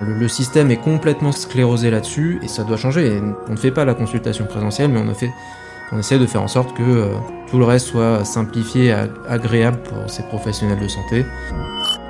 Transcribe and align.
Le, 0.00 0.28
système 0.28 0.70
est 0.70 0.76
complètement 0.76 1.32
sclérosé 1.32 1.90
là-dessus 1.90 2.38
et 2.42 2.48
ça 2.48 2.64
doit 2.64 2.76
changer. 2.76 3.20
On 3.48 3.52
ne 3.52 3.56
fait 3.56 3.70
pas 3.70 3.84
la 3.84 3.94
consultation 3.94 4.44
présentielle, 4.44 4.90
mais 4.90 5.00
on, 5.00 5.08
a 5.08 5.14
fait, 5.14 5.30
on 5.92 5.98
essaie 5.98 6.18
de 6.18 6.26
faire 6.26 6.42
en 6.42 6.48
sorte 6.48 6.76
que 6.76 6.82
euh, 6.82 7.14
tout 7.48 7.58
le 7.58 7.64
reste 7.64 7.86
soit 7.86 8.24
simplifié 8.24 8.86
et 8.86 8.94
agréable 9.28 9.78
pour 9.84 10.10
ces 10.10 10.22
professionnels 10.24 10.80
de 10.80 10.88
santé. 10.88 11.24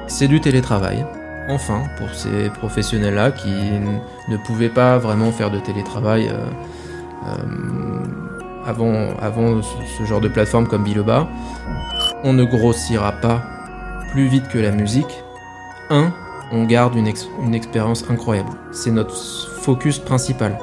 C'est 0.09 0.27
du 0.27 0.41
télétravail. 0.41 1.07
Enfin, 1.49 1.83
pour 1.97 2.11
ces 2.11 2.51
professionnels-là 2.51 3.31
qui 3.31 3.51
ne 3.51 4.37
pouvaient 4.37 4.69
pas 4.69 4.99
vraiment 4.99 5.31
faire 5.31 5.53
de 5.53 5.61
télétravail 5.61 6.29
euh, 6.29 6.35
euh, 7.29 8.03
avant, 8.67 9.17
avant 9.21 9.63
ce 9.63 10.05
genre 10.05 10.21
de 10.21 10.29
plateforme 10.29 10.67
comme 10.67 10.83
Biloba, 10.83 11.29
on 12.25 12.33
ne 12.33 12.43
grossira 12.43 13.13
pas 13.13 13.45
plus 14.11 14.27
vite 14.27 14.49
que 14.49 14.59
la 14.59 14.73
musique. 14.73 15.23
Un, 15.91 16.13
on 16.53 16.65
garde 16.65 16.95
une, 16.95 17.07
expérience 17.55 18.05
incroyable. 18.09 18.51
C'est 18.73 18.91
notre 18.91 19.17
focus 19.61 19.99
principal. 19.99 20.59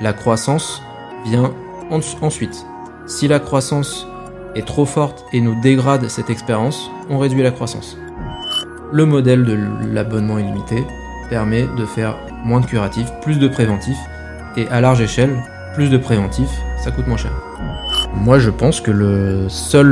La 0.00 0.12
croissance 0.12 0.82
vient 1.26 1.52
ensuite. 1.90 2.66
Si 3.06 3.28
la 3.28 3.38
croissance 3.38 4.06
est 4.54 4.66
trop 4.66 4.86
forte 4.86 5.24
et 5.32 5.40
nous 5.40 5.60
dégrade 5.60 6.08
cette 6.08 6.30
expérience, 6.30 6.90
on 7.10 7.18
réduit 7.18 7.42
la 7.42 7.50
croissance. 7.50 7.96
Le 8.92 9.06
modèle 9.06 9.44
de 9.44 9.58
l'abonnement 9.92 10.38
illimité 10.38 10.84
permet 11.30 11.66
de 11.76 11.86
faire 11.86 12.16
moins 12.44 12.60
de 12.60 12.66
curatifs, 12.66 13.10
plus 13.22 13.38
de 13.38 13.48
préventifs, 13.48 13.98
et 14.56 14.68
à 14.68 14.80
large 14.80 15.00
échelle, 15.00 15.42
plus 15.74 15.90
de 15.90 15.98
préventifs, 15.98 16.60
ça 16.78 16.90
coûte 16.90 17.06
moins 17.06 17.16
cher. 17.16 17.32
Moi 18.14 18.38
je 18.38 18.50
pense 18.50 18.80
que 18.80 18.90
le 18.90 19.48
seul 19.48 19.86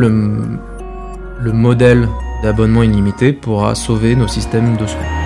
le 1.41 1.53
modèle 1.53 2.09
d'abonnement 2.43 2.83
illimité 2.83 3.33
pourra 3.33 3.75
sauver 3.75 4.15
nos 4.15 4.29
systèmes 4.29 4.77
de 4.77 4.87
soins. 4.87 5.22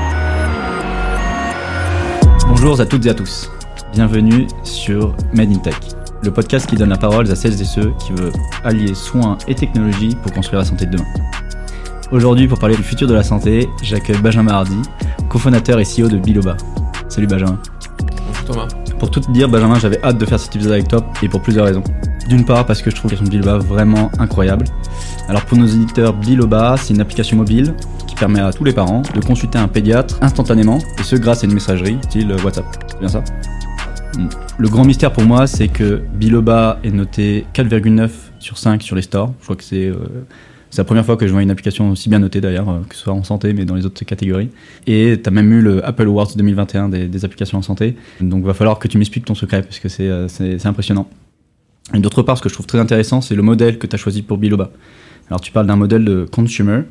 Bonjour 2.58 2.80
à 2.80 2.86
toutes 2.86 3.04
et 3.04 3.10
à 3.10 3.14
tous. 3.14 3.50
Bienvenue 3.92 4.46
sur 4.62 5.14
Made 5.34 5.52
in 5.52 5.58
Tech, 5.58 5.74
le 6.22 6.32
podcast 6.32 6.66
qui 6.66 6.74
donne 6.74 6.88
la 6.88 6.96
parole 6.96 7.30
à 7.30 7.36
celles 7.36 7.60
et 7.60 7.66
ceux 7.66 7.92
qui 7.98 8.14
veulent 8.14 8.32
allier 8.64 8.94
soins 8.94 9.36
et 9.46 9.54
technologie 9.54 10.16
pour 10.22 10.32
construire 10.32 10.60
la 10.60 10.64
santé 10.64 10.86
de 10.86 10.92
demain. 10.92 11.04
Aujourd'hui, 12.12 12.48
pour 12.48 12.58
parler 12.58 12.74
du 12.74 12.82
futur 12.82 13.06
de 13.06 13.12
la 13.12 13.22
santé, 13.22 13.68
j'accueille 13.82 14.16
Benjamin 14.22 14.52
Hardy, 14.52 14.80
cofondateur 15.28 15.78
et 15.80 15.84
CEO 15.84 16.08
de 16.08 16.16
Biloba. 16.16 16.56
Salut 17.10 17.26
Benjamin. 17.26 17.60
Bonjour 18.26 18.44
Thomas. 18.46 18.68
Pour 18.98 19.10
tout 19.10 19.20
te 19.20 19.30
dire, 19.32 19.50
Benjamin, 19.50 19.78
j'avais 19.78 20.02
hâte 20.02 20.16
de 20.16 20.24
faire 20.24 20.40
cet 20.40 20.56
épisode 20.56 20.72
avec 20.72 20.88
toi 20.88 21.04
et 21.22 21.28
pour 21.28 21.42
plusieurs 21.42 21.66
raisons. 21.66 21.84
D'une 22.26 22.46
part, 22.46 22.64
parce 22.64 22.80
que 22.80 22.90
je 22.90 22.96
trouve 22.96 23.10
l'application 23.10 23.38
Biloba 23.38 23.58
vraiment 23.58 24.10
incroyable. 24.18 24.64
Alors 25.28 25.44
pour 25.44 25.58
nos 25.58 25.66
éditeurs, 25.66 26.14
Biloba, 26.14 26.76
c'est 26.78 26.94
une 26.94 27.02
application 27.02 27.36
mobile 27.36 27.74
permet 28.16 28.40
à 28.40 28.52
tous 28.52 28.64
les 28.64 28.72
parents 28.72 29.02
de 29.14 29.20
consulter 29.20 29.58
un 29.58 29.68
pédiatre 29.68 30.18
instantanément, 30.22 30.78
et 30.98 31.02
ce 31.02 31.16
grâce 31.16 31.44
à 31.44 31.46
une 31.46 31.54
messagerie, 31.54 31.98
style 32.02 32.34
WhatsApp. 32.44 32.64
C'est 32.88 32.98
bien 32.98 33.08
ça 33.08 33.22
hmm. 34.16 34.28
Le 34.58 34.68
grand 34.68 34.84
mystère 34.84 35.12
pour 35.12 35.24
moi, 35.24 35.46
c'est 35.46 35.68
que 35.68 36.02
Biloba 36.14 36.78
est 36.82 36.90
noté 36.90 37.46
4,9 37.54 38.10
sur 38.38 38.58
5 38.58 38.82
sur 38.82 38.96
les 38.96 39.02
stores. 39.02 39.32
Je 39.40 39.44
crois 39.44 39.56
que 39.56 39.64
c'est 39.64 39.86
euh, 39.86 39.96
la 40.76 40.84
première 40.84 41.04
fois 41.04 41.16
que 41.16 41.26
je 41.26 41.32
vois 41.32 41.42
une 41.42 41.50
application 41.50 41.90
aussi 41.90 42.08
bien 42.08 42.18
notée 42.18 42.40
d'ailleurs, 42.40 42.68
euh, 42.68 42.80
que 42.88 42.94
ce 42.94 43.02
soit 43.02 43.12
en 43.12 43.22
santé, 43.22 43.52
mais 43.52 43.64
dans 43.64 43.74
les 43.74 43.86
autres 43.86 44.04
catégories. 44.04 44.50
Et 44.86 45.20
tu 45.22 45.28
as 45.28 45.30
même 45.30 45.52
eu 45.52 45.60
le 45.60 45.86
Apple 45.86 46.06
Awards 46.06 46.34
2021 46.34 46.88
des, 46.88 47.08
des, 47.08 47.24
applications 47.24 47.58
en 47.58 47.62
santé. 47.62 47.96
Donc 48.20 48.44
va 48.44 48.54
falloir 48.54 48.78
que 48.78 48.88
tu 48.88 48.98
m'expliques 48.98 49.24
ton 49.24 49.34
secret, 49.34 49.62
parce 49.62 49.78
que 49.78 49.88
c'est 49.88 50.08
euh, 50.08 50.58
impressionnant. 50.64 51.08
Et 51.94 52.00
d'autre 52.00 52.22
part, 52.22 52.36
ce 52.38 52.42
que 52.42 52.48
je 52.48 52.54
trouve 52.54 52.66
très 52.66 52.80
intéressant, 52.80 53.20
c'est 53.20 53.34
le 53.34 53.42
modèle 53.42 53.78
que 53.78 53.86
tu 53.86 53.94
as 53.94 53.98
choisi 53.98 54.22
pour 54.22 54.38
Biloba. 54.38 54.70
Alors 55.28 55.40
tu 55.40 55.52
parles 55.52 55.66
d'un 55.66 55.76
modèle 55.76 56.04
de 56.04 56.24
consumer, 56.24 56.82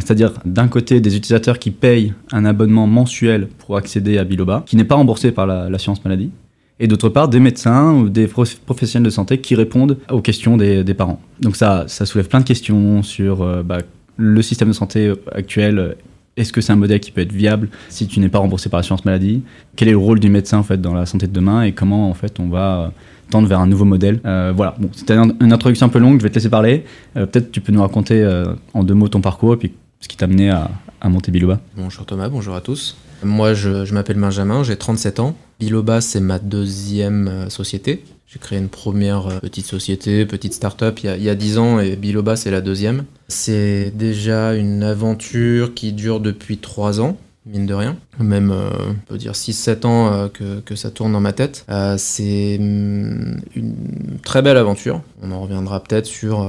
c'est-à-dire 0.00 0.32
d'un 0.44 0.68
côté 0.68 1.00
des 1.00 1.16
utilisateurs 1.16 1.58
qui 1.58 1.70
payent 1.70 2.14
un 2.32 2.44
abonnement 2.44 2.86
mensuel 2.86 3.46
pour 3.46 3.76
accéder 3.76 4.18
à 4.18 4.24
Biloba, 4.24 4.64
qui 4.66 4.76
n'est 4.76 4.84
pas 4.84 4.96
remboursé 4.96 5.32
par 5.32 5.46
l'assurance 5.46 6.04
maladie, 6.04 6.30
et 6.78 6.86
d'autre 6.86 7.08
part 7.08 7.28
des 7.28 7.40
médecins 7.40 7.92
ou 7.92 8.08
des 8.08 8.26
professionnels 8.26 9.04
de 9.04 9.10
santé 9.10 9.38
qui 9.38 9.54
répondent 9.54 9.98
aux 10.10 10.22
questions 10.22 10.56
des, 10.56 10.94
parents. 10.94 11.20
Donc 11.40 11.56
ça, 11.56 11.86
soulève 11.88 12.28
plein 12.28 12.40
de 12.40 12.44
questions 12.44 13.02
sur 13.02 13.42
euh, 13.42 13.62
bah, 13.62 13.78
le 14.16 14.42
système 14.42 14.68
de 14.68 14.72
santé 14.72 15.12
actuel. 15.32 15.96
Est-ce 16.36 16.52
que 16.52 16.60
c'est 16.60 16.72
un 16.72 16.76
modèle 16.76 17.00
qui 17.00 17.10
peut 17.10 17.20
être 17.20 17.32
viable 17.32 17.68
si 17.88 18.06
tu 18.06 18.20
n'es 18.20 18.28
pas 18.28 18.38
remboursé 18.38 18.68
par 18.68 18.78
l'assurance 18.78 19.04
maladie? 19.04 19.42
Quel 19.76 19.88
est 19.88 19.92
le 19.92 19.98
rôle 19.98 20.20
du 20.20 20.30
médecin 20.30 20.58
en 20.58 20.62
fait 20.62 20.80
dans 20.80 20.94
la 20.94 21.04
santé 21.06 21.26
de 21.26 21.32
demain? 21.32 21.62
Et 21.62 21.72
comment 21.72 22.08
en 22.08 22.14
fait 22.14 22.38
on 22.38 22.48
va 22.48 22.92
tendre 23.30 23.48
vers 23.48 23.60
un 23.60 23.66
nouveau 23.66 23.84
modèle? 23.84 24.20
Euh, 24.24 24.52
voilà, 24.54 24.74
bon, 24.78 24.90
c'était 24.92 25.14
une 25.14 25.52
introduction 25.52 25.86
un 25.86 25.90
peu 25.90 25.98
longue, 25.98 26.18
je 26.18 26.22
vais 26.22 26.30
te 26.30 26.34
laisser 26.34 26.50
parler. 26.50 26.84
Euh, 27.16 27.26
peut-être 27.26 27.50
tu 27.50 27.60
peux 27.60 27.72
nous 27.72 27.82
raconter 27.82 28.22
euh, 28.22 28.54
en 28.74 28.84
deux 28.84 28.94
mots 28.94 29.08
ton 29.08 29.20
parcours 29.20 29.58
ce 30.00 30.08
qui 30.08 30.16
t'a 30.16 30.24
amené 30.24 30.50
à, 30.50 30.70
à, 31.00 31.08
monter 31.08 31.30
Biloba. 31.30 31.60
Bonjour 31.76 32.04
Thomas, 32.06 32.28
bonjour 32.28 32.54
à 32.54 32.60
tous. 32.60 32.96
Moi, 33.22 33.52
je, 33.54 33.92
m'appelle 33.92 34.18
Benjamin, 34.18 34.62
j'ai 34.62 34.76
37 34.76 35.20
ans. 35.20 35.36
Biloba, 35.58 36.00
c'est 36.00 36.20
ma 36.20 36.38
deuxième 36.38 37.50
société. 37.50 38.02
J'ai 38.26 38.38
créé 38.38 38.58
une 38.58 38.68
première 38.68 39.40
petite 39.40 39.66
société, 39.66 40.24
petite 40.24 40.54
start-up 40.54 41.00
il 41.02 41.22
y, 41.22 41.28
a, 41.28 41.34
10 41.34 41.58
ans 41.58 41.80
et 41.80 41.96
Biloba, 41.96 42.36
c'est 42.36 42.50
la 42.50 42.60
deuxième. 42.60 43.04
C'est 43.28 43.92
déjà 43.94 44.54
une 44.54 44.82
aventure 44.82 45.74
qui 45.74 45.92
dure 45.92 46.20
depuis 46.20 46.58
3 46.58 47.00
ans 47.00 47.16
mine 47.46 47.66
de 47.66 47.74
rien. 47.74 47.96
Même, 48.18 48.50
euh, 48.50 48.70
on 48.90 48.94
peut 49.08 49.18
dire 49.18 49.32
6-7 49.32 49.86
ans 49.86 50.12
euh, 50.12 50.28
que, 50.28 50.60
que, 50.60 50.76
ça 50.76 50.90
tourne 50.90 51.12
dans 51.12 51.20
ma 51.20 51.32
tête. 51.32 51.64
Euh, 51.70 51.96
c'est 51.98 52.58
mm, 52.60 53.40
une 53.56 54.18
très 54.22 54.42
belle 54.42 54.56
aventure. 54.56 55.02
On 55.22 55.32
en 55.32 55.40
reviendra 55.40 55.82
peut-être 55.82 56.06
sur 56.06 56.40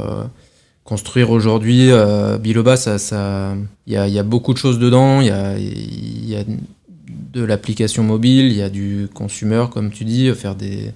construire 0.91 1.29
aujourd'hui 1.31 1.89
Biloba. 2.41 2.75
Ça, 2.75 3.55
il 3.87 3.93
y 3.93 4.19
a, 4.19 4.23
beaucoup 4.23 4.53
de 4.53 4.57
choses 4.57 4.77
dedans. 4.77 5.21
Il 5.21 5.27
y 5.27 6.35
a, 6.35 6.43
de 7.33 7.43
l'application 7.43 8.03
mobile, 8.03 8.47
il 8.47 8.57
y 8.57 8.61
a 8.61 8.69
du 8.69 9.07
consumer, 9.13 9.65
comme 9.71 9.89
tu 9.89 10.03
dis, 10.03 10.33
faire 10.35 10.55
des 10.55 10.91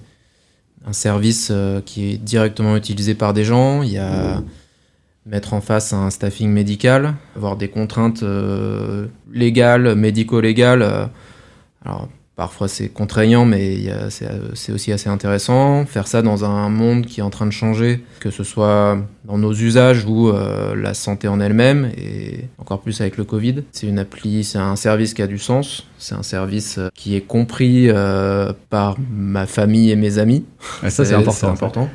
un 0.88 0.92
service 0.92 1.50
qui 1.86 2.10
est 2.10 2.18
directement 2.18 2.76
utilisé 2.76 3.14
par 3.14 3.32
des 3.32 3.44
gens. 3.44 3.82
Il 3.82 3.90
y 3.90 3.98
a 3.98 4.42
mettre 5.26 5.54
en 5.54 5.60
face 5.60 5.92
un 5.92 6.08
staffing 6.10 6.50
médical, 6.50 7.14
avoir 7.34 7.56
des 7.56 7.68
contraintes 7.68 8.22
euh, 8.22 9.06
légales, 9.32 9.94
médico-légales. 9.96 10.82
Euh, 10.82 11.06
alors, 11.84 12.08
Parfois 12.36 12.68
c'est 12.68 12.88
contraignant, 12.88 13.46
mais 13.46 13.78
c'est 14.10 14.70
aussi 14.70 14.92
assez 14.92 15.08
intéressant. 15.08 15.86
Faire 15.86 16.06
ça 16.06 16.20
dans 16.20 16.44
un 16.44 16.68
monde 16.68 17.06
qui 17.06 17.20
est 17.20 17.22
en 17.22 17.30
train 17.30 17.46
de 17.46 17.50
changer, 17.50 18.04
que 18.20 18.30
ce 18.30 18.44
soit 18.44 18.98
dans 19.24 19.38
nos 19.38 19.54
usages 19.54 20.04
ou 20.04 20.28
euh, 20.28 20.76
la 20.76 20.92
santé 20.92 21.28
en 21.28 21.40
elle-même, 21.40 21.90
et 21.96 22.44
encore 22.58 22.80
plus 22.80 23.00
avec 23.00 23.16
le 23.16 23.24
Covid. 23.24 23.64
C'est 23.72 23.86
une 23.86 23.98
appli, 23.98 24.44
c'est 24.44 24.58
un 24.58 24.76
service 24.76 25.14
qui 25.14 25.22
a 25.22 25.26
du 25.26 25.38
sens. 25.38 25.88
C'est 25.98 26.14
un 26.14 26.22
service 26.22 26.76
euh, 26.76 26.88
qui 26.94 27.16
est 27.16 27.22
compris 27.22 27.88
euh, 27.88 28.52
par 28.68 28.96
ma 29.10 29.46
famille 29.46 29.90
et 29.90 29.96
mes 29.96 30.18
amis. 30.18 30.44
ça 30.88 31.04
c'est 31.04 31.14
important. 31.14 31.48
important. 31.48 31.88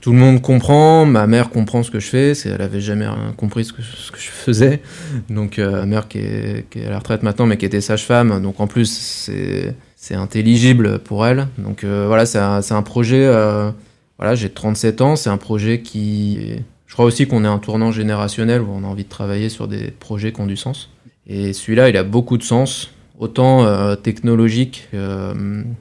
Tout 0.00 0.12
le 0.12 0.18
monde 0.18 0.40
comprend. 0.40 1.06
Ma 1.06 1.26
mère 1.26 1.50
comprend 1.50 1.82
ce 1.82 1.90
que 1.90 1.98
je 1.98 2.08
fais. 2.08 2.32
Elle 2.44 2.62
avait 2.62 2.80
jamais 2.80 3.06
compris 3.36 3.64
ce 3.64 3.72
que, 3.72 3.82
ce 3.82 4.12
que 4.12 4.18
je 4.18 4.28
faisais. 4.28 4.80
Donc 5.28 5.58
ma 5.58 5.86
mère 5.86 6.08
qui 6.08 6.18
est, 6.18 6.66
qui 6.70 6.78
est 6.78 6.86
à 6.86 6.90
la 6.90 6.98
retraite 6.98 7.22
maintenant, 7.22 7.46
mais 7.46 7.56
qui 7.56 7.66
était 7.66 7.80
sage-femme. 7.80 8.40
Donc 8.40 8.60
en 8.60 8.66
plus 8.66 8.86
c'est 8.86 9.74
c'est 10.00 10.14
intelligible 10.14 11.00
pour 11.00 11.26
elle. 11.26 11.48
Donc 11.58 11.82
euh, 11.82 12.06
voilà, 12.06 12.24
c'est 12.24 12.38
un, 12.38 12.82
projet. 12.82 13.26
Euh, 13.26 13.72
voilà, 14.16 14.36
j'ai 14.36 14.48
37 14.48 15.00
ans, 15.00 15.16
c'est 15.16 15.28
un 15.28 15.36
projet 15.36 15.82
qui. 15.82 16.52
Je 16.86 16.94
crois 16.94 17.04
aussi 17.04 17.26
qu'on 17.26 17.44
est 17.44 17.48
un 17.48 17.58
tournant 17.58 17.90
générationnel 17.90 18.62
où 18.62 18.70
on 18.70 18.84
a 18.84 18.86
envie 18.86 19.04
de 19.04 19.08
travailler 19.08 19.48
sur 19.48 19.68
des 19.68 19.90
projets 19.90 20.32
qui 20.32 20.40
ont 20.40 20.46
du 20.46 20.56
sens. 20.56 20.88
Et 21.26 21.52
celui-là, 21.52 21.90
il 21.90 21.96
a 21.96 22.04
beaucoup 22.04 22.38
de 22.38 22.42
sens, 22.44 22.90
autant 23.18 23.64
euh, 23.64 23.96
technologique, 23.96 24.88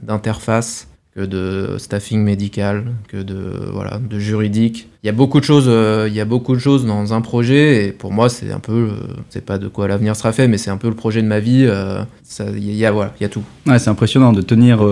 d'interface, 0.03 0.89
que 1.17 1.25
de 1.25 1.77
staffing 1.79 2.21
médical, 2.21 2.93
que 3.07 3.17
de 3.17 3.35
voilà, 3.73 3.97
de 3.97 4.19
juridique. 4.19 4.87
Il 5.01 5.07
y 5.07 5.09
a 5.09 5.13
beaucoup 5.13 5.39
de 5.39 5.45
choses, 5.45 5.65
euh, 5.67 6.05
il 6.07 6.13
y 6.13 6.21
a 6.21 6.25
beaucoup 6.25 6.53
de 6.53 6.59
choses 6.59 6.85
dans 6.85 7.11
un 7.11 7.21
projet 7.21 7.87
et 7.87 7.91
pour 7.91 8.11
moi 8.11 8.29
c'est 8.29 8.51
un 8.51 8.59
peu, 8.59 8.89
euh, 8.91 9.13
c'est 9.29 9.43
pas 9.43 9.57
de 9.57 9.67
quoi 9.67 9.87
l'avenir 9.87 10.15
sera 10.15 10.31
fait, 10.31 10.47
mais 10.47 10.59
c'est 10.59 10.69
un 10.69 10.77
peu 10.77 10.89
le 10.89 10.93
projet 10.93 11.23
de 11.23 11.27
ma 11.27 11.39
vie. 11.39 11.65
Euh, 11.67 12.03
il 12.55 12.75
y 12.75 12.85
a 12.85 12.91
voilà, 12.91 13.15
il 13.19 13.23
y 13.23 13.25
a 13.25 13.29
tout. 13.29 13.41
Ouais, 13.65 13.79
c'est 13.79 13.89
impressionnant 13.89 14.31
de 14.31 14.41
tenir 14.41 14.85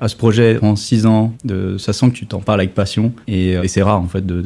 à 0.00 0.08
ce 0.08 0.16
projet 0.16 0.58
en 0.60 0.74
six 0.74 1.06
ans. 1.06 1.34
De, 1.44 1.78
ça 1.78 1.92
sent 1.92 2.10
que 2.10 2.16
tu 2.16 2.26
t'en 2.26 2.40
parles 2.40 2.60
avec 2.60 2.74
passion 2.74 3.12
et, 3.28 3.56
c'est 3.68 3.82
rare 3.82 4.00
en 4.00 4.08
fait 4.08 4.26
de, 4.26 4.42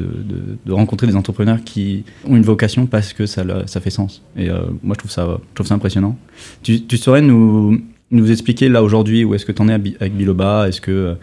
rencontrer 0.68 1.06
des 1.06 1.16
entrepreneurs 1.16 1.60
qui 1.64 2.04
ont 2.28 2.36
une 2.36 2.42
vocation 2.42 2.84
parce 2.84 3.14
que 3.14 3.24
ça, 3.24 3.44
ça 3.64 3.80
fait 3.80 3.88
sens. 3.88 4.20
Et 4.36 4.48
moi 4.82 4.94
je 4.94 4.98
trouve 4.98 5.10
ça, 5.10 5.26
je 5.26 5.54
trouve 5.54 5.66
ça 5.66 5.74
impressionnant. 5.74 6.18
Tu, 6.62 6.82
tu 6.82 6.98
saurais 6.98 7.22
nous 7.22 7.80
nous 8.14 8.30
expliquer 8.30 8.68
là 8.68 8.82
aujourd'hui 8.82 9.24
où 9.24 9.34
est-ce 9.34 9.44
que 9.44 9.52
tu 9.52 9.62
en 9.62 9.68
es 9.68 9.72
avec 9.72 10.16
Biloba 10.16 10.68
Est-ce 10.68 10.80
que 10.80 10.90
euh, 10.90 11.14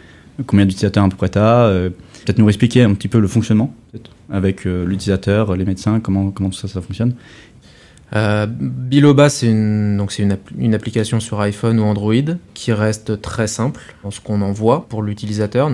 combien 0.46 0.66
d'utilisateurs 0.66 1.06
à 1.06 1.10
peu 1.10 1.16
près 1.16 1.30
tu 1.30 1.40
euh, 1.40 1.90
Peut-être 2.26 2.40
nous 2.40 2.48
expliquer 2.48 2.84
un 2.84 2.94
petit 2.94 3.08
peu 3.08 3.20
le 3.20 3.28
fonctionnement 3.28 3.74
avec 4.30 4.66
euh, 4.66 4.86
l'utilisateur, 4.86 5.56
les 5.56 5.66
médecins, 5.66 6.00
comment, 6.00 6.32
comment 6.32 6.50
tout 6.50 6.58
ça, 6.58 6.68
ça 6.68 6.82
fonctionne 6.82 7.16
Biloba, 8.14 9.30
c'est 9.30 9.48
une, 9.48 10.06
une, 10.58 10.74
application 10.74 11.22
sur 11.22 11.40
iPhone 11.40 11.80
ou 11.80 11.84
Android 11.84 12.14
qui 12.54 12.74
reste 12.74 13.22
très 13.22 13.48
simple 13.48 13.80
dans 14.04 14.12
ce 14.12 14.20
qu'on 14.20 14.42
envoie 14.42 14.86
pour 14.90 15.02
l'utilisateur. 15.02 15.72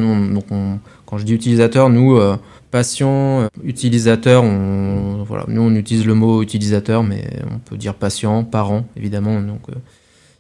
Quand 1.08 1.18
je 1.18 1.24
dis 1.24 1.34
utilisateur, 1.34 1.90
nous, 1.90 2.20
patients, 2.70 3.48
utilisateurs, 3.64 4.44
nous 4.44 5.26
on 5.62 5.74
utilise 5.74 6.06
le 6.06 6.14
mot 6.14 6.44
utilisateur, 6.44 7.02
mais 7.02 7.28
on 7.52 7.58
peut 7.58 7.76
dire 7.76 7.96
patient, 7.96 8.44
parent, 8.44 8.86
évidemment. 8.96 9.42
Donc 9.42 9.62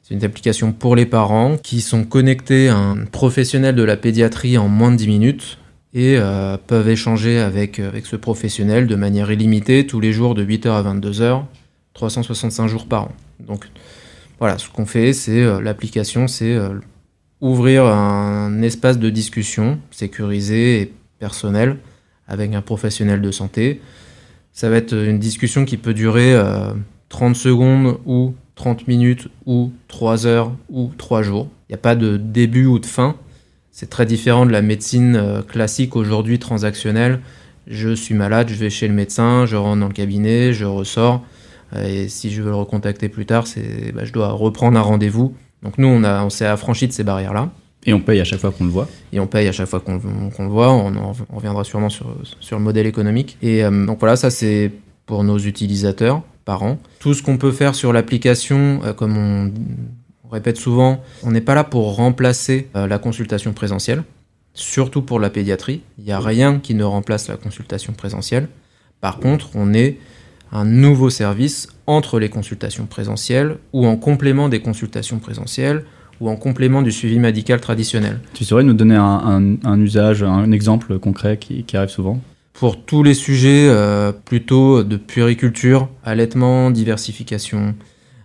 C'est 0.08 0.14
une 0.14 0.24
application 0.24 0.72
pour 0.72 0.96
les 0.96 1.06
parents 1.06 1.58
qui 1.58 1.82
sont 1.82 2.06
connectés 2.06 2.70
à 2.70 2.78
un 2.78 3.04
professionnel 3.04 3.76
de 3.76 3.84
la 3.84 3.98
pédiatrie 3.98 4.58
en 4.58 4.70
moins 4.70 4.92
de 4.92 4.96
10 4.96 5.08
minutes 5.10 5.58
et 5.94 6.16
euh, 6.18 6.56
peuvent 6.56 6.88
échanger 6.88 7.40
avec, 7.40 7.80
avec 7.80 8.06
ce 8.06 8.16
professionnel 8.16 8.88
de 8.88 8.96
manière 8.96 9.30
illimitée 9.30 9.86
tous 9.86 10.00
les 10.00 10.14
jours 10.14 10.34
de 10.34 10.46
8h 10.46 10.70
à 10.70 10.82
22h, 10.82 11.44
365 11.94 12.68
jours 12.68 12.86
par 12.86 13.04
an. 13.04 13.12
Donc 13.42 13.68
voilà, 14.40 14.58
ce 14.58 14.70
qu'on 14.70 14.86
fait, 14.86 15.12
c'est 15.12 15.44
euh, 15.44 15.60
l'application, 15.60 16.30
c'est 16.30 16.56
euh, 16.56 16.70
ouvrir 17.42 17.84
un 17.86 18.62
espace 18.62 19.00
de 19.00 19.10
discussion 19.10 19.78
sécurisé 19.92 20.84
et 20.84 20.94
personnel 21.20 21.80
avec 22.30 22.54
un 22.54 22.62
professionnel 22.62 23.20
de 23.20 23.32
santé. 23.32 23.82
Ça 24.54 24.70
va 24.70 24.78
être 24.78 24.94
une 24.94 25.20
discussion 25.20 25.66
qui 25.66 25.76
peut 25.76 25.94
durer 25.94 26.34
30 27.10 27.36
secondes 27.36 28.00
ou 28.06 28.34
30 28.58 28.88
minutes 28.88 29.30
ou 29.46 29.72
3 29.88 30.26
heures 30.26 30.52
ou 30.70 30.92
3 30.98 31.22
jours. 31.22 31.48
Il 31.70 31.72
n'y 31.72 31.76
a 31.76 31.82
pas 31.82 31.96
de 31.96 32.18
début 32.18 32.66
ou 32.66 32.80
de 32.80 32.86
fin. 32.86 33.16
C'est 33.72 33.90
très 33.90 34.06
différent 34.06 34.46
de 34.46 34.52
la 34.52 34.62
médecine 34.62 35.16
euh, 35.16 35.42
classique 35.42 35.96
aujourd'hui 35.96 36.40
transactionnelle. 36.40 37.22
Je 37.68 37.94
suis 37.94 38.16
malade, 38.16 38.50
je 38.50 38.56
vais 38.56 38.70
chez 38.70 38.88
le 38.88 38.94
médecin, 38.94 39.46
je 39.46 39.56
rentre 39.56 39.80
dans 39.80 39.88
le 39.88 39.94
cabinet, 39.94 40.54
je 40.54 40.66
ressors. 40.66 41.24
Euh, 41.76 41.86
et 41.86 42.10
si 42.10 42.32
je 42.32 42.42
veux 42.42 42.50
le 42.50 42.56
recontacter 42.56 43.08
plus 43.08 43.26
tard, 43.26 43.46
c'est, 43.46 43.92
bah, 43.94 44.04
je 44.04 44.12
dois 44.12 44.30
reprendre 44.30 44.78
un 44.78 44.82
rendez-vous. 44.82 45.36
Donc 45.64 45.78
nous, 45.78 45.88
on, 45.88 46.04
a, 46.04 46.24
on 46.24 46.30
s'est 46.30 46.46
affranchi 46.46 46.88
de 46.88 46.94
ces 46.94 47.04
barrières-là. 47.04 47.52
Et 47.86 47.94
on 47.94 48.02
paye 48.02 48.20
à 48.20 48.24
chaque 48.24 48.40
fois 48.40 48.52
qu'on 48.52 48.66
le 48.66 48.72
voit. 48.72 48.88
Et 49.14 49.20
on 49.20 49.28
paye 49.28 49.48
à 49.48 49.52
chaque 49.52 49.68
fois 49.68 49.80
qu'on, 49.80 49.94
le 49.94 50.50
voit. 50.50 50.72
On, 50.72 50.96
en, 50.96 51.14
reviendra 51.32 51.64
sûrement 51.64 51.90
sur, 51.90 52.08
sur 52.40 52.58
le 52.58 52.64
modèle 52.64 52.88
économique. 52.88 53.38
Et 53.42 53.64
euh, 53.64 53.86
donc 53.86 54.00
voilà, 54.00 54.16
ça 54.16 54.30
c'est 54.30 54.72
pour 55.06 55.24
nos 55.24 55.38
utilisateurs 55.38 56.24
par 56.48 56.64
an. 56.64 56.80
Tout 57.00 57.14
ce 57.14 57.22
qu'on 57.22 57.38
peut 57.38 57.52
faire 57.52 57.76
sur 57.76 57.92
l'application, 57.92 58.80
euh, 58.86 58.94
comme 58.94 59.18
on, 59.18 59.52
répète 60.32 60.56
souvent, 60.56 61.04
on 61.24 61.32
n'est 61.32 61.42
pas 61.42 61.56
là 61.56 61.66
pour 61.66 61.96
remplacer 61.98 62.70
euh, 62.76 62.88
la 62.88 63.00
consultation 63.00 63.52
présentielle, 63.52 64.04
surtout 64.54 65.02
pour 65.02 65.20
la 65.20 65.30
pédiatrie. 65.30 65.82
Il 65.98 66.06
n'y 66.06 66.14
a 66.14 66.22
rien 66.22 66.60
qui 66.60 66.74
ne 66.74 66.86
remplace 66.86 67.28
la 67.28 67.36
consultation 67.36 67.92
présentielle. 67.92 68.48
Par 69.02 69.20
contre, 69.20 69.50
on 69.56 69.74
est 69.74 69.98
un 70.54 70.64
nouveau 70.64 71.10
service 71.10 71.68
entre 71.86 72.18
les 72.18 72.30
consultations 72.30 72.86
présentielles 72.86 73.58
ou 73.74 73.86
en 73.86 73.98
complément 73.98 74.48
des 74.48 74.62
consultations 74.62 75.20
présentielles 75.20 75.84
ou 76.22 76.30
en 76.30 76.38
complément 76.38 76.82
du 76.82 76.94
suivi 76.94 77.20
médical 77.20 77.60
traditionnel. 77.60 78.20
Tu 78.34 78.46
saurais 78.46 78.64
nous 78.64 78.74
donner 78.74 78.96
un, 78.96 79.82
usage, 79.82 80.24
un 80.24 80.52
exemple 80.52 80.98
concret 80.98 81.38
qui 81.38 81.66
arrive 81.74 81.90
souvent? 81.90 82.22
Pour 82.58 82.84
tous 82.84 83.04
les 83.04 83.14
sujets 83.14 83.68
euh, 83.70 84.12
plutôt 84.12 84.84
de 84.84 84.98
puériculture, 84.98 85.90
allaitement, 86.04 86.72
diversification, 86.72 87.76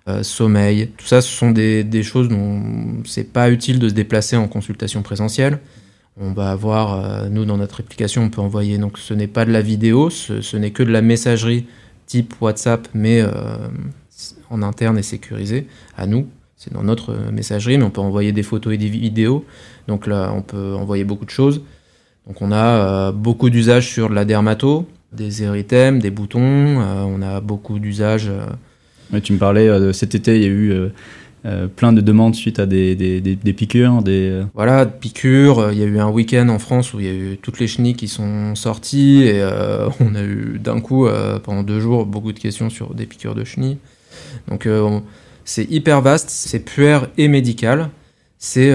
euh, 0.08 0.23
sommeil. 0.23 0.88
Tout 0.96 1.05
ça, 1.05 1.20
ce 1.20 1.29
sont 1.29 1.50
des, 1.50 2.02
choses 2.02 2.31
dont 2.31 2.62
c'est 3.05 3.31
pas 3.31 3.50
utile 3.50 3.79
de 3.79 3.90
se 3.90 3.94
déplacer 3.94 4.37
en 4.37 4.49
consultation 4.49 5.02
présentielle. 5.02 5.58
On 6.19 6.32
va 6.32 6.50
avoir, 6.50 6.94
euh, 6.94 7.29
nous 7.29 7.44
dans 7.44 7.58
notre 7.58 7.81
application, 7.81 8.23
on 8.23 8.31
peut 8.31 8.40
envoyer, 8.40 8.79
donc 8.79 8.96
ce 8.96 9.12
n'est 9.12 9.26
pas 9.26 9.44
de 9.44 9.52
la 9.52 9.61
vidéo, 9.61 10.08
ce, 10.08 10.56
n'est 10.56 10.70
que 10.70 10.82
de 10.82 10.90
la 10.90 11.02
messagerie 11.02 11.67
type 12.06 12.35
WhatsApp, 12.40 12.88
mais 12.94 13.23
en 14.49 14.62
interne 14.62 14.96
et 14.99 15.02
sécurisé 15.02 15.67
à 15.96 16.06
nous. 16.06 16.26
C'est 16.56 16.73
dans 16.73 16.82
notre 16.82 17.14
messagerie, 17.31 17.76
mais 17.76 17.85
on 17.85 17.90
peut 17.90 18.00
envoyer 18.00 18.32
des 18.32 18.43
photos 18.43 18.73
et 18.73 18.78
des 18.78 18.88
vidéos. 18.88 19.44
Donc 19.88 20.06
là, 20.06 20.32
on 20.35 20.40
peut 20.40 20.75
envoyer 20.75 21.05
beaucoup 21.05 21.25
de 21.26 21.31
choses. 21.31 21.61
Donc 22.27 22.41
on 22.41 22.53
a 22.53 22.57
euh, 22.57 23.13
beaucoup 23.13 23.51
d'usages 23.51 23.89
sur 23.89 24.09
la 24.09 24.25
dermato, 24.25 24.87
des 25.13 25.43
érythèmes, 25.43 25.99
des 25.99 26.11
boutons, 26.11 26.41
euh, 26.41 27.03
on 27.07 27.21
a 27.23 27.41
beaucoup 27.41 27.79
d'usages. 27.79 28.29
Euh, 28.29 29.21
tu 29.21 29.33
me 29.33 29.39
parlais 29.39 29.69
de 29.69 29.93
cet 29.93 30.15
été, 30.15 30.37
il 30.37 30.43
y 30.43 30.47
a 30.47 30.49
eu 30.49 30.91
plein 31.77 31.93
de 31.93 32.01
demandes 32.01 32.35
suite 32.35 32.59
à 32.59 32.65
des, 32.65 32.95
des, 32.97 33.53
piqûres. 33.53 34.01
Des... 34.03 34.43
Voilà, 34.55 34.87
piqûres. 34.87 35.71
Il 35.71 35.79
y 35.79 35.83
a 35.83 35.87
eu 35.87 35.99
un 35.99 36.09
week-end 36.09 36.49
en 36.49 36.59
France 36.59 36.95
où 36.95 37.01
il 37.01 37.05
y 37.05 37.11
a 37.11 37.13
eu 37.13 37.37
toutes 37.37 37.61
les 37.61 37.67
chenilles 37.67 37.95
qui 37.95 38.09
sont 38.09 38.55
sorties 38.55 39.25
et 39.25 39.45
on 40.01 40.15
a 40.15 40.23
eu 40.23 40.59
d'un 40.59 40.81
coup, 40.81 41.07
pendant 41.43 41.63
deux 41.63 41.79
jours, 41.79 42.07
beaucoup 42.07 42.33
de 42.33 42.39
questions 42.39 42.71
sur 42.71 42.95
des 42.95 43.05
piqûres 43.05 43.35
de 43.35 43.45
chenilles. 43.45 43.77
Donc 44.49 44.67
c'est 45.45 45.71
hyper 45.71 46.01
vaste, 46.01 46.31
c'est 46.31 46.61
puère 46.61 47.09
et 47.19 47.29
médical. 47.29 47.91
C'est 48.39 48.73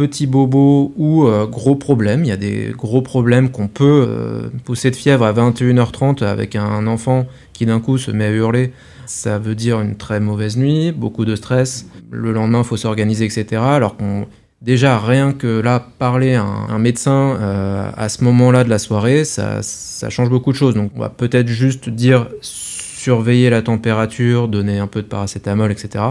petit 0.00 0.26
bobo 0.26 0.94
ou 0.96 1.26
euh, 1.26 1.46
gros 1.46 1.76
problème. 1.76 2.24
Il 2.24 2.28
y 2.28 2.32
a 2.32 2.38
des 2.38 2.72
gros 2.74 3.02
problèmes 3.02 3.50
qu'on 3.50 3.68
peut 3.68 4.06
euh, 4.08 4.48
pousser 4.64 4.90
de 4.90 4.96
fièvre 4.96 5.26
à 5.26 5.32
21h30 5.34 6.24
avec 6.24 6.56
un 6.56 6.86
enfant 6.86 7.26
qui 7.52 7.66
d'un 7.66 7.80
coup 7.80 7.98
se 7.98 8.10
met 8.10 8.24
à 8.24 8.30
hurler. 8.30 8.72
Ça 9.04 9.38
veut 9.38 9.54
dire 9.54 9.78
une 9.78 9.96
très 9.96 10.18
mauvaise 10.18 10.56
nuit, 10.56 10.90
beaucoup 10.92 11.26
de 11.26 11.36
stress. 11.36 11.84
Le 12.10 12.32
lendemain, 12.32 12.60
il 12.60 12.64
faut 12.64 12.78
s'organiser, 12.78 13.26
etc. 13.26 13.60
Alors 13.62 13.98
qu'on 13.98 14.26
déjà 14.62 14.98
rien 14.98 15.34
que 15.34 15.60
là 15.60 15.84
parler 15.98 16.34
à 16.34 16.44
un, 16.44 16.78
médecin 16.78 17.36
euh, 17.38 17.90
à 17.94 18.08
ce 18.08 18.24
moment-là 18.24 18.64
de 18.64 18.70
la 18.70 18.78
soirée, 18.78 19.26
ça, 19.26 19.60
change 20.08 20.30
beaucoup 20.30 20.52
de 20.52 20.56
choses. 20.56 20.76
Donc 20.76 20.92
on 20.96 21.00
va 21.00 21.10
peut-être 21.10 21.48
juste 21.48 21.90
dire 21.90 22.26
surveiller 22.40 23.50
la 23.50 23.60
température, 23.60 24.48
donner 24.48 24.78
un 24.78 24.86
peu 24.86 25.02
de 25.02 25.08
paracétamol, 25.08 25.70
etc. 25.70 26.04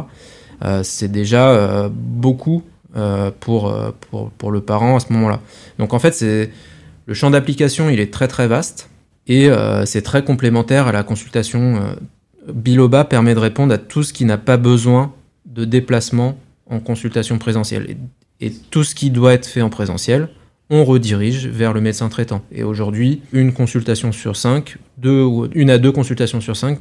c'est 0.83 1.11
déjà 1.11 1.89
beaucoup 1.91 2.63
pour, 3.39 3.69
euh, 3.69 3.91
pour, 4.09 4.31
pour, 4.31 4.51
le 4.51 4.61
parent 4.61 4.95
à 4.95 4.99
ce 4.99 5.11
moment-là. 5.13 5.39
Donc 5.77 5.93
en 5.93 5.99
fait, 5.99 6.21
le 6.21 7.13
champ 7.13 7.29
d'application, 7.29 7.89
il 7.89 7.99
est 7.99 8.11
très 8.11 8.27
très 8.27 8.47
vaste 8.47 8.89
et 9.27 9.49
euh, 9.49 9.85
c'est 9.85 10.01
très 10.01 10.23
complémentaire 10.23 10.87
à 10.87 10.91
la 10.91 11.03
consultation. 11.03 11.95
Biloba 12.51 13.05
permet 13.05 13.35
de 13.35 13.39
répondre 13.39 13.73
à 13.73 13.77
tout 13.77 14.03
ce 14.03 14.13
qui 14.13 14.25
n'a 14.25 14.37
pas 14.37 14.57
besoin 14.57 15.13
de 15.45 15.65
déplacement 15.65 16.37
en 16.69 16.79
consultation 16.79 17.37
présentielle. 17.37 17.95
Et, 18.39 18.47
et, 18.47 18.51
tout 18.71 18.83
ce 18.83 18.95
qui 18.95 19.09
doit 19.09 19.33
être 19.33 19.47
fait 19.47 19.61
en 19.61 19.69
présentiel, 19.69 20.29
on 20.69 20.85
redirige 20.85 21.47
vers 21.47 21.73
le 21.73 21.81
médecin 21.81 22.09
traitant. 22.09 22.43
Et 22.51 22.63
aujourd'hui, 22.63 23.21
une 23.33 23.53
consultation 23.53 24.11
sur 24.11 24.35
cinq, 24.35 24.77
deux, 24.97 25.27
une 25.53 25.71
à 25.71 25.79
deux 25.79 25.91
consultations 25.91 26.41
sur 26.41 26.55
cinq 26.55 26.79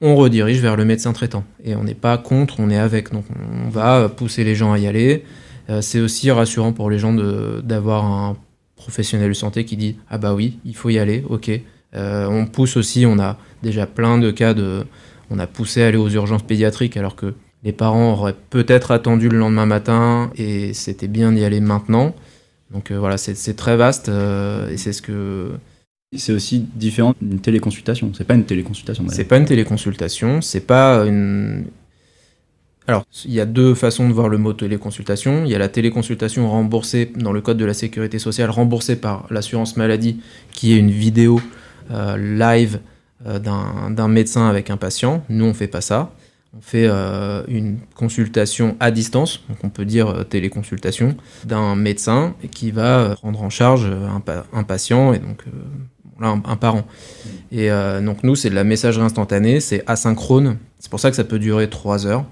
on 0.00 0.14
redirige 0.16 0.60
vers 0.60 0.76
le 0.76 0.84
médecin 0.84 1.12
traitant. 1.12 1.44
Et 1.64 1.74
on 1.74 1.84
n'est 1.84 1.94
pas 1.94 2.18
contre, 2.18 2.60
on 2.60 2.70
est 2.70 2.78
avec. 2.78 3.12
Donc 3.12 3.24
on 3.64 3.68
va 3.68 4.08
pousser 4.08 4.44
les 4.44 4.54
gens 4.54 4.72
à 4.72 4.78
y 4.78 4.86
aller. 4.86 5.24
Euh, 5.70 5.80
c'est 5.82 6.00
aussi 6.00 6.30
rassurant 6.30 6.72
pour 6.72 6.90
les 6.90 6.98
gens 6.98 7.12
d'avoir 7.12 8.04
un 8.04 8.36
professionnel 8.76 9.28
de 9.28 9.34
santé 9.34 9.64
qui 9.64 9.76
dit 9.76 9.96
ah 10.08 10.18
bah 10.18 10.34
oui, 10.34 10.58
il 10.64 10.74
faut 10.74 10.90
y 10.90 10.98
aller, 10.98 11.24
ok. 11.28 11.50
Euh, 11.94 12.26
on 12.26 12.46
pousse 12.46 12.76
aussi, 12.76 13.06
on 13.06 13.18
a 13.18 13.38
déjà 13.62 13.86
plein 13.86 14.18
de 14.18 14.30
cas 14.30 14.54
de, 14.54 14.84
on 15.30 15.38
a 15.38 15.46
poussé 15.46 15.82
à 15.82 15.88
aller 15.88 15.96
aux 15.96 16.08
urgences 16.08 16.42
pédiatriques 16.42 16.96
alors 16.96 17.16
que 17.16 17.34
les 17.64 17.72
parents 17.72 18.12
auraient 18.12 18.36
peut-être 18.50 18.90
attendu 18.90 19.28
le 19.28 19.38
lendemain 19.38 19.66
matin 19.66 20.30
et 20.36 20.74
c'était 20.74 21.08
bien 21.08 21.32
d'y 21.32 21.44
aller 21.44 21.60
maintenant. 21.60 22.14
Donc 22.70 22.90
euh, 22.90 22.98
voilà, 22.98 23.16
c'est 23.18 23.56
très 23.56 23.76
vaste 23.76 24.08
et 24.08 24.76
c'est 24.76 24.92
ce 24.92 25.02
que 25.02 25.50
c'est 26.16 26.32
aussi 26.32 26.60
différent 26.74 27.14
d'une 27.20 27.40
téléconsultation. 27.40 28.12
C'est 28.16 28.24
pas 28.24 28.34
une 28.34 28.44
téléconsultation. 28.44 29.04
C'est 29.08 29.24
pas 29.24 29.36
une 29.36 29.44
téléconsultation. 29.44 30.40
C'est 30.40 30.60
pas 30.60 31.04
une, 31.04 31.66
alors, 32.88 33.04
il 33.26 33.34
y 33.34 33.40
a 33.40 33.44
deux 33.44 33.74
façons 33.74 34.08
de 34.08 34.14
voir 34.14 34.30
le 34.30 34.38
mot 34.38 34.54
téléconsultation. 34.54 35.44
Il 35.44 35.50
y 35.50 35.54
a 35.54 35.58
la 35.58 35.68
téléconsultation 35.68 36.50
remboursée 36.50 37.12
dans 37.16 37.32
le 37.32 37.42
code 37.42 37.58
de 37.58 37.66
la 37.66 37.74
sécurité 37.74 38.18
sociale, 38.18 38.48
remboursée 38.48 38.96
par 38.96 39.26
l'assurance 39.28 39.76
maladie, 39.76 40.20
qui 40.52 40.72
est 40.72 40.78
une 40.78 40.90
vidéo 40.90 41.38
euh, 41.90 42.16
live 42.16 42.80
euh, 43.26 43.38
d'un 43.38 44.08
médecin 44.08 44.48
avec 44.48 44.70
un 44.70 44.78
patient. 44.78 45.22
Nous, 45.28 45.44
on 45.44 45.52
fait 45.52 45.66
pas 45.66 45.82
ça. 45.82 46.12
On 46.56 46.62
fait 46.62 46.86
euh, 46.88 47.42
une 47.48 47.76
consultation 47.94 48.74
à 48.80 48.90
distance, 48.90 49.44
donc 49.50 49.58
on 49.64 49.68
peut 49.68 49.84
dire 49.84 50.24
téléconsultation, 50.30 51.14
d'un 51.44 51.76
médecin 51.76 52.36
qui 52.50 52.70
va 52.70 53.16
prendre 53.16 53.42
en 53.42 53.50
charge 53.50 53.86
un, 53.86 54.62
patient 54.62 55.12
et 55.12 55.18
donc 55.18 55.44
un, 56.22 56.40
un, 56.42 56.56
parent. 56.56 56.86
Et 57.52 57.68
donc 58.00 58.24
nous, 58.24 58.34
c'est 58.34 58.48
de 58.48 58.54
la 58.54 58.64
messagerie 58.64 59.04
instantanée, 59.04 59.60
c'est 59.60 59.84
asynchrone. 59.86 60.56
C'est 60.78 60.90
pour 60.90 61.00
ça 61.00 61.10
que 61.10 61.16
ça 61.16 61.24
peut 61.24 61.38
durer 61.38 61.68
trois 61.68 62.06
heures. 62.06 62.24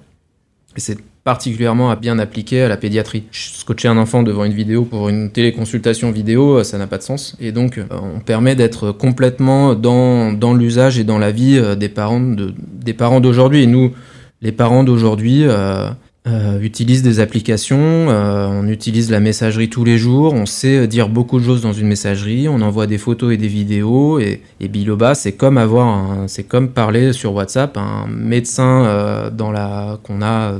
Et 0.77 0.81
c'est 0.81 0.99
particulièrement 1.25 1.91
à 1.91 1.97
bien 1.97 2.21
appliquer 2.21 2.63
à 2.63 2.69
la 2.69 2.77
pédiatrie. 2.77 3.25
Scotcher 3.33 3.89
un 3.89 3.97
enfant 3.97 4.23
devant 4.23 4.45
une 4.45 4.53
vidéo 4.53 4.85
pour 4.85 5.09
une 5.09 5.31
téléconsultation 5.31 6.13
vidéo, 6.13 6.59
euh, 6.59 6.65
ça 6.65 6.79
n'a 6.79 6.87
pas 6.87 6.99
de 6.99 7.03
sens. 7.03 7.37
Et 7.41 7.51
donc, 7.51 7.79
euh, 7.79 7.85
on 7.91 8.21
permet 8.21 8.55
d'être 8.55 8.93
complètement 8.93 9.75
dans, 9.75 10.33
dans 10.33 10.55
l'usage 10.55 11.01
et 11.01 11.05
dans 11.05 11.19
la 11.19 11.33
vie 11.33 11.59
euh, 11.59 11.75
des 11.75 11.89
parents 11.89 12.21
de, 12.21 12.55
des 12.59 12.95
parents 12.95 13.19
d'aujourd'hui. 13.19 13.65
Et 13.65 13.67
nous, 13.67 13.93
les 14.41 14.53
parents 14.53 14.85
d'aujourd'hui, 14.85 15.45
utilise 16.27 17.03
des 17.03 17.21
applications, 17.21 17.79
euh, 17.79 18.49
on 18.49 18.67
utilise 18.67 19.11
la 19.11 19.21
messagerie 19.21 19.69
tous 19.69 19.85
les 19.85 19.97
jours, 19.97 20.35
on 20.35 20.45
sait 20.45 20.89
dire 20.89 21.09
beaucoup 21.09 21.39
de 21.39 21.45
choses 21.45 21.63
dans 21.63 21.73
une 21.73 21.87
messagerie, 21.87 22.49
on 22.49 22.61
envoie 22.63 22.89
des 22.89 22.99
photos 22.99 23.33
et 23.33 23.37
des 23.37 23.47
vidéos 23.47 24.19
et, 24.19 24.43
et 24.59 24.67
Biloba 24.67 25.15
c'est 25.15 25.33
comme 25.33 25.57
avoir 25.57 26.29
c'est 26.29 26.43
comme 26.43 26.71
parler 26.71 27.13
sur 27.13 27.33
WhatsApp 27.33 27.77
un 27.77 28.07
médecin 28.09 28.85
euh, 28.87 29.31
dans 29.31 29.53
la 29.53 30.01
qu'on 30.03 30.21
a 30.21 30.59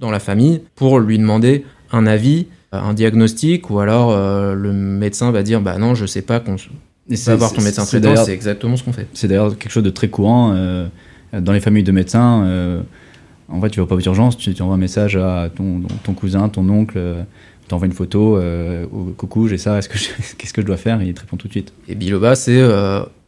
dans 0.00 0.10
la 0.10 0.20
famille 0.20 0.60
pour 0.74 0.98
lui 0.98 1.18
demander 1.18 1.64
un 1.92 2.06
avis, 2.06 2.48
un 2.72 2.92
diagnostic 2.92 3.70
ou 3.70 3.78
alors 3.78 4.14
le 4.54 4.72
médecin 4.72 5.30
va 5.30 5.42
dire 5.42 5.62
bah 5.62 5.78
non 5.78 5.94
je 5.94 6.04
sais 6.04 6.22
pas 6.22 6.40
qu'on 6.40 6.56
va 7.08 7.36
voir 7.36 7.54
ton 7.54 7.62
médecin 7.62 7.86
traitant, 7.86 8.16
c'est 8.16 8.34
exactement 8.34 8.76
ce 8.76 8.84
qu'on 8.84 8.92
fait. 8.92 9.06
C'est 9.14 9.28
d'ailleurs 9.28 9.56
quelque 9.56 9.72
chose 9.72 9.84
de 9.84 9.90
très 9.90 10.08
courant 10.08 10.54
dans 11.32 11.52
les 11.52 11.60
familles 11.60 11.84
de 11.84 11.92
médecins 11.92 12.84
En 13.48 13.58
vrai, 13.58 13.70
tu 13.70 13.80
vas 13.80 13.86
pas 13.86 13.94
aux 13.94 14.00
urgences, 14.00 14.36
tu 14.36 14.50
envoies 14.60 14.74
un 14.74 14.78
message 14.78 15.16
à 15.16 15.48
ton, 15.54 16.14
cousin, 16.14 16.48
ton 16.48 16.68
oncle, 16.68 17.00
tu 17.68 17.74
envoies 17.74 17.86
une 17.86 17.92
photo, 17.92 18.40
au 18.40 19.12
coucou, 19.16 19.46
j'ai 19.46 19.58
ça, 19.58 19.78
qu'est-ce 20.38 20.52
que 20.52 20.62
je 20.62 20.66
dois 20.66 20.76
faire? 20.76 21.00
Et 21.00 21.06
il 21.06 21.14
te 21.14 21.20
répond 21.20 21.36
tout 21.36 21.46
de 21.46 21.52
suite. 21.52 21.72
Et 21.88 21.94
Biloba, 21.94 22.34
c'est 22.34 22.60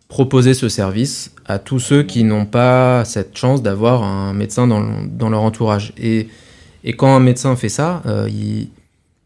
proposer 0.08 0.54
ce 0.54 0.68
service 0.68 1.34
à 1.46 1.58
tous 1.58 1.78
ceux 1.78 2.02
qui 2.02 2.24
n'ont 2.24 2.46
pas 2.46 3.04
cette 3.04 3.36
chance 3.36 3.62
d'avoir 3.62 4.02
un 4.02 4.32
médecin 4.32 4.66
dans, 4.66 5.28
leur 5.28 5.42
entourage. 5.42 5.92
Et, 5.98 6.28
et, 6.82 6.94
quand 6.94 7.14
un 7.14 7.20
médecin 7.20 7.54
fait 7.54 7.68
ça, 7.68 8.02
il 8.28 8.68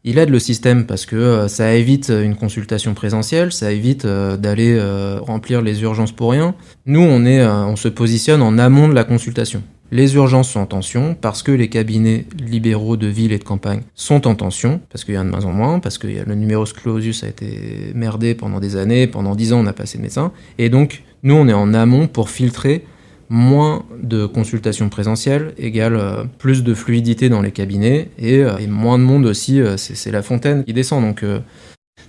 il 0.04 0.18
aide 0.18 0.30
le 0.30 0.38
système 0.38 0.86
parce 0.86 1.06
que 1.06 1.16
euh, 1.16 1.48
ça 1.48 1.74
évite 1.74 2.10
une 2.10 2.34
consultation 2.34 2.94
présentielle, 2.94 3.52
ça 3.52 3.70
évite 3.70 4.04
euh, 4.04 4.36
d'aller 4.36 4.76
euh, 4.76 5.20
remplir 5.20 5.62
les 5.62 5.82
urgences 5.82 6.12
pour 6.12 6.32
rien. 6.32 6.54
Nous, 6.86 7.00
on, 7.00 7.24
est, 7.24 7.46
on 7.46 7.76
se 7.76 7.88
positionne 7.88 8.42
en 8.42 8.58
amont 8.58 8.88
de 8.88 8.94
la 8.94 9.04
consultation. 9.04 9.62
Les 9.92 10.14
urgences 10.14 10.48
sont 10.48 10.60
en 10.60 10.66
tension 10.66 11.14
parce 11.14 11.42
que 11.42 11.52
les 11.52 11.68
cabinets 11.68 12.24
libéraux 12.40 12.96
de 12.96 13.08
ville 13.08 13.30
et 13.30 13.38
de 13.38 13.44
campagne 13.44 13.82
sont 13.94 14.26
en 14.26 14.34
tension, 14.34 14.80
parce 14.88 15.04
qu'il 15.04 15.12
y 15.12 15.18
en 15.18 15.20
a 15.20 15.24
de 15.24 15.30
moins 15.30 15.44
en 15.44 15.52
moins, 15.52 15.80
parce 15.80 15.98
que 15.98 16.06
le 16.06 16.34
numerus 16.34 16.72
clausus 16.72 17.22
a 17.24 17.28
été 17.28 17.92
merdé 17.94 18.34
pendant 18.34 18.58
des 18.58 18.76
années, 18.76 19.06
pendant 19.06 19.36
dix 19.36 19.52
ans 19.52 19.60
on 19.60 19.66
a 19.66 19.74
passé 19.74 19.98
de 19.98 20.02
médecins, 20.02 20.32
et 20.56 20.70
donc 20.70 21.02
nous 21.22 21.34
on 21.34 21.46
est 21.46 21.52
en 21.52 21.74
amont 21.74 22.08
pour 22.08 22.30
filtrer 22.30 22.86
moins 23.28 23.84
de 24.02 24.24
consultations 24.24 24.88
présentielles 24.88 25.52
égale 25.58 25.96
euh, 25.96 26.24
plus 26.38 26.64
de 26.64 26.72
fluidité 26.72 27.28
dans 27.28 27.42
les 27.42 27.50
cabinets 27.50 28.08
et, 28.18 28.38
euh, 28.38 28.66
moins 28.68 28.98
de 28.98 29.04
monde 29.04 29.26
aussi, 29.26 29.60
euh, 29.60 29.76
c'est 29.76 30.10
la 30.10 30.22
fontaine 30.22 30.64
qui 30.64 30.72
descend. 30.72 31.02
Donc, 31.02 31.22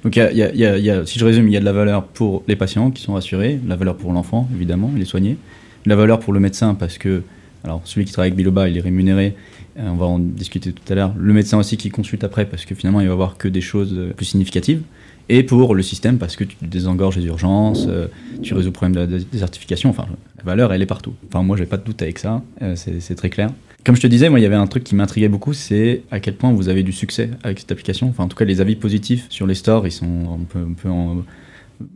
donc 0.06 0.16
y 0.16 0.22
a, 0.22 1.06
si 1.06 1.20
je 1.20 1.26
résume, 1.26 1.50
il 1.50 1.54
y 1.54 1.58
a 1.58 1.60
de 1.60 1.66
la 1.66 1.74
valeur 1.74 2.06
pour 2.06 2.44
les 2.48 2.56
patients 2.56 2.92
qui 2.92 3.02
sont 3.04 3.14
rassurés, 3.14 3.60
la 3.68 3.76
valeur 3.76 3.98
pour 3.98 4.14
l'enfant, 4.14 4.48
évidemment, 4.56 4.90
il 4.96 5.02
est 5.02 5.06
soigné, 5.06 5.38
de 5.86 5.90
la 5.90 5.98
valeur 5.98 6.22
pour 6.22 6.32
le 6.32 6.40
médecin 6.40 6.76
parce 6.76 6.98
que, 6.98 7.24
alors 7.64 7.82
celui 7.86 8.06
qui 8.06 8.12
travaille 8.12 8.30
avec 8.30 8.38
Biloba, 8.38 8.70
il 8.70 8.78
est 8.78 8.82
rémunéré, 8.82 9.36
on 9.78 9.96
va 9.96 10.06
en 10.06 10.20
discuter 10.20 10.72
tout 10.72 10.84
à 10.92 10.96
l'heure, 10.96 11.14
le 11.18 11.34
médecin 11.34 11.58
aussi 11.58 11.78
qui 11.78 11.90
consulte 11.90 12.24
après 12.24 12.46
parce 12.46 12.66
que 12.66 12.76
finalement 12.76 13.02
il 13.02 13.08
va 13.08 13.16
voir 13.16 13.38
que 13.38 13.48
des 13.48 13.62
choses 13.62 13.98
plus 14.16 14.26
significatives 14.26 14.82
et 15.30 15.44
pour 15.44 15.74
le 15.74 15.84
système 15.84 16.18
parce 16.18 16.36
que 16.36 16.44
tu 16.44 16.58
désengorges 16.62 17.18
les 17.18 17.26
urgences, 17.26 17.86
euh, 17.88 18.08
tu 18.42 18.54
résous 18.54 18.68
le 18.68 18.74
problème 18.74 19.08
de 19.08 19.16
la 19.16 19.24
désertification. 19.24 19.90
Enfin, 19.90 20.06
la 20.38 20.44
valeur, 20.44 20.74
elle 20.74 20.82
est 20.82 20.88
partout. 20.88 21.14
Enfin, 21.28 21.44
moi, 21.44 21.56
j'ai 21.56 21.66
pas 21.66 21.78
de 21.78 21.84
doute 21.84 22.02
avec 22.02 22.20
ça, 22.20 22.42
euh, 22.62 22.76
c'est 22.76 23.16
très 23.16 23.30
clair. 23.30 23.50
Comme 23.86 23.96
je 23.96 24.02
te 24.02 24.08
disais, 24.08 24.30
moi, 24.30 24.40
il 24.40 24.44
y 24.44 24.46
avait 24.46 24.56
un 24.56 24.68
truc 24.68 24.84
qui 24.84 24.96
m'intriguait 24.96 25.30
beaucoup, 25.30 25.54
c'est 25.54 26.04
à 26.12 26.20
quel 26.20 26.36
point 26.36 26.52
vous 26.52 26.70
avez 26.70 26.84
du 26.84 26.92
succès 26.92 27.30
avec 27.44 27.60
cette 27.60 27.72
application. 27.72 28.08
Enfin, 28.10 28.24
en 28.24 28.28
tout 28.28 28.38
cas, 28.38 28.46
les 28.46 28.62
avis 28.62 28.76
positifs 28.76 29.26
sur 29.30 29.46
les 29.46 29.56
stores, 29.56 29.88
ils 29.88 29.92
sont 29.92 30.40
un 30.40 30.74
peu, 30.74 30.90
en... 30.90 31.24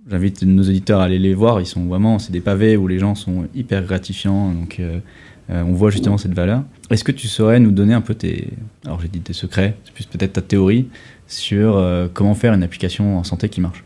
J'invite 0.09 0.43
nos 0.43 0.63
éditeurs 0.63 0.99
à 0.99 1.05
aller 1.05 1.19
les 1.19 1.33
voir. 1.33 1.61
Ils 1.61 1.65
sont 1.65 1.85
vraiment, 1.85 2.19
c'est 2.19 2.33
des 2.33 2.41
pavés 2.41 2.75
où 2.75 2.87
les 2.87 2.99
gens 2.99 3.15
sont 3.15 3.47
hyper 3.55 3.83
gratifiants. 3.83 4.51
Donc, 4.51 4.79
euh, 4.79 4.99
on 5.49 5.73
voit 5.73 5.89
justement 5.89 6.17
cette 6.17 6.33
valeur. 6.33 6.63
Est-ce 6.89 7.03
que 7.03 7.11
tu 7.11 7.27
saurais 7.27 7.59
nous 7.59 7.71
donner 7.71 7.93
un 7.93 8.01
peu 8.01 8.15
tes, 8.15 8.49
alors 8.85 8.99
j'ai 8.99 9.07
dit 9.07 9.21
tes 9.21 9.33
secrets, 9.33 9.77
c'est 9.85 9.93
plus 9.93 10.05
peut-être 10.05 10.33
ta 10.33 10.41
théorie 10.41 10.87
sur 11.27 11.77
euh, 11.77 12.07
comment 12.13 12.33
faire 12.33 12.53
une 12.53 12.63
application 12.63 13.17
en 13.17 13.23
santé 13.23 13.49
qui 13.49 13.61
marche? 13.61 13.83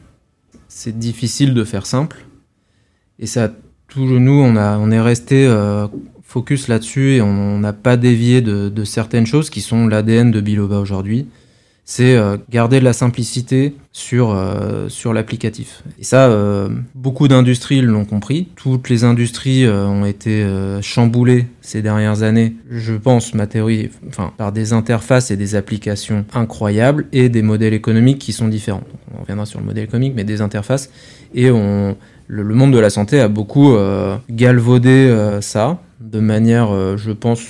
C'est 0.67 0.97
difficile 0.97 1.53
de 1.53 1.63
faire 1.63 1.85
simple. 1.85 2.25
Et 3.19 3.25
ça, 3.25 3.51
tout 3.87 4.05
nous, 4.05 4.41
on, 4.41 4.55
a, 4.55 4.77
on 4.77 4.89
est 4.91 5.01
resté 5.01 5.45
euh, 5.45 5.87
focus 6.23 6.67
là-dessus 6.67 7.15
et 7.15 7.21
on 7.21 7.59
n'a 7.59 7.73
pas 7.73 7.97
dévié 7.97 8.41
de, 8.41 8.83
certaines 8.83 9.25
choses 9.25 9.49
qui 9.49 9.61
sont 9.61 9.87
l'ADN 9.87 10.31
de 10.31 10.41
Biloba 10.41 10.79
aujourd'hui 10.79 11.27
c'est 11.83 12.15
euh, 12.15 12.37
garder 12.49 12.79
de 12.79 12.85
la 12.85 12.93
simplicité 12.93 13.75
sur, 13.91 14.31
euh, 14.31 14.87
sur 14.87 15.13
l'applicatif. 15.13 15.83
Et 15.99 16.03
ça, 16.03 16.29
euh, 16.29 16.69
beaucoup 16.95 17.27
d'industries 17.27 17.81
l'ont 17.81 18.05
compris. 18.05 18.47
Toutes 18.55 18.89
les 18.89 19.03
industries 19.03 19.67
ont 19.67 20.05
été 20.05 20.45
chamboulées 20.81 21.47
ces 21.61 21.81
dernières 21.81 22.23
années, 22.23 22.55
je 22.69 22.93
pense, 22.93 23.33
ma 23.33 23.47
théorie, 23.47 23.89
enfin, 24.07 24.31
par 24.37 24.51
des 24.51 24.73
interfaces 24.73 25.31
et 25.31 25.37
des 25.37 25.55
applications 25.55 26.25
incroyables 26.33 27.07
et 27.11 27.29
des 27.29 27.41
modèles 27.41 27.73
économiques 27.73 28.19
qui 28.19 28.31
sont 28.31 28.47
différents. 28.47 28.83
on 29.17 29.21
reviendra 29.21 29.45
sur 29.45 29.59
le 29.59 29.65
modèle 29.65 29.83
économique, 29.83 30.13
mais 30.15 30.23
des 30.23 30.41
interfaces. 30.41 30.89
Et 31.33 31.51
on, 31.51 31.97
le, 32.27 32.43
monde 32.43 32.73
de 32.73 32.79
la 32.79 32.89
santé 32.89 33.19
a 33.19 33.27
beaucoup 33.27 33.75
galvaudé 34.29 35.39
ça 35.41 35.81
de 36.01 36.19
manière, 36.19 36.97
je 36.97 37.11
pense, 37.11 37.41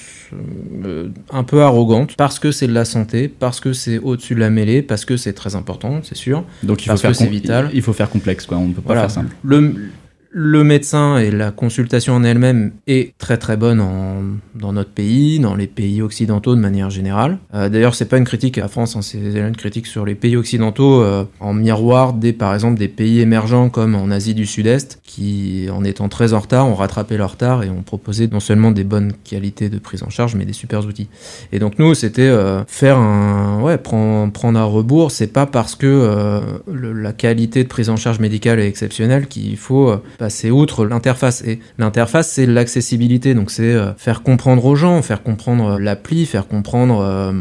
euh, 0.86 1.10
un 1.32 1.44
peu 1.44 1.62
arrogante 1.62 2.16
parce 2.16 2.40
que 2.40 2.52
c'est 2.52 2.68
de 2.68 2.74
la 2.74 2.86
santé, 2.86 3.28
parce 3.28 3.60
que 3.60 3.74
c'est 3.74 4.00
au-dessus 4.00 4.36
de 4.36 4.40
la 4.40 4.50
mêlée, 4.50 4.82
parce 4.82 5.04
que 5.04 5.18
c'est 5.18 5.34
très 5.34 5.56
important, 5.56 6.00
c'est 6.04 6.16
sûr. 6.16 6.44
Donc 6.64 6.86
il 6.86 6.90
faut 6.90 6.98
faire 6.98 7.16
c'est 7.16 7.28
vital. 7.28 7.70
Il 7.74 7.82
faut 7.82 7.94
faire 7.94 8.10
complexe, 8.10 8.46
quoi. 8.46 8.58
On 8.58 8.68
ne 8.68 8.74
peut 8.74 8.82
pas 8.82 8.96
faire 8.96 9.12
simple. 9.12 9.36
Le, 9.44 9.92
le 10.34 10.64
médecin 10.64 11.18
et 11.18 11.30
la 11.30 11.52
consultation 11.52 12.14
en 12.16 12.24
elle-même 12.24 12.72
est 12.88 13.14
très 13.18 13.38
très 13.38 13.58
bonne 13.58 13.82
en, 13.82 14.22
dans 14.56 14.72
notre 14.72 14.92
pays, 14.92 15.40
dans 15.40 15.56
les 15.56 15.68
pays 15.68 16.02
occidentaux 16.02 16.56
de 16.56 16.62
manière 16.62 16.90
générale. 16.90 17.38
Euh, 17.54 17.68
D'ailleurs, 17.68 17.96
c'est 17.96 18.06
pas 18.06 18.18
une 18.18 18.24
critique 18.24 18.58
à 18.58 18.70
France, 18.70 18.96
hein, 18.96 19.02
c'est 19.02 19.18
une 19.18 19.56
critique 19.56 19.88
sur 19.88 20.06
les 20.06 20.16
pays 20.16 20.38
occidentaux 20.38 21.02
euh, 21.02 21.26
en 21.42 21.54
miroir 21.54 22.14
des 22.14 22.32
par 22.32 22.54
exemple 22.54 22.80
des 22.80 22.88
pays 22.88 23.20
émergents 23.20 23.70
comme 23.70 23.94
en 23.94 24.10
Asie 24.10 24.34
du 24.34 24.46
Sud-Est, 24.46 25.02
qui 25.04 25.68
en 25.72 25.84
étant 25.84 26.08
très 26.08 26.34
en 26.34 26.40
retard 26.40 26.68
ont 26.68 26.76
rattrapé 26.76 27.18
leur 27.18 27.32
retard 27.32 27.64
et 27.64 27.70
ont 27.70 27.84
proposé 27.84 28.30
non 28.32 28.40
seulement 28.40 28.72
des 28.72 28.86
bonnes 28.86 29.12
qualités 29.26 29.70
de 29.70 29.80
prise 29.80 30.04
en 30.04 30.10
charge, 30.10 30.36
mais 30.36 30.46
des 30.46 30.54
super 30.54 30.86
outils. 30.86 31.10
Et 31.52 31.60
donc 31.60 31.78
nous, 31.78 31.94
c'était 31.94 32.22
euh, 32.22 32.64
faire 32.68 32.98
un 32.98 33.62
ouais 33.62 33.78
prendre, 33.78 34.32
prendre 34.32 34.58
un 34.58 34.64
rebours. 34.64 35.12
C'est 35.12 35.28
pas 35.28 35.46
parce 35.46 35.76
que 35.76 35.88
euh, 35.88 36.40
le, 36.72 36.94
la 36.94 37.12
qualité 37.12 37.64
de 37.64 37.68
prise 37.68 37.90
en 37.90 37.98
charge 37.98 38.20
médicale 38.20 38.60
est 38.60 38.68
exceptionnelle 38.68 39.28
qu'il 39.28 39.58
faut 39.58 39.90
euh, 39.90 39.98
passer 40.22 40.52
outre 40.52 40.86
l'interface. 40.86 41.44
Et 41.48 41.58
l'interface, 41.80 42.30
c'est 42.30 42.46
l'accessibilité. 42.46 43.34
Donc 43.34 43.50
c'est 43.50 43.74
euh, 43.74 43.92
faire 43.96 44.22
comprendre 44.22 44.64
aux 44.66 44.76
gens, 44.76 45.02
faire 45.02 45.24
comprendre 45.24 45.80
l'appli, 45.80 46.28
faire 46.28 46.48
comprendre 46.48 47.00
euh, 47.00 47.32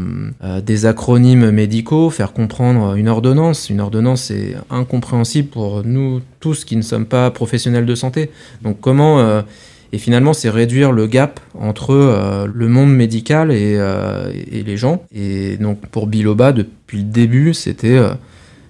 euh, 0.43 0.61
des 0.61 0.87
acronymes 0.87 1.51
médicaux, 1.51 2.09
faire 2.09 2.33
comprendre 2.33 2.95
une 2.95 3.07
ordonnance. 3.07 3.69
Une 3.69 3.81
ordonnance 3.81 4.31
est 4.31 4.55
incompréhensible 4.71 5.49
pour 5.49 5.83
nous 5.83 6.21
tous 6.39 6.65
qui 6.65 6.75
ne 6.75 6.81
sommes 6.81 7.05
pas 7.05 7.29
professionnels 7.29 7.85
de 7.85 7.93
santé. 7.93 8.31
Donc 8.63 8.81
comment 8.81 9.43
et 9.93 9.97
finalement, 9.99 10.33
c'est 10.33 10.49
réduire 10.49 10.91
le 10.91 11.05
gap 11.05 11.39
entre 11.59 12.47
le 12.51 12.67
monde 12.67 12.95
médical 12.95 13.51
et, 13.51 13.77
les 14.51 14.77
gens. 14.77 15.03
Et 15.13 15.57
donc, 15.57 15.85
pour 15.87 16.07
Biloba, 16.07 16.53
depuis 16.53 16.99
le 16.99 17.03
début, 17.03 17.53
c'était 17.53 17.99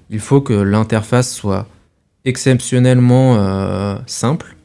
il 0.09 0.19
faut 0.19 0.41
que 0.41 0.53
l'interface 0.53 1.33
soit 1.33 1.67
exceptionnellement 2.25 3.35
euh, 3.37 3.97
simple, 4.05 4.55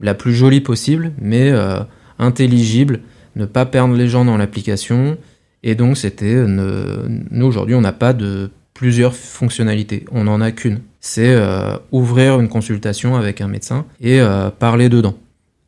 la 0.00 0.14
plus 0.14 0.34
jolie 0.34 0.60
possible, 0.60 1.12
mais 1.18 1.50
euh, 1.50 1.80
intelligible, 2.18 3.00
ne 3.36 3.44
pas 3.44 3.66
perdre 3.66 3.94
les 3.94 4.08
gens 4.08 4.24
dans 4.24 4.36
l'application. 4.36 5.18
Et 5.62 5.74
donc, 5.74 5.96
c'était. 5.96 6.44
Nous, 6.46 7.46
aujourd'hui, 7.46 7.74
on 7.74 7.80
n'a 7.80 7.92
pas 7.92 8.12
de 8.12 8.50
plusieurs 8.74 9.14
fonctionnalités. 9.14 10.04
On 10.12 10.24
n'en 10.24 10.40
a 10.40 10.52
qu'une. 10.52 10.80
C'est 11.00 11.34
euh, 11.34 11.76
ouvrir 11.92 12.40
une 12.40 12.48
consultation 12.48 13.16
avec 13.16 13.40
un 13.40 13.48
médecin 13.48 13.86
et 14.00 14.20
parler 14.58 14.88
dedans. 14.88 15.16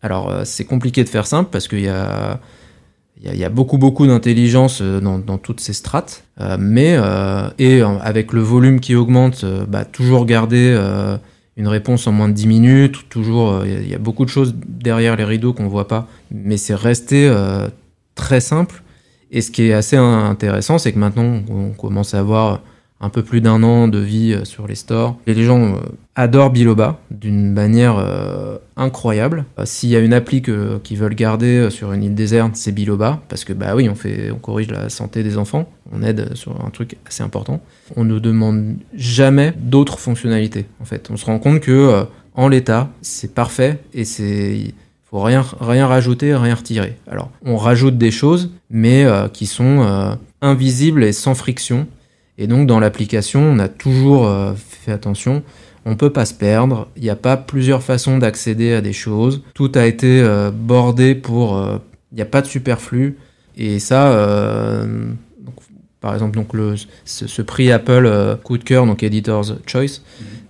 Alors, 0.03 0.43
c'est 0.45 0.65
compliqué 0.65 1.03
de 1.05 1.09
faire 1.09 1.27
simple 1.27 1.51
parce 1.51 1.69
qu'il 1.69 1.81
y 1.81 1.89
a. 1.89 2.41
Il 3.23 3.37
y, 3.37 3.45
a 3.45 3.49
beaucoup 3.49 3.79
beaucoup 3.79 4.07
d'intelligence 4.07 4.81
dans, 4.81 5.19
dans, 5.19 5.39
toutes 5.39 5.61
ces 5.61 5.73
strates, 5.73 6.25
mais 6.59 6.97
et 7.59 7.81
avec 7.81 8.33
le 8.33 8.41
volume 8.41 8.79
qui 8.79 8.95
augmente, 8.95 9.45
bah, 9.69 9.85
toujours 9.85 10.25
garder 10.25 10.77
une 11.59 11.67
réponse 11.67 12.07
en 12.07 12.13
moins 12.13 12.29
de 12.29 12.35
10 12.35 12.47
minutes, 12.47 13.09
toujours, 13.09 13.65
il 13.67 13.73
euh, 13.73 13.83
y, 13.83 13.95
a 13.95 13.99
beaucoup 13.99 14.25
de 14.25 14.31
choses 14.31 14.55
derrière 14.57 15.17
les 15.17 15.25
rideaux 15.25 15.53
qu'on 15.53 15.67
voit 15.67 15.89
pas, 15.89 16.07
mais 16.31 16.57
c'est 16.57 16.77
resté 16.77 17.29
euh, 17.29 17.69
très 18.15 18.41
simple. 18.41 18.83
Et 19.33 19.41
ce 19.41 19.51
qui 19.51 19.65
est 19.65 19.73
assez 19.73 19.97
intéressant, 19.97 20.79
c'est 20.79 20.93
que 20.93 20.99
maintenant, 20.99 21.43
on 21.51 21.71
commence 21.71 22.15
à 22.15 22.21
avoir 22.21 22.63
un 23.01 23.11
peu 23.11 23.23
plus 23.23 23.41
d'un 23.41 23.63
an 23.63 23.89
de 23.89 23.99
vie 23.99 24.33
euh, 24.33 24.45
sur 24.45 24.67
les 24.67 24.75
stores. 24.75 25.17
Et 25.27 25.35
les 25.35 25.45
gens 25.45 25.75
euh, 25.75 25.79
adorent 26.17 26.51
Biloba 26.51 26.99
d'une 27.11 27.53
manière 27.53 27.97
euh, 27.99 28.59
incroyable. 28.77 29.45
S'il 29.65 29.91
y 29.91 29.97
a 29.97 30.01
une 30.01 30.13
appli 30.13 30.43
qu'ils 30.43 30.99
veulent 30.99 31.15
garder 31.15 31.71
sur 31.71 31.93
une 31.93 32.03
île 32.03 32.15
déserte, 32.15 32.57
c'est 32.57 32.73
Biloba, 32.73 33.21
parce 33.29 33.45
que 33.45 33.53
bah 33.53 33.75
oui, 33.75 33.89
on, 33.89 33.95
fait, 33.95 34.31
on 34.31 34.39
corrige 34.39 34.71
la 34.71 34.89
santé 34.89 35.23
des 35.23 35.39
enfants, 35.39 35.69
on 35.93 36.03
aide 36.03 36.35
sur 36.35 36.65
un 36.65 36.71
truc 36.71 36.97
assez 37.07 37.23
important. 37.23 37.61
On 37.97 38.05
ne 38.05 38.19
demande 38.19 38.77
jamais 38.95 39.53
d'autres 39.57 39.99
fonctionnalités, 39.99 40.67
en 40.81 40.85
fait. 40.85 41.09
On 41.11 41.17
se 41.17 41.25
rend 41.25 41.39
compte 41.39 41.61
que 41.61 42.05
en 42.35 42.49
l'état, 42.49 42.89
c'est 43.03 43.35
parfait 43.35 43.81
et 43.95 44.05
c'est 44.05 44.75
faut 45.11 45.21
rien, 45.21 45.45
rien 45.61 45.87
rajouter, 45.87 46.35
rien 46.35 46.55
retirer. 46.55 46.97
Alors, 47.11 47.31
on 47.45 47.57
rajoute 47.57 47.97
des 47.97 48.11
choses, 48.11 48.51
mais 48.71 49.07
qui 49.33 49.47
sont 49.47 50.17
invisibles 50.41 51.03
et 51.05 51.13
sans 51.13 51.35
friction. 51.35 51.87
Et 52.39 52.47
donc 52.47 52.67
dans 52.67 52.79
l'application, 52.79 53.41
on 53.43 53.59
a 53.59 53.69
toujours 53.69 54.27
euh, 54.27 54.55
fait 54.55 54.93
attention, 54.93 55.43
on 55.85 55.97
peut 55.97 56.11
pas 56.11 56.25
se 56.25 56.35
perdre, 56.35 56.89
il 56.97 57.03
n'y 57.03 57.11
a 57.11 57.17
pas 57.17 57.37
plusieurs 57.37 57.83
façons 57.83 58.19
d'accéder 58.19 58.73
à 58.73 58.81
des 58.81 58.93
choses, 58.93 59.43
tout 59.55 59.73
a 59.75 59.87
été 59.87 60.21
euh, 60.23 60.51
bordé 60.53 61.15
pour... 61.15 61.59
Euh, 61.59 61.79
il 62.13 62.15
n'y 62.15 62.23
a 62.23 62.27
pas 62.27 62.41
de 62.41 62.47
superflu, 62.47 63.19
et 63.59 63.81
ça... 63.81 64.17
par 66.01 66.15
exemple, 66.15 66.37
donc 66.37 66.55
le, 66.55 66.75
ce, 67.05 67.43
prix 67.43 67.71
Apple 67.71 68.39
coup 68.43 68.57
de 68.57 68.65
cœur, 68.65 68.87
donc 68.87 69.03
Editor's 69.03 69.53
Choice, 69.67 70.01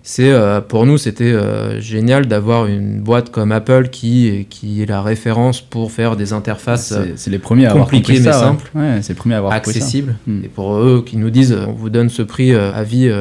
C'est 0.01 0.31
euh, 0.31 0.61
pour 0.61 0.85
nous 0.85 0.97
c'était 0.97 1.25
euh, 1.25 1.79
génial 1.81 2.25
d'avoir 2.27 2.67
une 2.67 3.01
boîte 3.01 3.31
comme 3.31 3.51
Apple 3.51 3.89
qui 3.89 4.47
qui 4.49 4.81
est 4.81 4.85
la 4.85 5.01
référence 5.01 5.59
pour 5.61 5.91
faire 5.91 6.15
des 6.15 6.31
interfaces 6.33 6.93
C'est 7.15 7.29
les 7.29 7.37
premiers 7.37 7.65
à 7.65 7.71
avoir 7.71 7.85
compliquées 7.85 8.13
mais 8.13 8.31
ça, 8.31 8.33
simples, 8.33 8.71
Ouais, 8.73 8.99
c'est 9.01 9.09
les 9.13 9.17
premiers 9.17 9.35
à 9.35 9.39
avoir 9.39 9.53
compris 9.55 9.73
ça. 9.73 9.77
accessibles. 9.79 10.15
Hmm. 10.25 10.43
Et 10.45 10.47
pour 10.47 10.73
eux 10.77 11.03
qui 11.05 11.17
nous 11.17 11.29
disent 11.29 11.53
on 11.67 11.73
vous 11.73 11.89
donne 11.89 12.09
ce 12.09 12.21
prix 12.21 12.53
euh, 12.53 12.71
à 12.73 12.83
vie, 12.83 13.11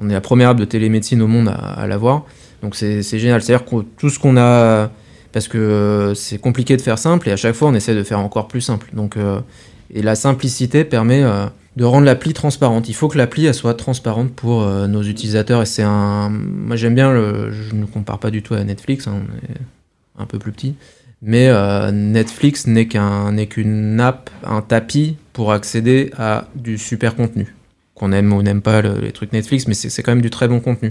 on 0.00 0.08
est 0.08 0.12
la 0.12 0.20
première 0.20 0.50
app 0.50 0.56
de 0.56 0.64
télémédecine 0.64 1.20
au 1.20 1.26
monde 1.26 1.48
à, 1.48 1.52
à 1.52 1.86
l'avoir. 1.86 2.24
Donc 2.62 2.76
c'est 2.76 3.02
c'est 3.02 3.18
génial. 3.18 3.42
C'est-à-dire 3.42 3.66
que 3.66 3.76
tout 3.98 4.08
ce 4.08 4.18
qu'on 4.20 4.36
a 4.36 4.90
parce 5.32 5.48
que 5.48 6.12
c'est 6.14 6.38
compliqué 6.38 6.76
de 6.76 6.82
faire 6.82 6.98
simple 6.98 7.28
et 7.28 7.32
à 7.32 7.36
chaque 7.36 7.54
fois 7.56 7.68
on 7.68 7.74
essaie 7.74 7.94
de 7.94 8.04
faire 8.04 8.20
encore 8.20 8.46
plus 8.46 8.60
simple. 8.60 8.88
Donc 8.92 9.16
et 9.92 10.00
la 10.02 10.14
simplicité 10.14 10.84
permet 10.84 11.24
de 11.76 11.84
rendre 11.84 12.04
l'appli 12.06 12.32
transparente. 12.32 12.88
Il 12.88 12.94
faut 12.94 13.08
que 13.08 13.18
l'appli 13.18 13.52
soit 13.52 13.74
transparente 13.74 14.32
pour 14.32 14.62
euh, 14.62 14.86
nos 14.86 15.02
utilisateurs 15.02 15.62
et 15.62 15.66
c'est 15.66 15.82
un. 15.82 16.28
Moi 16.30 16.76
j'aime 16.76 16.94
bien 16.94 17.12
le. 17.12 17.50
Je 17.52 17.74
ne 17.74 17.84
compare 17.84 18.18
pas 18.18 18.30
du 18.30 18.42
tout 18.42 18.54
à 18.54 18.62
Netflix. 18.62 19.06
hein, 19.08 19.14
on 19.16 19.52
est 19.52 19.56
un 20.22 20.26
peu 20.26 20.38
plus 20.38 20.52
petit. 20.52 20.74
Mais 21.22 21.48
euh, 21.48 21.90
Netflix 21.90 22.66
n'est 22.66 22.86
qu'un 22.86 23.32
n'est 23.32 23.46
qu'une 23.46 23.98
app, 24.00 24.30
un 24.44 24.60
tapis 24.60 25.16
pour 25.32 25.52
accéder 25.52 26.10
à 26.16 26.46
du 26.54 26.78
super 26.78 27.16
contenu. 27.16 27.54
Qu'on 27.94 28.12
aime 28.12 28.32
ou 28.32 28.42
n'aime 28.42 28.60
pas 28.62 28.82
le- 28.82 28.98
les 29.00 29.12
trucs 29.12 29.32
Netflix, 29.32 29.66
mais 29.66 29.74
c'est 29.74 30.02
quand 30.02 30.12
même 30.12 30.22
du 30.22 30.30
très 30.30 30.48
bon 30.48 30.60
contenu. 30.60 30.90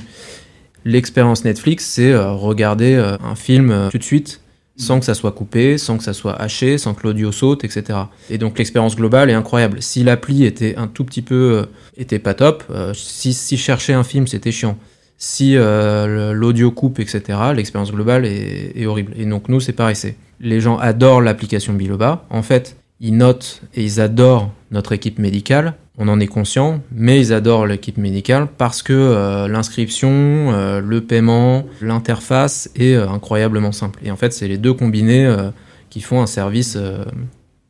L'expérience 0.85 1.45
Netflix, 1.45 1.85
c'est 1.85 2.11
euh, 2.11 2.31
regarder 2.31 2.95
un 2.95 3.35
film 3.35 3.89
tout 3.91 3.97
de 3.97 4.03
suite 4.03 4.41
sans 4.75 4.99
que 4.99 5.05
ça 5.05 5.13
soit 5.13 5.31
coupé, 5.31 5.77
sans 5.77 5.97
que 5.97 6.03
ça 6.03 6.13
soit 6.13 6.33
haché, 6.41 6.77
sans 6.77 6.93
que 6.93 7.03
l'audio 7.03 7.31
saute, 7.31 7.63
etc. 7.63 7.99
Et 8.29 8.37
donc 8.37 8.57
l'expérience 8.57 8.95
globale 8.95 9.29
est 9.29 9.33
incroyable. 9.33 9.81
Si 9.81 10.03
l'appli 10.03 10.45
était 10.45 10.75
un 10.77 10.87
tout 10.87 11.03
petit 11.03 11.21
peu, 11.21 11.59
euh, 11.61 11.65
était 11.95 12.19
pas 12.19 12.33
top, 12.33 12.63
euh, 12.69 12.93
si, 12.95 13.33
si 13.33 13.57
chercher 13.57 13.93
un 13.93 14.03
film 14.03 14.27
c'était 14.27 14.51
chiant, 14.51 14.77
si 15.17 15.55
euh, 15.55 16.33
l'audio 16.33 16.71
coupe, 16.71 16.99
etc., 16.99 17.39
l'expérience 17.55 17.91
globale 17.91 18.25
est, 18.25 18.73
est 18.75 18.85
horrible. 18.85 19.13
Et 19.15 19.25
donc 19.25 19.47
nous 19.47 19.59
c'est 19.59 19.73
pareil, 19.73 19.95
c'est 19.95 20.15
les 20.39 20.59
gens 20.59 20.77
adorent 20.77 21.21
l'application 21.21 21.73
Biloba. 21.73 22.25
En 22.29 22.41
fait, 22.41 22.75
ils 22.99 23.15
notent 23.15 23.61
et 23.75 23.83
ils 23.83 24.01
adorent 24.01 24.51
notre 24.71 24.91
équipe 24.91 25.19
médicale. 25.19 25.75
On 25.97 26.07
en 26.07 26.19
est 26.19 26.27
conscient, 26.27 26.81
mais 26.91 27.19
ils 27.19 27.33
adorent 27.33 27.67
l'équipe 27.67 27.97
médicale 27.97 28.47
parce 28.57 28.81
que 28.81 28.93
euh, 28.93 29.47
l'inscription, 29.47 30.09
euh, 30.11 30.81
le 30.81 31.01
paiement, 31.01 31.65
l'interface 31.81 32.69
est 32.75 32.95
euh, 32.95 33.07
incroyablement 33.07 33.71
simple. 33.71 33.99
Et 34.03 34.09
en 34.09 34.15
fait, 34.15 34.33
c'est 34.33 34.47
les 34.47 34.57
deux 34.57 34.73
combinés 34.73 35.25
euh, 35.25 35.51
qui 35.91 36.01
font 36.01 36.19
un 36.21 36.25
service. 36.25 36.75
euh, 36.77 37.05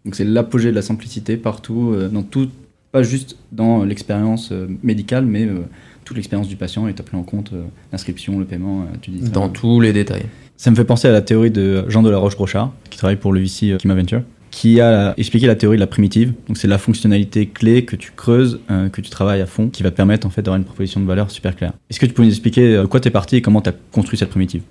Donc 0.06 0.16
c'est 0.16 0.24
l'apogée 0.24 0.70
de 0.72 0.76
la 0.76 0.82
simplicité 0.82 1.36
partout, 1.36 1.92
euh, 1.94 2.08
dans 2.08 2.24
tout, 2.24 2.50
pas 2.94 3.04
juste 3.04 3.36
dans 3.52 3.84
l'expérience 3.84 4.54
euh, 4.54 4.68
médicale, 4.84 5.26
mais 5.26 5.46
euh, 5.46 5.60
toute 6.06 6.16
l'expérience 6.16 6.48
du 6.48 6.56
patient 6.56 6.88
est 6.88 7.02
pris 7.02 7.18
en 7.18 7.24
compte, 7.24 7.52
euh, 7.52 7.64
l'inscription, 7.92 8.40
le 8.40 8.46
paiement, 8.46 8.84
euh, 8.84 8.96
tu 9.02 9.12
dis 9.12 9.22
ça. 9.26 9.30
dans 9.32 9.50
tous 9.50 9.82
les 9.82 9.92
détails. 9.92 10.26
Ça 10.56 10.72
me 10.72 10.78
fait 10.78 10.86
penser 10.86 11.10
à 11.10 11.12
la 11.12 11.22
théorie 11.22 11.52
de 11.52 11.84
Jean 11.90 12.04
de 12.04 12.10
la 12.10 12.20
Roche-Brochard, 12.20 12.72
qui 12.90 12.98
travaille 12.98 13.18
pour 13.18 13.34
le 13.34 13.42
VC 13.42 13.76
Kima 13.80 13.96
Venture, 13.96 14.22
qui 14.54 14.80
a 14.80 15.16
expliqué 15.18 15.48
la 15.48 15.56
théorie 15.56 15.78
de 15.78 15.82
la 15.82 15.88
primitive. 15.88 16.32
Donc 16.48 16.58
c'est 16.58 16.68
la 16.68 16.78
fonctionnalité 16.78 17.48
clé 17.48 17.86
que 17.86 17.96
tu 17.96 18.12
creuses, 18.16 18.60
euh, 18.70 18.88
que 18.88 19.02
tu 19.02 19.10
travailles 19.10 19.42
à 19.42 19.48
fond, 19.48 19.68
qui 19.68 19.82
va 19.82 19.90
permettre 19.90 20.28
en 20.28 20.30
fait 20.30 20.44
d'avoir 20.44 20.58
une 20.58 20.64
proposition 20.64 21.02
de 21.02 21.08
valeur 21.08 21.32
super 21.32 21.56
claire. 21.56 21.74
Est-ce 21.90 22.00
que 22.00 22.06
tu 22.06 22.14
peux 22.14 22.22
nous 22.22 22.30
expliquer 22.30 22.76
euh, 22.76 22.82
de 22.84 22.86
quoi 22.86 23.00
tu 23.00 23.08
es 23.08 23.12
parti 23.12 23.38
et 23.38 23.42
comment 23.42 23.62
tu 23.62 23.70
as 23.70 23.74
construit 23.92 24.20
cette 24.20 24.30
primitive? 24.30 24.62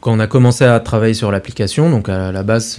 Quand 0.00 0.12
on 0.12 0.18
a 0.18 0.26
commencé 0.26 0.64
à 0.64 0.78
travailler 0.80 1.14
sur 1.14 1.32
l'application, 1.32 1.88
donc 1.88 2.10
à 2.10 2.30
la 2.30 2.42
base, 2.42 2.78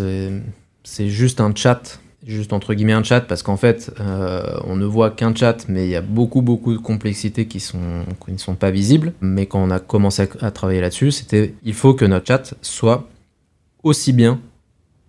c'est- 0.84 1.10
juste 1.10 1.42
un 1.42 1.54
chat, 1.56 2.00
juste 2.28 2.54
entre 2.54 2.76
guillemets 2.76 2.94
un 2.94 3.04
chat, 3.04 3.22
parce 3.22 3.42
qu'en 3.42 3.58
fait, 3.58 3.92
euh, 4.00 4.44
on 4.66 4.76
ne 4.76 4.86
voit 4.86 5.10
qu'un 5.10 5.34
chat, 5.34 5.66
mais 5.68 5.88
il 5.88 5.90
y 5.90 5.96
a 5.96 6.02
beaucoup, 6.02 6.44
beaucoup 6.44 6.74
de 6.74 6.78
complexités 6.78 7.48
qui, 7.48 7.58
ne 7.58 8.38
sont 8.38 8.56
pas 8.56 8.70
visibles. 8.70 9.14
Mais 9.22 9.48
quand 9.48 9.64
on 9.64 9.72
a 9.72 9.80
commencé 9.80 10.28
à 10.40 10.52
travailler 10.52 10.82
là-dessus, 10.82 11.12
c'était 11.12 11.56
il 11.64 11.74
faut 11.74 11.96
que 11.96 12.06
notre 12.06 12.28
chat 12.28 12.54
soit 12.62 13.08
aussi 13.82 14.14
bien 14.14 14.40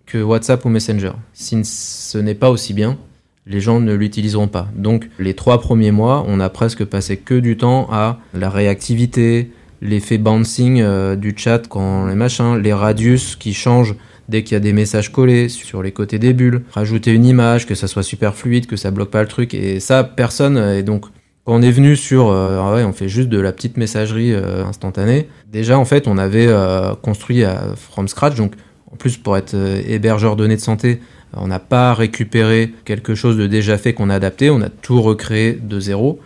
que 0.05 0.17
WhatsApp 0.17 0.63
ou 0.65 0.69
Messenger. 0.69 1.11
Si 1.33 1.63
ce 1.63 2.17
n'est 2.17 2.35
pas 2.35 2.49
aussi 2.49 2.73
bien, 2.73 2.97
les 3.45 3.59
gens 3.59 3.79
ne 3.79 3.93
l'utiliseront 3.93 4.47
pas. 4.47 4.67
Donc 4.75 5.09
les 5.19 5.33
trois 5.33 5.59
premiers 5.59 5.91
mois, 5.91 6.25
on 6.27 6.39
a 6.39 6.49
presque 6.49 6.85
passé 6.85 7.17
que 7.17 7.35
du 7.35 7.57
temps 7.57 7.87
à 7.91 8.19
la 8.33 8.49
réactivité, 8.49 9.51
l'effet 9.81 10.17
bouncing 10.17 10.81
euh, 10.81 11.15
du 11.15 11.33
chat 11.35 11.67
quand 11.67 12.07
les 12.07 12.15
machins, 12.15 12.57
les 12.57 12.73
radius 12.73 13.35
qui 13.35 13.53
changent 13.53 13.95
dès 14.29 14.43
qu'il 14.43 14.53
y 14.53 14.57
a 14.57 14.59
des 14.61 14.73
messages 14.73 15.11
collés 15.11 15.49
sur 15.49 15.83
les 15.83 15.91
côtés 15.91 16.19
des 16.19 16.33
bulles, 16.33 16.63
rajouter 16.71 17.11
une 17.11 17.25
image, 17.25 17.65
que 17.65 17.75
ça 17.75 17.87
soit 17.87 18.03
super 18.03 18.35
fluide, 18.35 18.65
que 18.65 18.75
ça 18.75 18.91
bloque 18.91 19.11
pas 19.11 19.21
le 19.21 19.27
truc. 19.27 19.53
Et 19.53 19.79
ça, 19.79 20.03
personne. 20.03 20.57
Et 20.57 20.83
donc, 20.83 21.05
quand 21.45 21.53
on 21.53 21.61
est 21.61 21.71
venu 21.71 21.95
sur, 21.95 22.29
euh, 22.29 22.59
ah 22.59 22.73
ouais, 22.73 22.83
on 22.83 22.93
fait 22.93 23.07
juste 23.07 23.29
de 23.29 23.39
la 23.39 23.51
petite 23.51 23.77
messagerie 23.77 24.33
euh, 24.33 24.65
instantanée. 24.65 25.29
Déjà, 25.51 25.77
en 25.77 25.85
fait, 25.85 26.07
on 26.07 26.17
avait 26.17 26.47
euh, 26.47 26.95
construit 26.95 27.43
à, 27.43 27.61
from 27.75 28.07
scratch. 28.07 28.35
Donc, 28.35 28.53
en 28.91 28.95
plus, 28.95 29.17
pour 29.17 29.37
être 29.37 29.53
euh, 29.53 29.81
hébergeur 29.85 30.35
données 30.35 30.55
de 30.55 30.61
santé, 30.61 31.01
on 31.33 31.47
n'a 31.47 31.59
pas 31.59 31.93
récupéré 31.93 32.73
quelque 32.85 33.15
chose 33.15 33.37
de 33.37 33.47
déjà 33.47 33.77
fait 33.77 33.93
qu'on 33.93 34.09
a 34.09 34.15
adapté. 34.15 34.49
On 34.49 34.61
a 34.61 34.69
tout 34.69 35.01
recréé 35.01 35.53
de 35.53 35.79
zéro. 35.79 36.19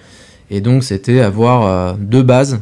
Et 0.52 0.62
donc, 0.62 0.84
c'était 0.84 1.19
avoir 1.19 1.65
euh, 1.65 1.93
deux 1.98 2.24
bases. 2.24 2.62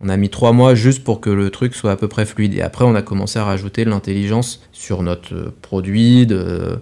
On 0.00 0.08
a 0.08 0.16
mis 0.16 0.28
trois 0.28 0.52
mois 0.52 0.74
juste 0.74 1.04
pour 1.04 1.20
que 1.20 1.30
le 1.30 1.50
truc 1.50 1.74
soit 1.74 1.92
à 1.92 1.96
peu 1.96 2.08
près 2.08 2.26
fluide. 2.26 2.54
Et 2.54 2.62
après, 2.62 2.84
on 2.84 2.94
a 2.94 3.02
commencé 3.02 3.38
à 3.38 3.44
rajouter 3.44 3.84
de 3.84 3.90
l'intelligence 3.90 4.62
sur 4.72 5.02
notre 5.02 5.34
euh, 5.34 5.54
produit, 5.62 6.26
de, 6.26 6.78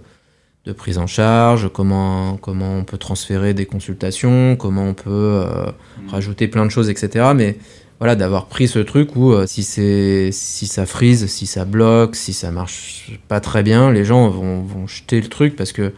de 0.64 0.72
prise 0.72 0.98
en 0.98 1.06
charge, 1.06 1.68
comment, 1.72 2.36
comment 2.36 2.76
on 2.78 2.84
peut 2.84 2.98
transférer 2.98 3.54
des 3.54 3.66
consultations, 3.66 4.56
comment 4.56 4.84
on 4.88 4.94
peut 4.94 5.10
euh, 5.10 5.66
rajouter 6.08 6.48
plein 6.48 6.64
de 6.64 6.70
choses, 6.70 6.88
etc. 6.88 7.32
Mais 7.34 7.56
voilà, 8.02 8.16
d'avoir 8.16 8.46
pris 8.46 8.66
ce 8.66 8.80
truc 8.80 9.14
où 9.14 9.30
euh, 9.30 9.46
si, 9.46 9.62
c'est, 9.62 10.30
si 10.32 10.66
ça 10.66 10.86
freeze, 10.86 11.26
si 11.28 11.46
ça 11.46 11.64
bloque, 11.64 12.16
si 12.16 12.32
ça 12.32 12.50
marche 12.50 13.12
pas 13.28 13.38
très 13.38 13.62
bien, 13.62 13.92
les 13.92 14.04
gens 14.04 14.28
vont, 14.28 14.60
vont 14.60 14.88
jeter 14.88 15.20
le 15.20 15.28
truc 15.28 15.54
parce 15.54 15.70
que 15.70 15.92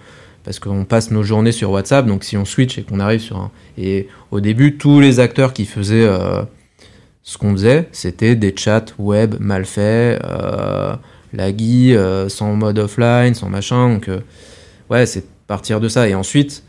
parce 0.45 0.59
qu'on 0.59 0.85
passe 0.85 1.11
nos 1.11 1.23
journées 1.23 1.51
sur 1.51 1.71
WhatsApp. 1.71 2.05
Donc 2.05 2.23
si 2.23 2.37
on 2.37 2.45
switch 2.45 2.77
et 2.77 2.83
qu'on 2.83 3.01
arrive 3.01 3.21
sur 3.21 3.39
un... 3.39 3.51
Et 3.79 4.09
au 4.31 4.41
début, 4.41 4.77
tous 4.77 5.01
les 5.01 5.19
acteurs 5.19 5.55
qui 5.55 5.65
faisaient 5.65 6.05
euh, 6.05 6.43
ce 7.23 7.39
qu'on 7.39 7.53
faisait, 7.53 7.89
c'était 7.91 8.37
des 8.37 8.55
chats 8.55 8.85
web 8.99 9.37
mal 9.41 9.65
faits, 9.65 10.23
euh, 10.23 10.97
laggy, 11.33 11.97
euh, 11.97 12.29
sans 12.29 12.55
mode 12.55 12.81
offline, 12.81 13.33
sans 13.33 13.49
machin. 13.49 13.89
Donc 13.89 14.11
ouais, 14.91 15.07
c'est 15.07 15.25
partir 15.47 15.81
de 15.81 15.89
ça. 15.89 16.07
Et 16.07 16.15
ensuite, 16.15 16.65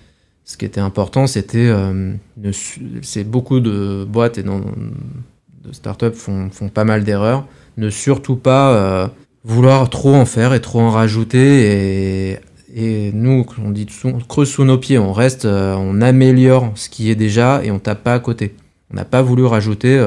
ce 0.46 0.58
qui 0.58 0.66
était 0.66 0.80
important, 0.80 1.26
c'était... 1.26 1.58
euh, 1.58 2.14
c'est 3.02 3.24
beaucoup 3.24 3.60
de 3.60 4.06
boîtes 4.08 4.38
et 4.38 4.44
de 4.44 4.52
startups 5.72 6.14
font, 6.14 6.50
pas 6.72 6.84
mal 6.84 7.04
d'erreurs. 7.04 7.48
Ne 7.78 7.90
surtout 7.90 8.36
pas 8.36 8.74
euh, 8.76 9.08
vouloir 9.44 9.90
trop 9.90 10.14
en 10.14 10.26
faire 10.26 10.54
et 10.54 10.62
trop 10.62 10.82
en 10.82 10.92
rajouter. 10.92 12.40
Et, 12.76 13.12
nous, 13.14 13.46
on 13.64 13.72
dit 13.72 13.88
on 14.04 14.20
creuse 14.20 14.50
sous 14.50 14.66
nos 14.66 14.78
pieds, 14.78 15.00
on 15.00 15.14
reste, 15.14 15.46
euh, 15.46 15.76
on 15.76 16.02
améliore 16.02 16.72
ce 16.76 16.90
qui 16.90 17.10
est 17.10 17.16
déjà 17.16 17.64
et 17.64 17.72
on 17.72 17.80
tape 17.80 18.04
pas 18.04 18.14
à 18.14 18.20
côté. 18.20 18.54
On 18.92 18.96
n'a 18.96 19.06
pas 19.06 19.24
voulu 19.24 19.46
rajouter. 19.46 20.06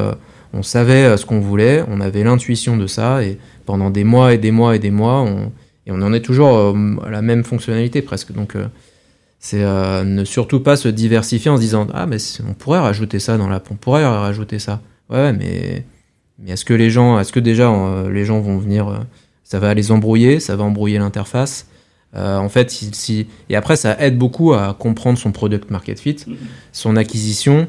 on 0.53 0.63
savait 0.63 1.17
ce 1.17 1.27
qu'on 1.27 1.41
voulait, 1.41 1.83
on 1.89 2.01
avait 2.01 2.23
l'intuition 2.23 2.77
de 2.77 2.87
ça 2.87 3.25
et 3.25 3.39
pendant 3.67 3.91
des 3.91 4.05
mois 4.05 4.35
et 4.35 4.39
des 4.39 4.53
mois 4.53 4.77
et 4.77 4.79
des 4.79 4.93
mois, 4.93 5.21
on, 5.23 5.51
et 5.87 5.91
on 5.91 6.01
en 6.03 6.13
est 6.13 6.21
toujours 6.21 6.77
à 7.05 7.11
la 7.11 7.23
même 7.23 7.43
fonctionnalité 7.43 8.03
presque. 8.03 8.33
Donc 8.33 8.55
c'est 9.41 9.63
euh, 9.63 10.05
ne 10.05 10.25
surtout 10.25 10.61
pas 10.61 10.77
se 10.77 10.89
diversifier 10.89 11.51
en 11.51 11.57
se 11.57 11.61
disant 11.63 11.87
ah 11.95 12.07
mais 12.07 12.17
on 12.49 12.55
pourrait 12.55 12.81
rajouter 12.81 13.19
ça 13.21 13.37
dans 13.39 13.49
l'app, 13.49 13.69
on 13.71 13.75
pourrait 13.77 14.05
rajouter 14.05 14.59
ça. 14.59 14.81
Ouais, 15.11 15.33
mais 15.33 15.85
mais 16.39 16.53
est-ce 16.53 16.65
que 16.65 16.75
les 16.75 16.91
gens, 16.91 17.19
est-ce 17.19 17.33
que 17.33 17.41
déjà 17.41 17.71
euh, 17.71 18.11
les 18.13 18.25
gens 18.25 18.41
vont 18.41 18.59
venir, 18.59 18.89
euh, 18.89 18.99
ça 19.45 19.59
va 19.59 19.75
les 19.75 19.91
embrouiller, 19.91 20.41
ça 20.41 20.57
va 20.57 20.65
embrouiller 20.65 20.99
l'interface. 20.99 21.67
En 22.15 22.49
fait, 22.49 22.71
si, 22.71 22.89
si- 22.95 23.27
et 23.51 23.55
après 23.55 23.77
ça 23.77 23.95
aide 24.01 24.17
beaucoup 24.17 24.55
à 24.55 24.75
comprendre 24.79 25.19
son 25.19 25.31
product 25.31 25.71
market 25.71 26.01
fit, 26.01 26.17
son 26.73 26.97
acquisition, 26.97 27.69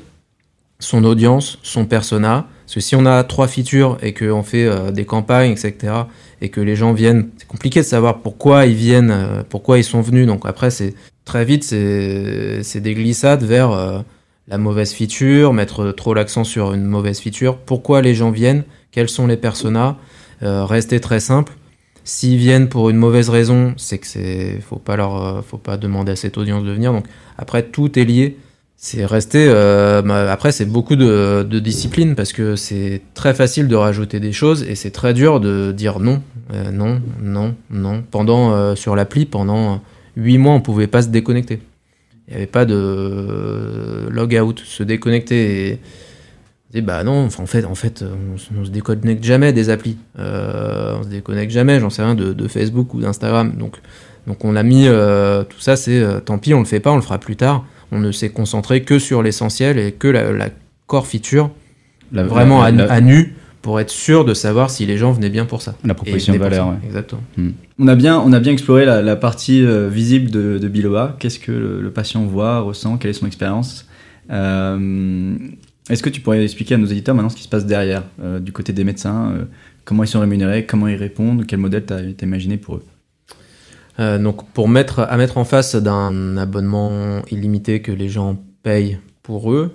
son 0.80 1.04
audience, 1.04 1.60
son 1.62 1.86
persona. 1.86 2.48
Parce 2.66 2.76
que 2.76 2.80
si 2.80 2.96
on 2.96 3.06
a 3.06 3.24
trois 3.26 3.48
features 3.48 3.98
et 4.02 4.14
qu'on 4.14 4.42
fait 4.44 4.66
euh, 4.66 4.92
des 4.92 5.04
campagnes, 5.06 5.52
etc., 5.52 5.94
et 6.42 6.50
que 6.50 6.62
les 6.62 6.76
gens 6.78 6.94
viennent, 6.94 7.30
c'est 7.38 7.48
compliqué 7.48 7.82
de 7.82 7.86
savoir 7.86 8.20
pourquoi 8.20 8.66
ils 8.66 8.76
viennent, 8.76 9.12
euh, 9.12 9.44
pourquoi 9.48 9.78
ils 9.78 9.84
sont 9.84 10.02
venus. 10.02 10.26
Donc 10.26 10.46
après, 10.46 10.70
c'est 10.72 10.94
très 11.30 11.46
vite, 11.46 11.64
c'est 11.64 12.82
des 12.82 12.96
glissades 12.96 13.44
vers 13.44 13.70
euh, 13.70 14.00
la 14.48 14.58
mauvaise 14.58 14.92
feature, 14.94 15.54
mettre 15.54 15.92
trop 15.92 16.16
l'accent 16.16 16.44
sur 16.44 16.74
une 16.74 16.86
mauvaise 16.86 17.20
feature. 17.20 17.58
Pourquoi 17.58 18.02
les 18.02 18.16
gens 18.16 18.32
viennent? 18.32 18.64
Quels 18.92 19.10
sont 19.10 19.28
les 19.28 19.38
personas? 19.38 19.98
Euh, 20.42 20.66
Rester 20.66 21.00
très 21.00 21.20
simple. 21.20 21.54
S'ils 22.04 22.38
viennent 22.38 22.68
pour 22.68 22.90
une 22.90 22.98
mauvaise 22.98 23.30
raison, 23.30 23.76
c'est 23.78 24.00
que 24.00 24.08
c'est, 24.08 24.60
faut 24.68 24.78
pas 24.78 24.96
leur, 24.96 25.24
euh, 25.24 25.42
faut 25.44 25.60
pas 25.60 25.78
demander 25.78 26.14
à 26.14 26.16
cette 26.16 26.36
audience 26.40 26.64
de 26.64 26.72
venir. 26.72 26.94
Donc 26.94 27.06
après, 27.38 27.62
tout 27.62 28.00
est 28.00 28.06
lié. 28.06 28.36
C'est 28.76 29.06
rester. 29.06 29.46
euh, 29.50 30.02
bah, 30.02 30.32
après, 30.32 30.52
c'est 30.52 30.66
beaucoup 30.66 30.96
de, 30.96 31.44
discipline 31.60 32.16
parce 32.16 32.34
que 32.34 32.56
c'est 32.56 33.04
très 33.14 33.36
facile 33.36 33.68
de 33.68 33.76
rajouter 33.76 34.20
des 34.20 34.32
choses 34.32 34.64
et 34.64 34.74
c'est 34.74 34.90
très 34.90 35.14
dur 35.14 35.40
de 35.40 35.72
dire 35.74 36.00
non, 36.00 36.24
non, 36.74 37.00
non, 37.22 37.54
non. 37.70 38.04
Pendant 38.10 38.76
sur 38.76 38.96
l'appli, 38.96 39.26
pendant 39.28 39.80
huit 40.20 40.38
mois, 40.38 40.54
on 40.54 40.62
pouvait 40.62 40.88
pas 40.88 41.02
se 41.02 41.08
déconnecter. 41.08 41.60
Il 42.28 42.32
n'y 42.32 42.38
avait 42.38 42.48
pas 42.48 42.66
de 42.66 44.08
log 44.12 44.40
out, 44.40 44.62
se 44.64 44.84
déconnecter. 44.84 45.68
Et 45.68 45.80
On 46.70 46.78
dit 46.78 46.82
bah 46.82 47.04
non, 47.04 47.26
en 47.26 47.46
fait, 47.46 47.66
en 47.66 47.76
fait, 47.76 48.04
on, 48.56 48.66
se 48.66 48.70
déconnecte 48.70 49.24
jamais 49.24 49.52
des 49.52 49.70
applis. 49.70 49.98
Euh, 50.20 50.98
on 51.00 51.04
se 51.04 51.08
déconnecte 51.08 51.52
jamais, 51.52 51.80
j'en 51.80 51.90
sais 51.90 52.04
rien, 52.04 52.14
de, 52.16 52.48
Facebook 52.48 52.94
ou 52.94 53.02
d'Instagram. 53.02 53.54
Donc, 53.58 53.78
donc 54.28 54.46
on 54.46 54.56
a 54.56 54.62
mis 54.62 54.88
euh, 54.88 55.44
tout 55.44 55.60
ça, 55.60 55.76
c'est 55.76 56.00
euh, 56.00 56.20
tant 56.20 56.38
pis, 56.38 56.54
on 56.54 56.60
le 56.60 56.66
fait 56.66 56.80
pas, 56.80 56.92
on 56.92 56.98
le 56.98 57.02
fera 57.02 57.18
plus 57.18 57.36
tard. 57.36 57.66
On 57.92 58.00
ne 58.00 58.12
s'est 58.12 58.30
concentré 58.30 58.84
que 58.84 59.00
sur 59.00 59.24
l'essentiel 59.24 59.80
et 59.80 59.92
que 59.92 60.08
la, 60.08 60.50
core 60.86 61.08
feature, 61.08 61.52
vraiment 62.12 62.62
à, 62.62 63.02
nu 63.02 63.36
pour 63.70 63.80
être 63.80 63.92
sûr 63.92 64.26
de 64.26 64.34
savoir 64.34 64.72
si 64.72 64.88
les 64.88 64.98
gens 64.98 65.12
venaient 65.12 65.30
bien 65.30 65.46
pour 65.46 65.62
ça. 65.62 65.76
La 65.84 65.94
proposition 65.94 66.34
de 66.34 66.40
valeur, 66.40 66.74
Exactement. 66.84 67.22
Hmm. 67.38 67.52
On, 67.78 67.88
a 67.88 67.94
bien, 67.94 68.20
on 68.20 68.34
a 68.34 68.40
bien 68.40 68.52
exploré 68.52 68.84
la, 68.84 69.16
partie 69.16 69.64
visible 69.90 70.32
de, 70.32 70.58
de 70.58 70.68
Biloba. 70.68 71.16
Qu'est-ce 71.20 71.38
que 71.38 71.52
le, 71.52 71.92
patient 71.92 72.26
voit, 72.26 72.62
ressent, 72.62 72.98
quelle 72.98 73.12
est 73.12 73.14
son 73.14 73.28
expérience? 73.28 73.86
Est-ce 75.90 76.04
que 76.04 76.10
tu 76.10 76.22
pourrais 76.22 76.44
expliquer 76.44 76.76
à 76.76 76.78
nos 76.78 76.86
éditeurs 76.86 77.16
maintenant 77.16 77.30
ce 77.30 77.36
qui 77.36 77.44
se 77.44 77.50
passe 77.50 77.66
derrière, 77.66 78.04
euh, 78.22 78.40
du 78.40 78.52
côté 78.52 78.74
des 78.74 78.84
médecins, 78.84 79.32
euh, 79.32 79.46
comment 79.86 80.04
ils 80.04 80.08
sont 80.08 80.20
rémunérés, 80.20 80.66
comment 80.66 80.88
ils 80.88 80.96
répondent, 80.96 81.46
quel 81.48 81.60
modèle 81.60 81.86
tu 81.86 81.94
as, 81.94 82.02
imaginé 82.22 82.58
pour 82.58 82.76
eux? 82.76 82.84
Euh, 84.00 84.20
Donc 84.20 84.48
pour 84.52 84.70
mettre, 84.70 85.00
à 85.00 85.18
mettre 85.18 85.38
en 85.38 85.46
face 85.46 85.76
d'un 85.76 86.38
abonnement 86.38 87.22
illimité 87.32 87.82
que 87.82 87.92
les 87.92 88.08
gens 88.08 88.38
payent 88.62 89.00
pour 89.24 89.52
eux, 89.52 89.72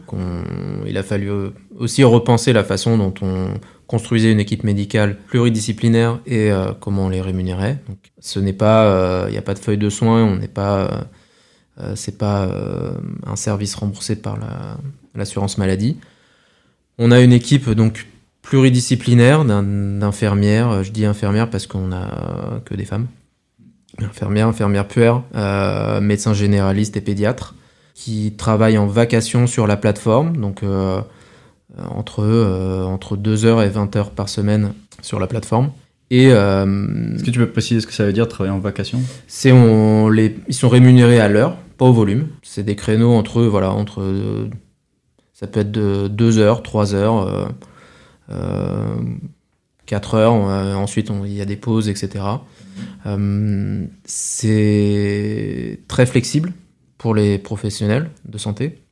il 0.87 0.97
a 0.99 1.03
fallu 1.03 1.31
aussi 1.79 2.03
repenser 2.03 2.53
la 2.53 2.65
façon 2.65 2.99
dont 2.99 3.15
on 3.23 3.49
construisait 3.87 4.33
une 4.33 4.41
équipe 4.41 4.65
médicale 4.65 5.17
pluridisciplinaire 5.27 6.21
et 6.27 6.51
comment 6.81 7.07
on 7.07 7.09
les 7.09 7.21
rémunérait. 7.21 7.79
Ce 8.19 8.39
n'est 8.41 8.53
pas, 8.53 9.27
il 9.29 9.33
n'y 9.33 9.39
a 9.39 9.43
pas 9.43 9.55
de 9.55 9.59
feuille 9.59 9.79
de 9.79 9.91
soins, 9.91 10.25
on 10.25 10.37
n'est 10.37 10.49
pas, 10.49 11.07
c'est 11.95 12.17
pas 12.17 12.49
un 13.27 13.37
service 13.37 13.75
remboursé 13.75 14.17
par 14.17 14.39
la 14.39 14.79
l'assurance 15.15 15.59
maladie. 15.59 15.97
On 16.99 17.11
a 17.11 17.21
une 17.21 17.33
équipe 17.33 17.71
donc 17.71 18.07
pluridisciplinaire 18.43 19.45
d'infirmières. 19.45 20.83
Je 20.83 20.93
dis 20.93 21.07
infirmières 21.07 21.51
parce 21.51 21.67
qu'on 21.67 21.93
a 21.93 22.61
que 22.65 22.75
des 22.75 22.85
femmes. 22.85 23.07
Infirmières, 23.99 24.49
infirmières 24.49 24.89
puères, 24.89 25.23
euh, 25.37 26.01
médecins 26.01 26.35
généralistes 26.35 26.97
et 26.97 27.01
pédiatres 27.01 27.55
qui 27.95 28.35
travaillent 28.37 28.79
en 28.79 28.89
vacation 28.89 29.47
sur 29.47 29.69
la 29.69 29.77
plateforme, 29.77 30.37
donc 30.37 30.65
euh, 30.65 31.01
entre, 31.79 32.21
euh, 32.21 32.85
entre 32.85 33.17
2h 33.17 33.65
et 33.65 33.71
20h 33.71 34.11
par 34.11 34.29
semaine 34.29 34.73
sur 35.03 35.19
la 35.19 35.27
plateforme. 35.27 35.71
Et 36.11 36.27
est-ce 36.27 37.25
que 37.25 37.31
tu 37.31 37.39
peux 37.39 37.49
préciser 37.49 37.81
ce 37.81 37.87
que 37.87 37.93
ça 37.93 38.05
veut 38.05 38.13
dire 38.13 38.29
travailler 38.29 38.55
en 38.55 38.61
vacation? 38.61 39.01
C'est 39.27 39.51
on 39.51 40.09
les 40.09 40.37
ils 40.47 40.55
sont 40.55 40.69
rémunérés 40.69 41.19
à 41.19 41.29
l'heure, 41.29 41.57
pas 41.77 41.87
au 41.87 41.93
volume. 41.93 42.29
C'est 42.43 42.63
des 42.63 42.77
créneaux 42.77 43.15
entre 43.15 43.43
voilà 43.43 43.73
entre 43.73 44.03
ça 45.33 45.49
peut 45.49 45.61
être 45.61 45.73
de 45.73 46.09
2 46.09 46.39
heures, 46.39 46.63
3 46.63 46.95
heures, 46.95 47.53
4 49.87 50.15
euh, 50.15 50.19
heures. 50.19 50.33
ensuite, 50.33 51.11
il 51.25 51.33
y 51.33 51.41
a 51.41 51.45
des 51.45 51.57
pauses, 51.57 51.89
etc. 51.89 52.25
Euh, 53.07 53.85
c'est 54.05 55.81
très 55.89 56.07
flexible 56.07 56.53
pour 56.99 57.15
les 57.15 57.39
professionnels 57.39 58.11
de 58.25 58.39
santé. 58.39 58.84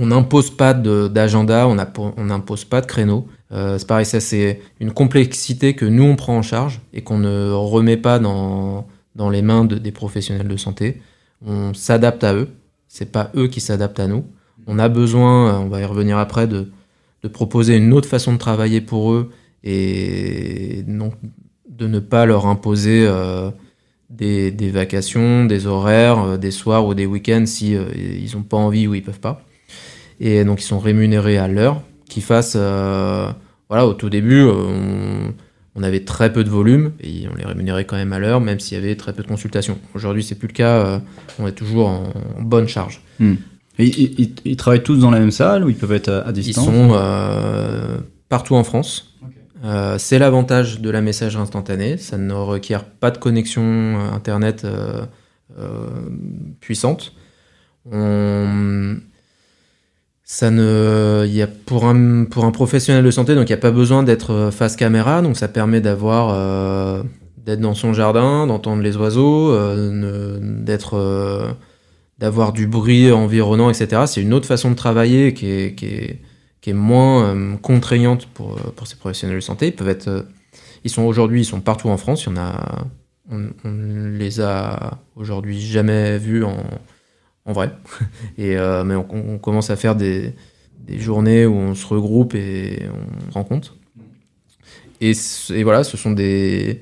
On 0.00 0.06
n'impose 0.06 0.50
pas 0.50 0.74
d'agenda, 0.74 1.68
on 1.68 2.24
n'impose 2.24 2.64
pas 2.64 2.80
de 2.80 2.86
créneau. 2.86 3.28
Euh, 3.52 3.78
c'est 3.78 3.86
pareil, 3.86 4.06
ça 4.06 4.20
c'est 4.20 4.60
une 4.80 4.92
complexité 4.92 5.74
que 5.74 5.84
nous 5.84 6.02
on 6.02 6.16
prend 6.16 6.36
en 6.36 6.42
charge 6.42 6.80
et 6.92 7.02
qu'on 7.02 7.18
ne 7.18 7.52
remet 7.52 7.96
pas 7.96 8.18
dans, 8.18 8.86
les 9.30 9.42
mains 9.42 9.64
des 9.64 9.92
professionnels 9.92 10.48
de 10.48 10.56
santé. 10.56 11.00
On 11.46 11.74
s'adapte 11.74 12.24
à 12.24 12.34
eux, 12.34 12.48
c'est 12.88 13.12
pas 13.12 13.30
eux 13.36 13.46
qui 13.46 13.60
s'adaptent 13.60 14.00
à 14.00 14.08
nous 14.08 14.24
on 14.66 14.78
a 14.78 14.88
besoin, 14.88 15.60
on 15.60 15.68
va 15.68 15.80
y 15.80 15.84
revenir 15.84 16.18
après, 16.18 16.46
de, 16.46 16.70
proposer 17.32 17.76
une 17.76 17.94
autre 17.94 18.08
façon 18.08 18.34
de 18.34 18.38
travailler 18.38 18.82
pour 18.82 19.12
eux 19.12 19.30
et 19.62 20.84
donc 20.86 21.14
de 21.66 21.86
ne 21.86 21.98
pas 21.98 22.26
leur 22.26 22.46
imposer 22.46 23.06
euh, 23.08 23.50
des, 24.10 24.70
vacations, 24.70 25.46
des 25.46 25.66
horaires, 25.66 26.22
euh, 26.22 26.36
des 26.36 26.50
soirs 26.50 26.86
ou 26.86 26.92
des 26.92 27.06
week-ends 27.06 27.44
si 27.46 27.76
n'ont 28.34 28.42
pas 28.42 28.58
envie 28.58 28.86
ou 28.86 28.94
ils 28.94 29.02
peuvent 29.02 29.20
pas. 29.20 29.42
Et 30.20 30.44
donc 30.44 30.60
ils 30.60 30.66
sont 30.66 30.78
rémunérés 30.78 31.38
à 31.38 31.48
l'heure, 31.48 31.82
qu'ils 32.08 32.22
fassent, 32.22 32.56
voilà, 32.56 33.86
au 33.86 33.94
tout 33.94 34.10
début, 34.10 34.42
on, 35.76 35.82
avait 35.82 36.04
très 36.04 36.32
peu 36.32 36.44
de 36.44 36.48
volume 36.48 36.92
et 37.00 37.26
on 37.30 37.34
les 37.34 37.44
rémunérait 37.44 37.84
quand 37.84 37.96
même 37.96 38.12
à 38.12 38.18
l'heure, 38.18 38.40
même 38.40 38.60
s'il 38.60 38.78
y 38.78 38.80
avait 38.80 38.94
très 38.94 39.12
peu 39.12 39.22
de 39.22 39.28
consultations. 39.28 39.78
Aujourd'hui, 39.94 40.22
c'est 40.22 40.36
plus 40.36 40.48
le 40.48 40.52
cas, 40.52 41.00
on 41.38 41.46
est 41.46 41.52
toujours 41.52 41.88
en, 41.88 42.12
bonne 42.40 42.68
charge. 42.68 43.02
Hmm. 43.18 43.34
ils, 43.78 44.56
travaillent 44.56 44.82
tous 44.82 44.98
dans 44.98 45.10
la 45.10 45.18
même 45.18 45.30
salle 45.30 45.64
ou 45.64 45.68
ils 45.68 45.76
peuvent 45.76 45.92
être 45.92 46.22
à, 46.24 46.32
distance 46.32 46.64
Ils 46.64 46.70
sont 46.70 46.90
euh, 46.92 47.98
partout 48.28 48.54
en 48.54 48.64
France. 48.64 49.14
Euh, 49.64 49.96
c'est 49.98 50.18
l'avantage 50.18 50.80
de 50.80 50.90
la 50.90 51.00
messagerie 51.00 51.42
instantanée. 51.42 51.96
Ça 51.96 52.18
ne 52.18 52.34
requiert 52.34 52.84
pas 52.84 53.10
de 53.10 53.18
connexion 53.18 53.62
euh, 53.62 54.12
Internet 54.12 54.66
puissante. 56.60 57.14
Ça 60.24 60.50
ne, 60.50 61.26
y 61.28 61.42
a 61.42 61.46
pour 61.46 61.84
un, 61.86 62.24
pour 62.24 62.44
un 62.44 62.50
professionnel 62.50 63.04
de 63.04 63.10
santé, 63.10 63.34
il 63.34 63.44
n'y 63.44 63.52
a 63.52 63.56
pas 63.56 63.70
besoin 63.70 64.02
d'être 64.02 64.50
face 64.52 64.74
caméra, 64.74 65.20
donc 65.22 65.36
ça 65.36 65.48
permet 65.48 65.80
d'avoir, 65.80 67.04
d'être 67.36 67.60
dans 67.60 67.74
son 67.74 67.92
jardin, 67.92 68.46
d'entendre 68.46 68.82
les 68.82 68.96
oiseaux, 68.96 69.54
d'être 70.40 71.54
d'avoir 72.18 72.52
du 72.52 72.66
bruit 72.66 73.10
environnant, 73.10 73.70
etc. 73.70 74.02
C'est 74.06 74.22
une 74.22 74.32
autre 74.32 74.46
façon 74.46 74.70
de 74.70 74.76
travailler 74.76 75.34
qui 75.34 75.46
est, 75.46 75.74
qui 75.74 75.86
est, 75.86 76.20
qui 76.60 76.70
est 76.70 76.74
moins 76.74 77.24
euh, 77.24 77.56
contraignante 77.56 78.26
pour, 78.26 78.56
euh, 78.56 78.72
pour 78.74 78.86
ces 78.86 78.96
professionnels 78.96 79.36
de 79.36 79.40
santé. 79.40 79.66
Ils 79.66 79.74
peuvent 79.74 79.88
être, 79.88 80.08
euh, 80.08 80.22
ils 80.84 80.90
sont 80.90 81.02
aujourd'hui, 81.02 81.42
ils 81.42 81.44
sont 81.44 81.60
partout 81.60 81.88
en 81.88 81.96
France. 81.96 82.26
Il 82.26 82.38
a, 82.38 82.86
on, 83.30 83.50
les 83.64 84.40
a 84.40 84.98
aujourd'hui 85.16 85.60
jamais 85.60 86.18
vus 86.18 86.44
en, 86.44 86.56
en 87.44 87.52
vrai. 87.52 87.72
Et, 88.38 88.56
mais 88.84 88.94
on, 88.94 89.38
commence 89.38 89.70
à 89.70 89.76
faire 89.76 89.96
des, 89.96 90.32
des, 90.86 90.98
journées 90.98 91.46
où 91.46 91.54
on 91.54 91.74
se 91.74 91.86
regroupe 91.86 92.34
et 92.34 92.82
on 92.88 93.30
se 93.30 93.34
rencontre. 93.34 93.76
Et, 95.00 95.12
et 95.54 95.62
voilà, 95.62 95.84
ce 95.84 95.96
sont 95.96 96.12
des, 96.12 96.80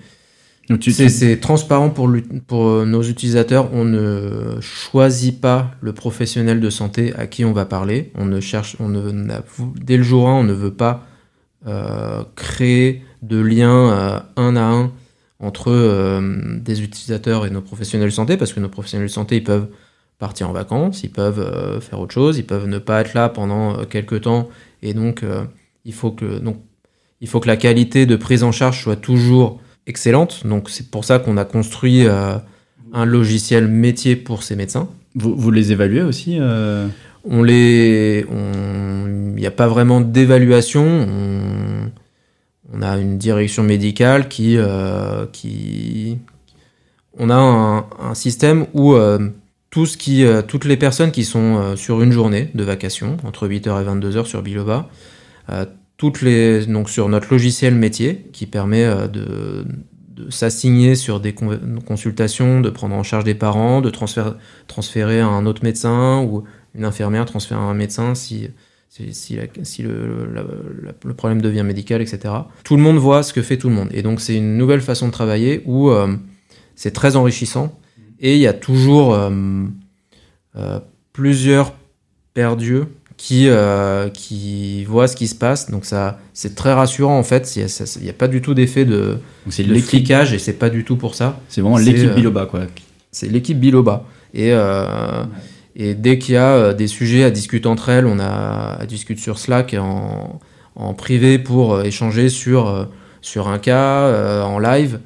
c'est 0.91 1.41
transparent 1.41 1.91
pour, 1.91 2.11
pour 2.47 2.67
euh, 2.67 2.85
nos 2.85 3.03
utilisateurs. 3.03 3.73
On 3.73 3.85
ne 3.85 4.59
choisit 4.61 5.41
pas 5.41 5.73
le 5.81 5.93
professionnel 5.93 6.61
de 6.61 6.71
santé 6.71 7.13
à 7.17 7.27
qui 7.27 7.45
on 7.45 7.53
va 7.53 7.65
parler. 7.65 8.13
On 8.15 8.25
ne 8.25 8.41
cherche, 8.41 8.77
on 8.81 8.89
ne, 8.89 9.13
dès 9.81 9.97
le 9.97 10.03
jour 10.03 10.29
1, 10.29 10.35
on 10.35 10.45
ne 10.45 10.53
veut 10.53 10.73
pas 10.73 11.07
euh, 11.67 12.23
créer 12.37 13.03
de 13.23 13.39
lien 13.39 13.91
euh, 13.91 14.21
un 14.37 14.57
à 14.57 14.63
un 14.63 14.93
entre 15.41 16.23
des 16.61 16.83
utilisateurs 16.83 17.47
et 17.47 17.51
nos 17.51 17.63
professionnels 17.63 18.11
de 18.11 18.15
santé, 18.15 18.37
parce 18.37 18.53
que 18.53 18.61
nos 18.61 18.69
professionnels 18.69 19.09
de 19.09 19.13
santé, 19.13 19.39
ils 19.39 19.43
peuvent 19.43 19.67
partir 20.27 20.49
en 20.49 20.53
vacances, 20.53 21.03
ils 21.03 21.11
peuvent 21.11 21.81
faire 21.81 21.99
autre 21.99 22.15
chose, 22.15 22.39
ils 22.39 22.47
peuvent 22.47 22.69
ne 22.69 22.79
pas 22.79 23.01
être 23.01 23.15
là 23.15 23.29
pendant 23.29 23.85
quelques 23.87 24.21
temps, 24.23 24.49
et 24.83 24.95
donc 24.95 25.25
il 25.85 25.93
faut 25.93 26.13
que 26.13 26.39
donc 26.39 26.59
il 27.23 27.29
faut 27.29 27.41
que 27.41 27.47
la 27.47 27.57
qualité 27.57 28.05
de 28.05 28.17
prise 28.17 28.43
en 28.43 28.53
charge 28.53 28.83
soit 28.83 28.97
toujours 28.97 29.61
excellente. 29.87 30.47
Donc 30.47 30.69
c'est 30.69 30.91
pour 30.91 31.05
ça 31.05 31.21
qu'on 31.21 31.37
a 31.37 31.45
construit 31.45 32.07
euh, 32.07 32.35
un 32.93 33.05
logiciel 33.05 33.69
métier 33.69 34.17
pour 34.17 34.43
ces 34.43 34.57
médecins. 34.57 34.89
Vous, 35.15 35.35
vous 35.37 35.51
les 35.51 35.73
évaluez 35.73 36.03
aussi 36.03 36.39
euh? 36.41 36.89
On 37.25 37.45
les, 37.45 38.27
il 38.29 39.35
n'y 39.37 39.47
a 39.47 39.53
pas 39.53 39.69
vraiment 39.69 40.01
d'évaluation. 40.01 40.85
On... 40.85 41.91
on, 42.73 42.83
a 42.83 42.99
une 42.99 43.17
direction 43.17 43.63
médicale 43.63 44.27
qui, 44.29 44.57
euh, 44.57 45.27
qui, 45.33 46.19
on 47.17 47.31
a 47.31 47.37
un, 47.37 48.15
système 48.15 48.67
où 48.75 48.97
tout 49.73 49.87
qui, 49.99 50.25
toutes 50.47 50.65
les 50.65 50.77
personnes 50.77 51.11
qui 51.11 51.25
sont 51.25 51.75
sur 51.75 52.01
une 52.03 52.13
journée 52.13 52.51
de 52.55 52.63
vacation 52.63 53.17
entre 53.25 53.49
8h 53.49 53.83
et 53.83 53.85
22h 53.85 54.27
sur 54.27 54.43
Biloba 54.43 54.89
toutes 56.03 56.23
les, 56.23 56.67
donc 56.67 56.91
sur 56.91 57.09
notre 57.09 57.29
logiciel 57.31 57.77
métier 57.77 58.27
qui 58.33 58.47
permet 58.47 58.83
euh, 58.83 59.07
de, 59.07 59.65
s'assigner 60.31 60.97
sur 60.97 61.21
des 61.21 61.33
consultations, 61.33 62.61
de 62.61 62.71
prendre 62.71 62.97
en 62.97 63.05
charge 63.05 63.23
des 63.23 63.37
parents, 63.37 63.81
de 63.81 63.91
transférer 63.91 65.21
à 65.21 65.29
un 65.29 65.47
autre 65.47 65.63
médecin 65.63 66.23
ou 66.23 66.43
une 66.75 66.85
infirmière 66.85 67.25
transférer 67.25 67.61
à 67.61 67.65
un 67.65 67.75
médecin 67.75 68.17
si, 68.17 68.49
si, 68.89 69.37
le, 69.37 71.15
problème 71.17 71.41
devient 71.41 71.63
médical, 71.63 72.03
etc. 72.03 72.35
Tout 72.65 72.77
le 72.77 72.83
monde 72.83 72.99
voit 72.99 73.23
ce 73.23 73.33
que 73.33 73.43
fait 73.43 73.57
tout 73.57 73.69
le 73.69 73.75
monde. 73.77 73.89
Et 73.93 74.03
donc 74.03 74.21
c'est 74.21 74.37
une 74.37 74.57
nouvelle 74.57 74.81
façon 74.81 75.07
de 75.07 75.13
travailler 75.13 75.63
où 75.67 75.91
euh, 75.91 76.17
c'est 76.75 76.93
très 76.93 77.15
enrichissant 77.15 77.79
et 78.23 78.37
il 78.37 78.41
y 78.41 78.47
a 78.47 78.53
toujours 78.53 79.15
euh, 79.15 80.81
plusieurs 81.13 81.75
paires 82.35 82.57
d'yeux 82.57 82.87
qui, 83.17 83.49
euh, 83.49 84.09
qui 84.09 84.85
voit 84.85 85.07
ce 85.07 85.15
qui 85.15 85.29
se 85.29 85.35
passe. 85.35 85.71
Donc 85.71 85.85
ça, 85.85 86.19
c'est 86.35 86.55
très 86.55 86.73
rassurant 86.73 87.17
en 87.17 87.23
fait. 87.23 87.55
Il 87.57 87.67
n'y 88.03 88.11
a, 88.11 88.13
pas 88.13 88.29
du 88.29 88.43
tout 88.43 88.53
d'effet 88.53 88.85
de 88.85 89.19
l'écliquage 89.59 90.33
et 90.33 90.39
c'est 90.39 90.55
pas 90.55 90.71
du 90.71 90.85
tout 90.85 90.97
pour 90.97 91.15
ça. 91.15 91.39
C'est 91.49 91.61
vraiment 91.61 91.79
l'équipe 91.79 92.11
euh, 92.11 92.15
Biloba 92.15 92.47
quoi. 92.47 92.63
C'est 93.13 93.29
l'équipe 93.29 93.61
Biloba. 93.61 94.07
Et, 94.35 94.49
euh, 94.53 95.23
Et 95.77 95.95
dès 95.95 96.19
qu'il 96.19 96.35
y 96.35 96.39
a 96.39 96.73
des 96.73 96.89
sujets 96.89 97.23
à 97.23 97.31
discuter 97.31 97.69
entre 97.69 97.91
elles, 97.91 98.07
on 98.07 98.19
a 98.19 98.79
à 98.81 98.87
discuter 98.87 99.21
sur 99.21 99.39
Slack 99.39 99.77
en, 99.79 100.41
en 100.75 100.95
privé 100.95 101.39
pour 101.39 101.83
échanger 101.83 102.29
sur, 102.29 102.89
sur 103.21 103.49
un 103.49 103.59
cas, 103.59 104.43
en 104.45 104.59
live. 104.59 104.99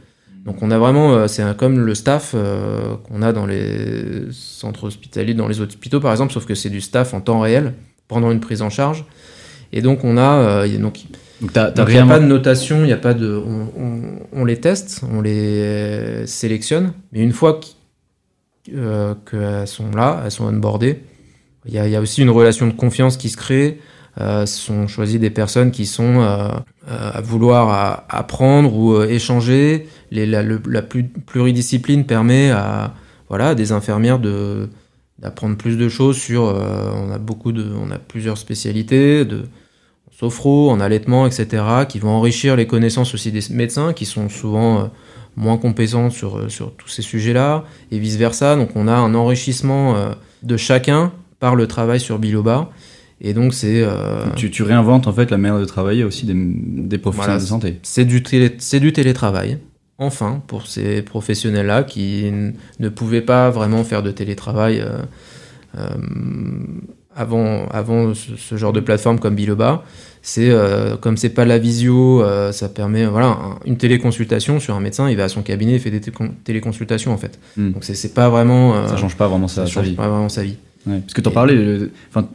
Donc 0.46 0.62
on 0.62 0.70
a 0.70 0.78
vraiment, 0.78 1.26
c'est 1.28 1.56
comme 1.56 1.80
le 1.80 1.94
staff 1.94 2.34
qu'on 3.04 3.22
a 3.22 3.32
dans 3.32 3.46
les 3.46 4.28
centres 4.30 4.84
hospitaliers, 4.84 5.34
dans 5.34 5.48
les 5.48 5.60
hôpitaux 5.60 6.00
par 6.00 6.12
exemple, 6.12 6.32
sauf 6.32 6.46
que 6.46 6.54
c'est 6.54 6.70
du 6.70 6.80
staff 6.80 7.14
en 7.14 7.20
temps 7.20 7.40
réel 7.40 7.74
pendant 8.06 8.30
une 8.30 8.38
prise 8.40 8.62
en 8.62 8.70
charge. 8.70 9.04
Et 9.72 9.82
donc 9.82 10.04
on 10.04 10.16
a, 10.16 10.68
donc 10.68 11.04
donc, 11.40 11.88
il 11.88 11.94
n'y 11.94 11.98
a 11.98 12.06
pas 12.06 12.18
de 12.18 12.24
notation, 12.24 12.84
il 12.84 12.92
a 12.92 12.96
pas 12.96 13.12
de. 13.12 13.42
On, 14.32 14.44
les 14.44 14.58
teste, 14.58 15.02
on 15.12 15.20
les 15.20 16.26
sélectionne, 16.26 16.92
mais 17.12 17.20
une 17.20 17.32
fois 17.32 17.60
euh, 18.74 19.14
qu'elles 19.30 19.68
sont 19.68 19.90
là, 19.90 20.22
elles 20.24 20.30
sont 20.30 20.44
onboardées, 20.44 21.02
il 21.66 21.74
y, 21.74 21.96
a, 21.96 22.00
aussi 22.00 22.22
une 22.22 22.30
relation 22.30 22.66
de 22.66 22.72
confiance 22.72 23.16
qui 23.16 23.28
se 23.28 23.36
crée. 23.36 23.80
Euh, 24.18 24.46
sont 24.46 24.88
choisis 24.88 25.20
des 25.20 25.28
personnes 25.28 25.70
qui 25.70 25.84
sont 25.84 26.20
euh, 26.20 26.48
euh, 26.88 27.10
à 27.12 27.20
vouloir 27.20 28.04
apprendre 28.08 28.74
ou 28.74 29.02
échanger. 29.02 29.88
Les, 30.10 30.24
la, 30.24 30.42
pluridiscipline 31.26 32.06
permet 32.06 32.50
à 32.50 32.94
voilà 33.28 33.54
des 33.54 33.72
infirmières 33.72 34.18
de 34.18 34.68
d'apprendre 35.18 35.56
plus 35.56 35.76
de 35.78 35.88
choses 35.88 36.16
sur. 36.16 36.42
on 36.42 37.10
a 37.10 37.18
beaucoup 37.18 37.52
de, 37.52 37.66
on 37.74 37.90
a 37.90 37.98
plusieurs 37.98 38.36
spécialités 38.36 39.24
de 39.24 39.44
sophro, 40.18 40.70
en 40.70 40.80
allaitement, 40.80 41.26
etc., 41.26 41.62
qui 41.88 41.98
vont 41.98 42.10
enrichir 42.10 42.56
les 42.56 42.66
connaissances 42.66 43.14
aussi 43.14 43.32
des 43.32 43.42
médecins, 43.50 43.92
qui 43.92 44.06
sont 44.06 44.28
souvent 44.28 44.80
euh, 44.80 44.84
moins 45.36 45.58
compétents 45.58 46.10
sur, 46.10 46.38
euh, 46.38 46.48
sur 46.48 46.72
tous 46.72 46.88
ces 46.88 47.02
sujets-là, 47.02 47.64
et 47.92 47.98
vice-versa. 47.98 48.56
Donc 48.56 48.70
on 48.74 48.88
a 48.88 48.94
un 48.94 49.14
enrichissement 49.14 49.96
euh, 49.96 50.10
de 50.42 50.56
chacun 50.56 51.12
par 51.38 51.54
le 51.54 51.66
travail 51.66 52.00
sur 52.00 52.18
Biloba. 52.18 52.70
Et 53.20 53.32
donc 53.32 53.54
c'est... 53.54 53.86
Tu, 54.36 54.50
tu, 54.50 54.62
réinventes 54.62 55.06
en 55.06 55.12
fait 55.12 55.30
la 55.30 55.38
manière 55.38 55.58
de 55.58 55.64
travailler 55.64 56.04
aussi 56.04 56.26
des, 56.26 56.34
des 56.34 56.98
professionnels 56.98 57.40
de 57.40 57.46
santé. 57.46 57.78
C'est 57.82 58.04
du, 58.04 58.20
du 58.20 58.92
télétravail, 58.92 59.58
enfin, 59.98 60.42
pour 60.46 60.66
ces 60.66 61.00
professionnels-là 61.00 61.84
qui 61.84 62.30
ne 62.78 62.88
pouvaient 62.88 63.22
pas 63.22 63.50
vraiment 63.50 63.84
faire 63.84 64.02
de 64.02 64.10
télétravail 64.10 64.84
avant, 67.16 67.66
avant 67.70 68.12
ce, 68.14 68.56
genre 68.56 68.72
de 68.72 68.80
plateforme 68.80 69.18
comme 69.18 69.34
Biloba. 69.34 69.82
C'est 70.22 70.50
euh, 70.50 70.96
comme 70.96 71.16
c'est 71.16 71.30
pas 71.30 71.44
la 71.44 71.56
visio, 71.58 72.22
euh, 72.22 72.50
ça 72.52 72.68
permet 72.68 73.06
voilà 73.06 73.38
une 73.64 73.76
téléconsultation 73.76 74.58
sur 74.60 74.74
un 74.74 74.80
médecin, 74.80 75.08
il 75.08 75.16
va 75.16 75.24
à 75.24 75.28
son 75.28 75.42
cabinet, 75.42 75.74
il 75.74 75.80
fait 75.80 75.92
des 75.92 76.00
téléconsultations 76.44 77.12
en 77.12 77.16
fait. 77.16 77.38
Hmm. 77.56 77.70
Donc 77.70 77.84
c'est 77.84 78.12
pas 78.12 78.28
vraiment 78.28 78.74
euh, 78.74 78.88
ça 78.88 78.96
change 78.96 79.16
pas 79.16 79.28
vraiment 79.28 79.46
ça, 79.48 79.66
ça 79.66 79.72
change 79.72 79.94
pas 79.94 80.08
vraiment 80.08 80.28
sa 80.28 80.42
vie. 80.42 80.56
Parce 80.86 81.14
que 81.14 81.20
tu 81.20 81.28
en 81.28 81.32
parlais, 81.32 81.90
enfin 82.10 82.28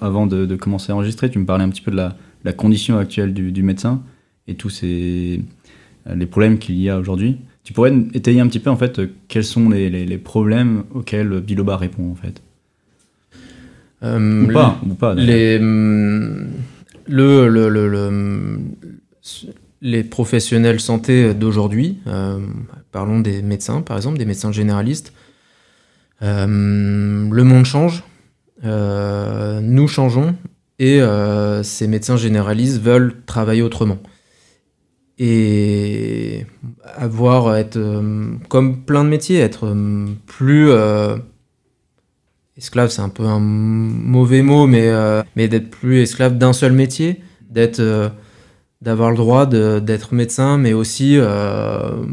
avant 0.00 0.26
de, 0.26 0.56
commencer 0.56 0.92
à 0.92 0.96
enregistrer, 0.96 1.30
tu 1.30 1.38
me 1.38 1.46
parlais 1.46 1.64
un 1.64 1.68
petit 1.68 1.82
peu 1.82 1.90
de 1.90 1.96
la, 1.96 2.16
la 2.44 2.52
condition 2.52 2.98
actuelle 2.98 3.32
du, 3.32 3.52
du, 3.52 3.62
médecin 3.62 4.02
et 4.46 4.54
tous 4.54 4.70
ces 4.70 5.42
les 6.12 6.26
problèmes 6.26 6.58
qu'il 6.58 6.76
y 6.76 6.88
a 6.88 6.98
aujourd'hui. 6.98 7.38
Tu 7.64 7.72
pourrais 7.74 7.92
étayer 8.14 8.40
un 8.40 8.48
petit 8.48 8.60
peu 8.60 8.70
en 8.70 8.76
fait 8.76 9.00
quels 9.28 9.44
sont 9.44 9.68
les, 9.68 9.90
les, 9.90 10.06
les 10.06 10.18
problèmes 10.18 10.84
auxquels 10.94 11.40
Biloba 11.40 11.76
répond 11.76 12.10
en 12.10 12.14
fait? 12.14 12.40
Euh, 14.02 14.44
ou 14.44 14.52
pas, 14.52 14.80
ou 14.88 14.94
pas 14.94 15.14
les, 15.14 15.58
mm, 15.58 16.46
le, 17.08 17.48
le, 17.48 17.68
le, 17.68 18.58
les 19.82 20.04
professionnels 20.04 20.80
santé 20.80 21.34
d'aujourd'hui, 21.34 21.98
euh, 22.06 22.38
parlons 22.92 23.20
des 23.20 23.42
médecins 23.42 23.80
par 23.82 23.96
exemple, 23.96 24.18
des 24.18 24.24
médecins 24.24 24.52
généralistes, 24.52 25.12
le 26.20 27.42
monde 27.42 27.64
change, 27.64 28.02
nous 28.62 29.88
changeons 29.88 30.34
et 30.78 31.00
ces 31.62 31.86
médecins 31.86 32.16
généralistes 32.16 32.80
veulent 32.80 33.14
travailler 33.26 33.62
autrement. 33.62 33.98
Et 35.20 36.46
avoir, 36.96 37.56
être, 37.56 37.78
comme 38.48 38.82
plein 38.82 39.04
de 39.04 39.08
métiers, 39.08 39.38
être 39.38 39.74
plus 40.26 40.70
esclave, 42.58 42.90
c'est 42.90 43.00
un 43.00 43.08
peu 43.08 43.24
un 43.24 43.38
mauvais 43.38 44.42
mot, 44.42 44.66
mais, 44.66 44.88
euh, 44.88 45.22
mais 45.36 45.48
d'être 45.48 45.70
plus 45.70 46.00
esclave 46.00 46.36
d'un 46.36 46.52
seul 46.52 46.72
métier, 46.72 47.22
d'être, 47.48 47.80
euh, 47.80 48.08
d'avoir 48.82 49.10
le 49.10 49.16
droit 49.16 49.46
d'être 49.46 50.12
médecin, 50.12 50.58
mais 50.58 50.72
aussi 50.72 51.16
euh, 51.16 52.04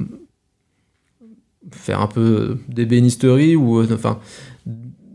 faire 1.76 2.02
un 2.02 2.08
peu 2.08 2.58
d'ébénisterie 2.70 3.56
ou 3.56 3.84
enfin 3.84 4.20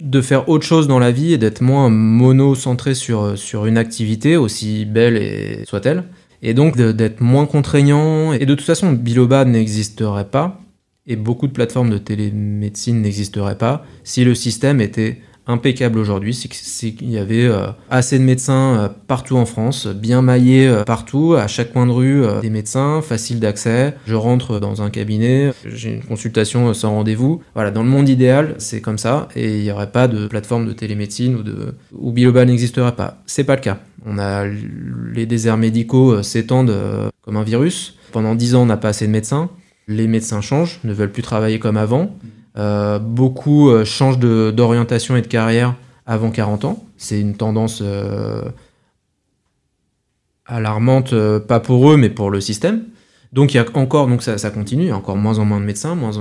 de 0.01 0.21
faire 0.23 0.49
autre 0.49 0.65
chose 0.65 0.89
dans 0.89 0.99
la 0.99 1.11
vie 1.11 1.33
et 1.33 1.39
d'être 1.39 1.61
moins 1.61 1.91
mono-centré 1.91 2.95
sur, 2.95 3.37
sur 3.37 3.67
une 3.67 3.77
activité, 3.77 4.37
aussi 4.37 4.87
belle 4.87 5.65
soit-elle. 5.67 6.05
Et 6.43 6.55
donc 6.55 6.77
d'être 6.77 7.21
moins 7.21 7.45
contraignant. 7.45 8.33
Et 8.33 8.47
de 8.47 8.55
toute 8.55 8.65
façon, 8.65 8.93
Biloba 8.93 9.45
n'existerait 9.45 10.31
pas 10.31 10.61
et 11.07 11.17
beaucoup 11.17 11.47
de 11.47 11.53
plateformes 11.53 11.91
de 11.91 11.99
télémédecine 11.99 13.03
n'existeraient 13.03 13.59
pas 13.59 13.85
si 14.05 14.25
le 14.25 14.35
système 14.35 14.81
était 14.81 15.19
impeccable 15.47 15.99
aujourd'hui, 15.99 16.35
c'est 16.35 16.93
qu'il 16.93 17.11
y 17.11 17.19
avait 17.19 17.45
euh, 17.45 17.69
assez 17.91 18.19
de 18.19 18.25
médecins 18.25 18.79
euh, 18.79 18.89
partout 19.07 19.37
en 19.37 19.47
France, 19.47 19.87
bien 19.87 20.23
maillés 20.23 20.69
euh, 20.69 20.85
partout, 20.85 21.35
à 21.35 21.47
chaque 21.47 21.73
coin 21.73 21.87
de 21.87 21.93
rue, 21.93 22.25
des 22.43 22.51
médecins, 22.51 23.03
facile 23.03 23.41
d'accès. 23.41 23.95
Je 24.07 24.15
rentre 24.15 24.61
dans 24.61 24.83
un 24.83 24.91
cabinet, 24.91 25.53
j'ai 25.67 25.95
une 25.95 26.03
consultation 26.05 26.73
sans 26.75 26.91
rendez-vous. 26.91 27.43
Voilà, 27.55 27.71
dans 27.71 27.83
le 27.83 27.89
monde 27.89 28.09
idéal, 28.09 28.55
c'est 28.59 28.81
comme 28.81 28.99
ça, 28.99 29.29
et 29.35 29.59
il 29.59 29.63
n'y 29.63 29.71
aurait 29.71 29.91
pas 29.91 30.09
de 30.09 30.27
plateforme 30.27 30.67
de 30.67 30.73
télémédecine 30.73 31.37
ou 31.37 31.43
de 31.43 31.75
où 31.93 32.13
Biloba 32.13 32.45
n'existerait 32.45 32.97
pas. 32.97 33.19
C'est 33.27 33.45
pas 33.45 33.57
le 33.57 33.63
cas. 33.63 33.79
On 34.07 34.19
a 34.19 34.47
les 34.47 35.27
déserts 35.27 35.59
médicaux 35.59 36.23
s'étendent 36.23 36.75
comme 37.23 37.37
un 37.37 37.43
virus. 37.43 37.97
Pendant 38.13 38.35
dix 38.35 38.55
ans, 38.55 38.63
on 38.63 38.67
n'a 38.67 38.77
pas 38.77 38.89
assez 38.89 39.07
de 39.07 39.13
médecins 39.13 39.51
les 39.91 40.07
médecins 40.07 40.41
changent, 40.41 40.79
ne 40.85 40.93
veulent 40.93 41.11
plus 41.11 41.23
travailler 41.23 41.59
comme 41.59 41.77
avant. 41.77 42.17
Euh, 42.61 42.99
beaucoup 42.99 43.71
euh, 43.71 43.87
changent 43.87 44.19
d'orientation 44.19 45.17
et 45.17 45.23
de 45.23 45.27
carrière 45.27 45.75
avant 46.05 46.31
40 46.31 46.67
ans. 46.67 46.85
C'est 46.99 47.19
une 47.19 47.35
tendance 47.35 47.81
euh, 47.83 48.43
alarmante, 50.45 51.15
pas 51.47 51.61
pour 51.61 51.91
eux, 51.91 51.97
mais 51.97 52.11
pour 52.11 52.31
le 52.31 52.43
système. 52.43 52.83
Donc 53.33 53.55
il 53.55 53.57
y 53.57 53.61
a 53.61 53.65
encore, 53.75 54.09
donc 54.09 54.23
ça, 54.23 54.37
ça, 54.37 54.51
continue, 54.51 54.83
il 54.83 54.89
y 54.89 54.91
a 54.91 54.97
encore 54.97 55.17
moins 55.17 55.39
en 55.39 55.45
moins 55.47 55.61
de 55.61 55.65
médecins. 55.65 55.95
Moins 55.95 56.13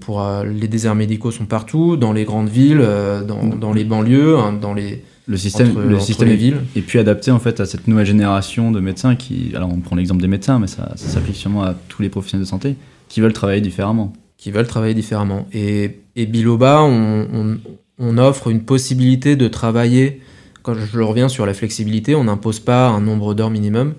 pour 0.00 0.22
les 0.44 0.68
déserts 0.68 0.94
médicaux 0.94 1.30
sont 1.30 1.46
partout, 1.46 1.96
dans 1.96 2.12
les 2.12 2.24
grandes 2.24 2.50
villes, 2.50 2.86
dans, 3.26 3.46
dans, 3.46 3.72
les 3.72 3.84
banlieues, 3.84 4.36
hein, 4.38 4.52
dans 4.52 4.74
les 4.74 5.02
le 5.26 5.36
système, 5.38 5.88
le 5.88 5.98
système 5.98 6.28
est, 6.28 6.36
villes. 6.36 6.58
et 6.76 6.82
puis 6.82 6.98
adapté 6.98 7.30
en 7.30 7.38
fait 7.38 7.60
à 7.60 7.64
cette 7.64 7.86
nouvelle 7.88 8.04
génération 8.04 8.70
de 8.70 8.80
médecins 8.80 9.14
qui, 9.14 9.52
alors 9.54 9.72
on 9.72 9.78
prend 9.78 9.96
l'exemple 9.96 10.20
des 10.20 10.28
médecins, 10.28 10.58
mais 10.58 10.66
ça, 10.66 10.92
s'applique 10.96 11.36
sûrement 11.36 11.62
à 11.62 11.74
tous 11.88 12.02
les 12.02 12.10
professionnels 12.10 12.44
de 12.44 12.50
santé 12.50 12.76
qui 13.08 13.20
veulent 13.20 13.32
travailler 13.32 13.60
différemment. 13.60 14.12
Qui 14.40 14.50
veulent 14.50 14.66
travailler 14.66 14.94
différemment. 14.94 15.46
Et, 15.52 16.00
et 16.16 16.24
Biloba, 16.24 16.82
on, 16.82 17.58
on, 17.98 18.16
offre 18.16 18.48
une 18.48 18.62
possibilité 18.64 19.36
de 19.36 19.48
travailler. 19.48 20.22
Quand 20.62 20.72
je 20.74 20.98
reviens 21.00 21.28
sur 21.28 21.44
la 21.44 21.52
flexibilité, 21.52 22.14
on 22.14 22.24
n'impose 22.24 22.58
pas 22.58 22.88
un 22.88 23.02
nombre 23.02 23.34
d'heures 23.34 23.50
minimum 23.50 23.94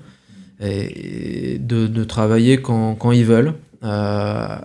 et 0.60 1.60
de, 1.60 1.86
de, 1.86 2.04
travailler 2.04 2.58
quand, 2.58 2.96
quand 2.96 3.12
ils 3.12 3.24
veulent, 3.24 3.54
euh, 3.84 4.58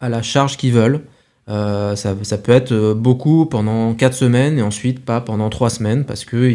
à 0.00 0.08
la 0.10 0.22
charge 0.22 0.58
qu'ils 0.58 0.74
veulent. 0.74 1.00
Euh, 1.48 1.96
ça, 1.96 2.14
ça, 2.20 2.36
peut 2.36 2.52
être 2.52 2.92
beaucoup 2.92 3.46
pendant 3.46 3.94
4 3.94 4.12
semaines 4.14 4.58
et 4.58 4.62
ensuite 4.62 5.02
pas 5.02 5.22
pendant 5.22 5.48
3 5.48 5.70
semaines 5.70 6.04
parce 6.04 6.26
que 6.26 6.50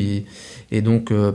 et 0.71 0.81
donc 0.81 1.11
euh, 1.11 1.33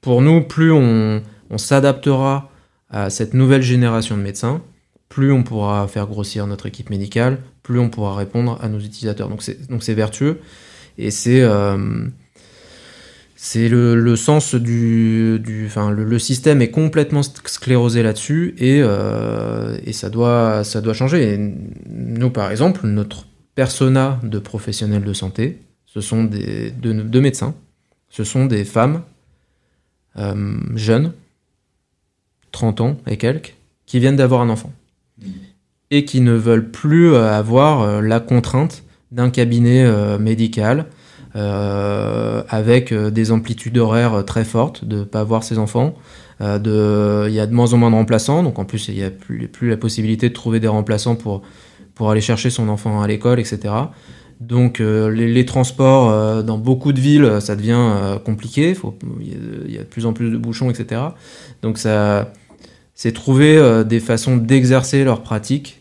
pour 0.00 0.22
nous 0.22 0.42
plus 0.42 0.70
on, 0.70 1.20
on 1.50 1.58
s'adaptera 1.58 2.52
à 2.88 3.10
cette 3.10 3.34
nouvelle 3.34 3.62
génération 3.62 4.16
de 4.16 4.22
médecins 4.22 4.62
plus 5.08 5.32
on 5.32 5.42
pourra 5.42 5.88
faire 5.88 6.06
grossir 6.06 6.46
notre 6.46 6.66
équipe 6.66 6.90
médicale 6.90 7.38
plus 7.68 7.78
on 7.78 7.90
pourra 7.90 8.16
répondre 8.16 8.58
à 8.62 8.68
nos 8.70 8.78
utilisateurs. 8.78 9.28
Donc 9.28 9.42
c'est 9.42 9.94
vertueux. 9.94 10.40
Et 10.96 11.10
c'est 11.10 11.42
euh, 11.42 12.08
le, 13.54 14.16
sens 14.16 14.54
du, 14.54 15.38
du 15.38 15.68
le, 15.90 16.18
système 16.18 16.62
est 16.62 16.70
complètement 16.70 17.22
sclérosé 17.22 18.02
là-dessus 18.02 18.54
et, 18.56 18.80
euh, 18.82 19.76
ça 19.92 20.08
doit 20.08 20.62
changer. 20.94 21.54
Nous 21.86 22.30
par 22.30 22.50
exemple 22.50 22.86
notre 22.86 23.26
persona 23.54 24.18
de 24.22 24.38
professionnels 24.38 25.04
de 25.04 25.12
santé, 25.12 25.58
ce 25.84 26.00
sont 26.00 26.24
des 26.24 26.70
de, 26.70 26.94
de 26.94 27.20
médecins, 27.20 27.54
ce 28.08 28.24
sont 28.24 28.46
des 28.46 28.64
femmes 28.64 29.02
euh, 30.16 30.58
jeunes, 30.74 31.12
30 32.52 32.80
ans 32.80 32.96
et 33.06 33.18
quelques, 33.18 33.56
qui 33.84 34.00
viennent 34.00 34.16
d'avoir 34.16 34.40
un 34.40 34.48
enfant 34.48 34.72
et 35.90 36.04
qui 36.04 36.20
ne 36.20 36.32
veulent 36.32 36.70
plus 36.70 37.14
avoir 37.16 37.82
euh, 37.82 38.00
la 38.00 38.20
contrainte 38.20 38.84
d'un 39.10 39.30
cabinet 39.30 39.84
euh, 39.84 40.18
médical 40.18 40.86
euh, 41.36 42.42
avec 42.48 42.90
euh, 42.90 43.10
des 43.10 43.30
amplitudes 43.30 43.76
horaires 43.76 44.24
très 44.24 44.44
fortes, 44.44 44.84
de 44.84 45.00
ne 45.00 45.04
pas 45.04 45.22
voir 45.24 45.44
ses 45.44 45.58
enfants. 45.58 45.94
Euh, 46.40 46.58
de, 46.58 47.28
il 47.28 47.34
y 47.34 47.40
a 47.40 47.46
de 47.46 47.52
moins 47.52 47.74
en 47.74 47.76
moins 47.76 47.90
de 47.90 47.96
remplaçants, 47.96 48.42
donc 48.42 48.58
en 48.58 48.64
plus 48.64 48.88
il 48.88 48.94
n'y 48.94 49.04
a 49.04 49.10
plus, 49.10 49.46
plus, 49.46 49.68
la 49.68 49.76
possibilité 49.76 50.30
de 50.30 50.34
trouver 50.34 50.58
des 50.58 50.68
remplaçants 50.68 51.16
pour, 51.16 51.42
pour 51.94 52.10
aller 52.10 52.22
chercher 52.22 52.48
son 52.48 52.68
enfant 52.68 53.02
à 53.02 53.06
l'école, 53.06 53.40
etc. 53.40 53.74
Donc 54.40 54.78
les, 54.78 55.10
les, 55.10 55.44
transports 55.44 56.44
dans 56.44 56.58
beaucoup 56.58 56.92
de 56.92 57.00
villes, 57.00 57.38
ça 57.40 57.56
devient 57.56 58.20
compliqué. 58.24 58.76
Il 59.20 59.72
y, 59.72 59.78
a 59.78 59.80
de 59.80 59.84
plus 59.84 60.06
en 60.06 60.12
plus 60.12 60.30
de 60.30 60.36
bouchons, 60.36 60.70
etc. 60.70 61.00
Donc 61.62 61.76
ça, 61.76 62.32
c'est 62.94 63.10
trouver 63.10 63.82
des 63.84 63.98
façons 63.98 64.36
d'exercer 64.36 65.02
leur 65.02 65.22
pratique 65.22 65.77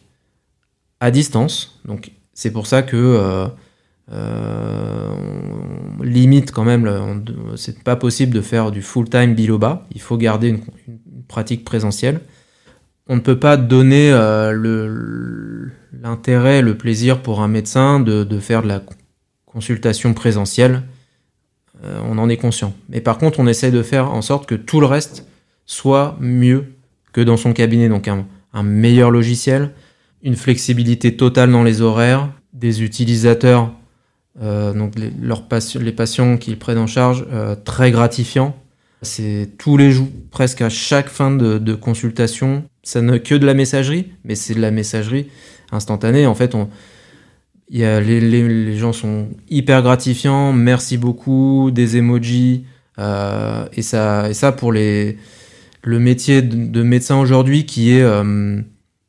à 0.99 1.12
distance. 1.12 1.79
Donc 1.86 2.12
c'est 2.33 2.51
pour 2.51 2.67
ça 2.67 2.83
que 2.83 3.49
euh, 4.12 5.10
on 5.99 6.03
limite 6.03 6.51
quand 6.51 6.63
même, 6.63 7.23
c'est 7.55 7.83
pas 7.83 7.95
possible 7.95 8.33
de 8.33 8.41
faire 8.41 8.71
du 8.71 8.81
full-time 8.81 9.33
biloba, 9.33 9.86
il 9.91 10.01
faut 10.01 10.17
garder 10.17 10.49
une, 10.49 10.62
pratique 11.27 11.65
présentielle. 11.65 12.21
On 13.10 13.15
ne 13.15 13.21
peut 13.21 13.39
pas 13.39 13.57
donner 13.57 14.12
euh, 14.13 15.67
l'intérêt, 15.91 16.62
le, 16.62 16.77
plaisir 16.77 17.21
pour 17.21 17.41
un 17.41 17.49
médecin 17.49 17.99
de, 17.99 18.39
faire 18.39 18.62
de 18.63 18.67
la 18.67 18.81
consultation 19.45 20.13
présentielle. 20.13 20.83
Euh, 21.83 21.99
on 22.05 22.17
en 22.17 22.29
est 22.29 22.38
conscient. 22.38 22.73
Mais 22.89 23.01
par 23.01 23.17
contre, 23.17 23.39
on 23.39 23.47
essaie 23.47 23.71
de 23.71 23.83
faire 23.83 24.12
en 24.12 24.21
sorte 24.21 24.47
que 24.47 24.55
tout 24.55 24.79
le 24.79 24.86
reste 24.86 25.27
soit 25.65 26.17
mieux 26.21 26.73
que 27.12 27.19
dans 27.19 27.38
son 27.38 27.51
cabinet. 27.51 27.89
Donc 27.89 28.07
un 28.07 28.63
meilleur 28.63 29.12
logiciel, 29.12 29.73
une 30.23 30.36
flexibilité 30.36 31.15
totale 31.15 31.51
dans 31.51 31.63
les 31.63 31.82
horaires, 31.82 32.30
des 32.53 32.84
utilisateurs 32.84 33.71
euh, 34.41 34.73
donc 34.73 34.97
les, 34.97 35.12
leurs 35.19 35.47
patients, 35.47 35.82
les 35.82 35.91
patients 35.91 36.38
qu'ils 36.38 36.60
prennent 36.60 36.77
en 36.77 36.88
charge, 36.88 37.25
euh, 37.32 37.56
très 37.56 37.91
gratifiant. 37.91 38.56
C'est 39.01 39.49
tous 39.58 39.77
les 39.77 39.91
jours, 39.91 40.08
presque 40.32 40.62
à 40.62 40.69
chaque 40.69 41.10
fin 41.10 41.32
de, 41.32 41.73
consultation. 41.75 42.63
Ça 42.84 43.01
n'est 43.01 43.19
que 43.19 43.36
de 43.36 43.45
la 43.45 43.53
messagerie, 43.53 44.12
mais 44.23 44.36
c'est 44.36 44.56
de 44.56 44.62
la 44.62 44.71
messagerie 44.71 45.27
instantanée. 45.71 46.25
En 46.25 46.34
fait, 46.34 46.56
on, 46.56 46.69
y 47.69 47.84
a 47.84 47.99
les, 47.99 48.19
les, 48.19 48.77
gens 48.77 48.93
sont 48.93 49.30
hyper 49.49 49.84
gratifiants. 49.84 50.51
Merci 50.51 50.97
beaucoup, 50.97 51.69
des 51.71 51.97
emojis. 51.97 52.65
Euh, 52.97 53.67
et, 53.73 53.84
ça, 53.84 54.30
et 54.30 54.34
ça, 54.34 54.51
pour 54.51 54.71
les, 54.71 55.17
le 55.84 55.99
métier 55.99 56.41
de, 56.41 56.56
de 56.56 56.82
médecin 56.82 57.19
aujourd'hui 57.19 57.67
qui 57.67 57.91
est 57.91 58.03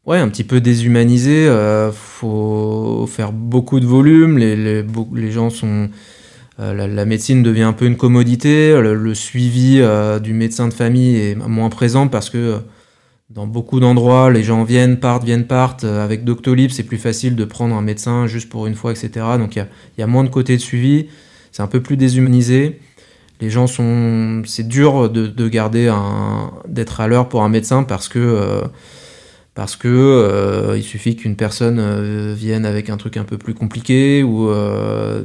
ouais, 0.09 0.19
un 0.19 0.29
petit 0.29 0.45
peu 0.45 0.61
déshumanisé. 0.61 1.47
Euh, 1.47 1.93
faut 1.93 3.07
faire 3.07 3.33
beaucoup 3.33 3.79
de 3.79 3.87
volume. 3.87 4.39
Les, 4.39 4.57
les, 4.57 4.85
les 5.15 5.31
gens 5.31 5.51
sont. 5.51 5.91
Euh, 6.61 6.89
la, 6.89 7.05
médecine 7.05 7.45
devient 7.45 7.63
un 7.63 7.73
peu 7.73 7.87
une 7.87 7.97
commodité. 7.97 8.81
Le, 8.81 9.15
suivi 9.15 9.79
euh, 9.79 10.19
du 10.19 10.33
médecin 10.33 10.67
de 10.67 10.75
famille 10.75 11.17
est 11.17 11.35
moins 11.37 11.69
présent 11.69 12.09
parce 12.09 12.31
que 12.31 12.59
dans 13.31 13.47
beaucoup 13.47 13.79
d'endroits, 13.79 14.31
les 14.33 14.43
gens 14.43 14.65
viennent, 14.65 14.99
partent, 14.99 15.23
viennent, 15.23 15.47
partent. 15.47 15.85
Avec 15.85 16.25
Doctolib, 16.25 16.71
c'est 16.71 16.83
plus 16.83 16.99
facile 16.99 17.37
de 17.37 17.45
prendre 17.45 17.77
un 17.77 17.83
médecin 17.83 18.27
juste 18.27 18.49
pour 18.49 18.67
une 18.67 18.75
fois, 18.75 18.91
etc. 18.91 19.11
Donc 19.39 19.55
il 19.55 19.67
y, 19.99 20.01
y 20.01 20.03
a, 20.03 20.07
moins 20.09 20.25
de 20.25 20.31
côtés 20.31 20.57
de 20.57 20.63
suivi. 20.63 21.07
C'est 21.53 21.63
un 21.63 21.69
peu 21.69 21.81
plus 21.81 21.97
déshumanisé. 21.97 22.81
Les 23.41 23.51
gens 23.51 23.69
sont. 23.69 24.43
C'est 24.47 24.67
dur 24.67 25.11
de 25.11 25.49
garder 25.49 25.87
un. 25.87 26.51
d'être 26.67 27.01
à 27.01 27.07
l'heure 27.07 27.29
pour 27.29 27.45
un 27.45 27.49
médecin 27.49 27.85
parce 27.85 28.09
que 28.09 28.63
parce 29.59 29.75
que 29.75 29.89
euh, 29.89 30.77
il 30.77 30.85
suffit 30.85 31.17
qu'une 31.17 31.35
personne 31.35 31.81
euh, 31.81 32.33
vienne 32.33 32.65
avec 32.65 32.91
un 32.91 32.97
truc 32.97 33.17
un 33.17 33.25
peu 33.25 33.39
plus 33.39 33.55
compliqué 33.55 34.23
ou 34.23 34.49
euh, 34.49 35.25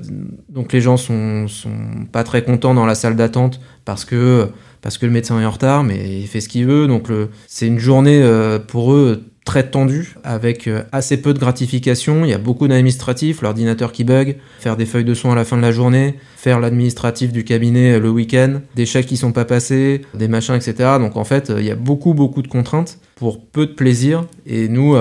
donc 0.50 0.74
les 0.74 0.82
gens 0.82 0.98
sont, 0.98 1.48
sont 1.48 2.08
pas 2.12 2.24
très 2.24 2.43
contents 2.43 2.74
dans 2.74 2.88
la 2.88 2.96
salle 2.96 3.15
d'attente 3.15 3.62
parce 3.86 4.06
que 4.06 4.48
parce 4.82 4.98
que 4.98 5.06
le 5.06 5.12
médecin 5.12 5.39
est 5.39 5.46
en 5.46 5.52
retard 5.52 5.84
mais 5.84 6.22
il 6.22 6.26
fait 6.26 6.41
ce 6.41 6.50
qu'il 6.50 6.65
veut. 6.65 6.88
Donc 6.88 7.10
c'est 7.46 7.67
une 7.67 7.78
journée 7.78 8.28
pour 8.67 8.93
eux 8.93 9.22
très 9.45 9.69
tendu, 9.69 10.15
avec 10.23 10.67
euh, 10.67 10.84
assez 10.91 11.17
peu 11.21 11.34
de 11.34 11.39
gratification. 11.39 12.23
Il 12.23 12.29
y 12.29 12.34
a 12.34 12.38
beaucoup 12.38 12.67
d'administratifs, 12.67 13.41
l'ordinateur 13.41 13.91
qui 13.91 14.03
bug, 14.03 14.38
faire 14.60 14.77
des 14.77 14.86
feuilles 14.86 15.03
de 15.03 15.13
soins 15.13 15.34
à 15.34 15.36
la 15.36 15.43
fin 15.43 15.58
de 15.58 15.62
la 15.62 15.71
journée, 15.71 16.15
faire 16.38 16.60
l'administratif 16.60 17.32
du 17.34 17.43
cabinet 17.43 17.93
euh, 17.93 17.99
le 17.99 18.10
week-end, 18.10 18.62
des 18.75 18.86
chèques 18.86 19.08
qui 19.08 19.17
sont 19.17 19.34
pas 19.34 19.45
passés, 19.45 20.01
des 20.13 20.27
machins, 20.27 20.56
etc. 20.56 20.97
Donc 20.99 21.17
en 21.17 21.25
fait, 21.25 21.49
euh, 21.49 21.60
il 21.60 21.65
y 21.65 21.71
a 21.71 21.75
beaucoup, 21.75 22.13
beaucoup 22.13 22.41
de 22.41 22.47
contraintes 22.47 22.99
pour 23.15 23.45
peu 23.45 23.65
de 23.65 23.73
plaisir. 23.73 24.25
Et 24.45 24.69
nous, 24.69 24.95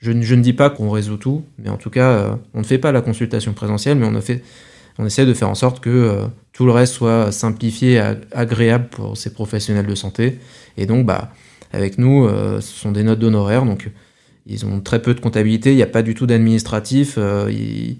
je, 0.00 0.12
ne 0.12 0.42
dis 0.42 0.52
pas 0.52 0.70
qu'on 0.70 0.90
résout 0.90 1.16
tout, 1.16 1.44
mais 1.58 1.70
en 1.70 1.76
tout 1.76 1.90
cas, 1.90 2.38
on 2.54 2.60
ne 2.60 2.64
fait 2.64 2.78
pas 2.78 2.92
la 2.92 3.00
consultation 3.00 3.52
présentielle, 3.52 3.98
mais 3.98 4.06
on, 4.06 5.06
essaie 5.06 5.26
de 5.26 5.34
faire 5.34 5.48
en 5.48 5.56
sorte 5.56 5.80
que 5.80 6.18
tout 6.52 6.66
le 6.66 6.72
reste 6.72 6.94
soit 6.94 7.32
simplifié 7.32 8.00
agréable 8.30 8.88
pour 8.90 9.16
ces 9.16 9.32
professionnels 9.32 9.86
de 9.86 9.94
santé. 9.96 10.38
Et 10.76 10.86
donc, 10.86 11.04
bah, 11.04 11.32
avec 11.72 11.98
nous, 11.98 12.26
euh, 12.26 12.60
ce 12.60 12.72
sont 12.72 12.92
des 12.92 13.02
notes 13.02 13.18
d'honoraires, 13.18 13.64
donc 13.64 13.90
ils 14.46 14.66
ont 14.66 14.80
très 14.80 15.00
peu 15.00 15.14
de 15.14 15.20
comptabilité, 15.20 15.72
il 15.72 15.76
n'y 15.76 15.82
a 15.82 15.86
pas 15.86 16.02
du 16.02 16.14
tout 16.14 16.26
d'administratif. 16.26 17.14
Euh, 17.18 17.50
ils, 17.50 17.98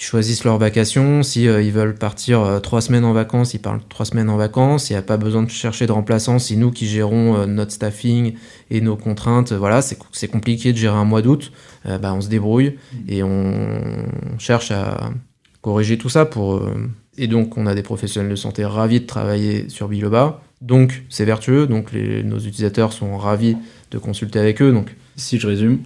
choisissent 0.00 0.44
leurs 0.44 0.58
vacations. 0.58 1.24
Si 1.24 1.48
euh, 1.48 1.60
ils 1.60 1.72
veulent 1.72 1.96
partir 1.96 2.60
trois 2.62 2.80
semaines 2.80 3.04
en 3.04 3.12
vacances, 3.12 3.54
ils 3.54 3.58
parlent 3.58 3.80
trois 3.88 4.06
semaines 4.06 4.30
en 4.30 4.36
vacances. 4.36 4.90
Il 4.90 4.92
n'y 4.92 4.96
a 4.96 5.02
pas 5.02 5.16
besoin 5.16 5.42
de 5.42 5.50
chercher 5.50 5.88
de 5.88 5.92
remplaçants. 5.92 6.38
C'est 6.38 6.54
nous 6.54 6.70
qui 6.70 6.86
gérons 6.86 7.48
notre 7.48 7.72
staffing 7.72 8.34
et 8.70 8.80
nos 8.80 8.94
contraintes. 8.94 9.52
Voilà, 9.52 9.82
c'est 9.82 10.28
compliqué 10.28 10.72
de 10.72 10.78
gérer 10.78 10.94
un 10.94 11.04
mois 11.04 11.20
d'août. 11.20 11.50
bah, 11.84 12.14
on 12.14 12.20
se 12.20 12.28
débrouille 12.28 12.78
et 13.08 13.24
on 13.24 13.82
cherche 14.38 14.70
à 14.70 15.10
corriger 15.62 15.98
tout 15.98 16.08
ça 16.08 16.26
pour. 16.26 16.62
Et 17.16 17.26
donc, 17.26 17.58
on 17.58 17.66
a 17.66 17.74
des 17.74 17.82
professionnels 17.82 18.30
de 18.30 18.36
santé 18.36 18.64
ravis 18.64 19.00
de 19.00 19.06
travailler 19.06 19.68
sur 19.68 19.88
Biloba. 19.88 20.40
Donc 20.60 21.04
c'est 21.08 21.24
vertueux, 21.24 21.66
donc 21.66 21.92
nos 21.92 22.38
utilisateurs 22.38 22.92
sont 22.92 23.16
ravis 23.16 23.56
de 23.90 23.98
consulter 23.98 24.38
avec 24.38 24.60
eux. 24.62 24.72
Donc. 24.72 24.94
Si 25.16 25.38
je 25.38 25.48
résume, 25.48 25.80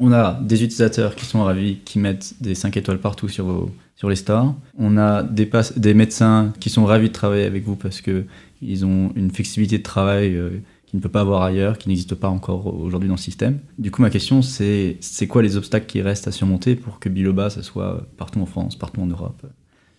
on 0.00 0.12
a 0.12 0.40
des 0.42 0.64
utilisateurs 0.64 1.14
qui 1.14 1.24
sont 1.24 1.44
ravis, 1.44 1.76
qui 1.84 1.98
mettent 1.98 2.34
des 2.40 2.54
5 2.54 2.76
étoiles 2.76 2.98
partout 2.98 3.28
sur, 3.28 3.68
sur 3.94 4.08
les 4.08 4.16
stores. 4.16 4.54
On 4.78 4.96
a 4.96 5.22
des, 5.22 5.48
des 5.76 5.94
médecins 5.94 6.52
qui 6.58 6.70
sont 6.70 6.84
ravis 6.84 7.08
de 7.08 7.12
travailler 7.12 7.44
avec 7.44 7.64
vous 7.64 7.76
parce 7.76 8.00
qu'ils 8.00 8.84
ont 8.84 9.12
une 9.14 9.30
flexibilité 9.30 9.78
de 9.78 9.82
travail 9.82 10.34
euh, 10.34 10.50
qui 10.86 10.96
ne 10.96 11.00
peut 11.00 11.08
pas 11.08 11.20
avoir 11.20 11.42
ailleurs, 11.42 11.78
qui 11.78 11.88
n'existe 11.88 12.14
pas 12.14 12.28
encore 12.28 12.74
aujourd'hui 12.80 13.08
dans 13.08 13.14
le 13.14 13.20
système. 13.20 13.58
Du 13.78 13.90
coup, 13.90 14.02
ma 14.02 14.10
question, 14.10 14.42
c'est 14.42 14.96
c'est 15.00 15.28
quoi 15.28 15.42
les 15.42 15.56
obstacles 15.56 15.86
qui 15.86 16.02
restent 16.02 16.26
à 16.26 16.32
surmonter 16.32 16.74
pour 16.74 16.98
que 16.98 17.08
Biloba, 17.08 17.50
ça 17.50 17.62
soit 17.62 18.06
partout 18.16 18.40
en 18.40 18.46
France, 18.46 18.76
partout 18.76 19.02
en 19.02 19.06
Europe, 19.06 19.46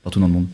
partout 0.03 0.19
dans 0.19 0.27
le 0.27 0.33
monde? 0.33 0.47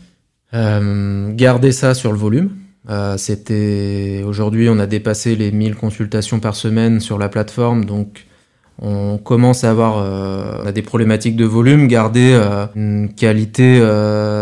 Euh, 0.54 1.32
Garder 1.34 1.72
ça 1.72 1.94
sur 1.94 2.12
le 2.12 2.18
volume 2.18 2.50
euh, 2.88 3.16
c'était 3.16 4.22
aujourd'hui, 4.26 4.68
on 4.68 4.78
a 4.78 4.86
dépassé 4.86 5.36
les 5.36 5.52
1000 5.52 5.74
consultations 5.76 6.40
par 6.40 6.56
semaine 6.56 7.00
sur 7.00 7.18
la 7.18 7.28
plateforme, 7.28 7.84
donc 7.84 8.26
on 8.80 9.18
commence 9.18 9.64
à 9.64 9.70
avoir 9.70 9.98
euh, 9.98 10.70
des 10.70 10.82
problématiques 10.82 11.36
de 11.36 11.44
volume, 11.44 11.88
garder 11.88 12.32
euh, 12.32 12.66
une 12.76 13.12
qualité 13.12 13.78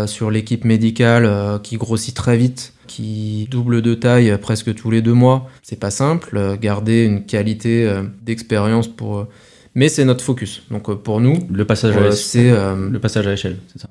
sur 0.07 0.31
l'équipe 0.31 0.63
médicale 0.63 1.59
qui 1.63 1.77
grossit 1.77 2.15
très 2.15 2.37
vite, 2.37 2.73
qui 2.85 3.47
double 3.51 3.81
de 3.81 3.93
taille 3.95 4.37
presque 4.37 4.73
tous 4.75 4.91
les 4.91 5.01
deux 5.01 5.13
mois. 5.13 5.49
C'est 5.63 5.79
pas 5.79 5.91
simple, 5.91 6.57
garder 6.61 7.03
une 7.03 7.25
qualité 7.25 7.91
d'expérience 8.21 8.87
pour. 8.87 9.27
Mais 9.75 9.89
c'est 9.89 10.05
notre 10.05 10.23
focus. 10.23 10.63
Donc 10.71 10.93
pour 11.03 11.19
nous, 11.19 11.37
le 11.51 11.65
passage 11.65 11.97
à 11.97 12.11
c'est 12.11 12.51
le 12.51 12.99
passage 12.99 13.27
à 13.27 13.31
l'échelle, 13.31 13.57
c'est 13.67 13.81
ça. 13.81 13.89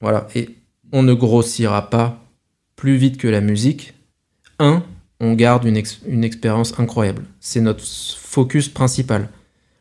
Voilà, 0.00 0.26
et 0.34 0.48
on 0.92 1.02
ne 1.02 1.14
grossira 1.14 1.90
pas 1.90 2.22
plus 2.82 2.96
vite 2.96 3.16
que 3.16 3.28
la 3.28 3.40
musique, 3.40 3.94
un, 4.58 4.82
on 5.20 5.34
garde 5.34 5.64
une, 5.64 5.80
une 6.04 6.24
expérience 6.24 6.80
incroyable. 6.80 7.22
C'est 7.38 7.60
notre 7.60 7.84
focus 7.86 8.68
principal. 8.68 9.28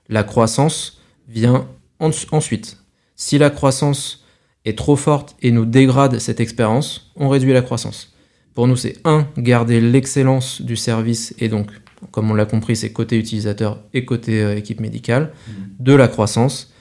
La 0.08 0.24
croissance 0.24 1.02
vient 1.28 1.68
ensuite. 2.00 2.78
Si 3.16 3.40
la 3.40 3.50
croissance 3.50 4.24
est 4.66 4.78
trop 4.78 4.96
forte 4.96 5.36
et 5.42 5.50
nous 5.50 5.66
dégrade 5.66 6.20
cette 6.20 6.40
expérience, 6.40 7.12
on 7.16 7.28
réduit 7.28 7.54
la 7.54 7.64
croissance. 7.64 8.14
Pour 8.54 8.68
nous, 8.68 8.76
c'est 8.76 8.98
un, 9.04 9.28
garder 9.36 9.82
l'excellence 9.82 10.62
du 10.62 10.76
service 10.76 11.34
et 11.40 11.50
donc, 11.50 11.72
comme 12.12 12.30
on 12.30 12.36
l'a 12.36 12.46
compris, 12.46 12.76
c'est 12.76 12.94
côté 12.94 13.18
utilisateur 13.18 13.80
et 13.96 14.06
côté 14.06 14.44
euh, 14.44 14.56
équipe 14.56 14.80
médicale, 14.80 15.34
mmh. 15.48 15.52
de 15.80 15.94
la 15.94 16.08
croissance. 16.08 16.72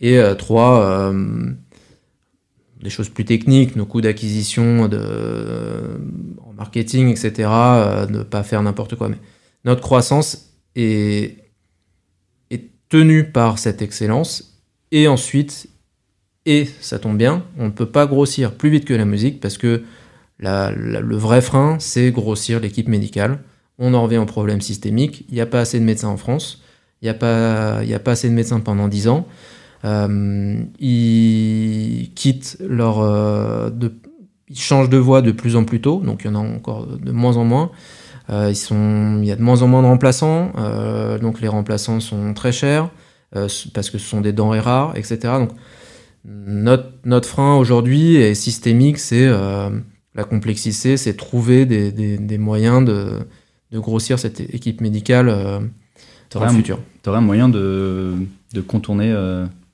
Et 0.00 0.18
euh, 0.18 0.34
trois, 0.34 0.80
euh, 0.82 1.52
des 2.82 2.90
choses 2.90 3.08
plus 3.08 3.24
techniques, 3.24 3.76
nos 3.76 3.86
coûts 3.86 4.00
d'acquisition 4.00 4.88
de, 4.88 6.00
en 6.44 6.52
marketing, 6.52 7.08
etc., 7.08 7.48
euh, 7.50 8.06
ne 8.06 8.22
pas 8.22 8.42
faire 8.42 8.62
n'importe 8.62 8.94
quoi. 8.94 9.08
Mais 9.08 9.18
notre 9.64 9.80
croissance 9.80 10.54
est, 10.76 11.44
tenue 12.88 13.30
par 13.30 13.58
cette 13.58 13.82
excellence. 13.82 14.62
Et 14.92 15.08
ensuite, 15.08 15.68
et 16.46 16.66
ça 16.80 16.98
tombe 16.98 17.18
bien, 17.18 17.44
on 17.58 17.66
ne 17.66 17.70
peut 17.70 17.90
pas 17.90 18.06
grossir 18.06 18.54
plus 18.54 18.70
vite 18.70 18.86
que 18.86 18.94
la 18.94 19.04
musique 19.04 19.40
parce 19.40 19.58
que 19.58 19.82
le 20.38 21.16
vrai 21.16 21.42
frein, 21.42 21.76
c'est 21.80 22.10
grossir 22.10 22.60
l'équipe 22.60 22.88
médicale. 22.88 23.40
On 23.78 23.92
en 23.92 24.04
revient 24.04 24.16
au 24.16 24.24
problème 24.24 24.62
systémique. 24.62 25.26
Il 25.28 25.34
n'y 25.34 25.42
a 25.42 25.46
pas 25.46 25.60
assez 25.60 25.78
de 25.78 25.84
médecins 25.84 26.08
en 26.08 26.16
France. 26.16 26.62
Il 27.02 27.04
n'y 27.04 27.10
a, 27.10 27.12
a 27.96 27.98
pas 27.98 28.10
assez 28.10 28.30
de 28.30 28.34
médecins 28.34 28.60
pendant 28.60 28.88
10 28.88 29.08
ans. 29.08 29.28
Euh, 29.84 30.62
ils 30.78 32.10
quittent 32.14 32.56
leur. 32.60 33.00
Euh, 33.00 33.70
de, 33.70 33.92
ils 34.48 34.58
changent 34.58 34.88
de 34.88 34.96
voie 34.96 35.22
de 35.22 35.30
plus 35.30 35.56
en 35.56 35.64
plus 35.64 35.80
tôt, 35.80 36.00
donc 36.00 36.22
il 36.24 36.28
y 36.28 36.30
en 36.30 36.34
a 36.34 36.38
encore 36.38 36.86
de 36.86 37.12
moins 37.12 37.36
en 37.36 37.44
moins. 37.44 37.70
Euh, 38.30 38.48
ils 38.50 38.56
sont, 38.56 39.18
il 39.22 39.26
y 39.26 39.32
a 39.32 39.36
de 39.36 39.42
moins 39.42 39.62
en 39.62 39.68
moins 39.68 39.82
de 39.82 39.86
remplaçants, 39.86 40.52
donc 41.20 41.40
les 41.40 41.48
remplaçants 41.48 42.00
sont 42.00 42.32
très 42.34 42.52
chers 42.52 42.90
parce 43.30 43.90
que 43.90 43.98
ce 43.98 44.06
sont 44.08 44.22
des 44.22 44.32
denrées 44.32 44.60
rares, 44.60 44.96
etc. 44.96 45.18
Donc 45.38 45.50
Notre, 46.24 46.92
notre 47.04 47.28
frein 47.28 47.56
aujourd'hui 47.56 48.16
est 48.16 48.34
systémique, 48.34 48.98
c'est 48.98 49.28
la 49.28 50.24
complexité, 50.24 50.96
c'est 50.96 51.14
trouver 51.14 51.66
des, 51.66 51.92
des, 51.92 52.38
moyens 52.38 52.86
de, 52.86 53.18
de, 53.70 53.78
grossir 53.78 54.18
cette 54.18 54.40
équipe 54.40 54.80
médicale 54.80 55.26
dans 56.30 56.42
le 56.42 56.50
futur. 56.50 56.78
Tu 57.02 57.10
aurais 57.10 57.18
un 57.18 57.22
moyen 57.22 57.50
de, 57.50 58.14
de 58.54 58.60
contourner 58.62 59.14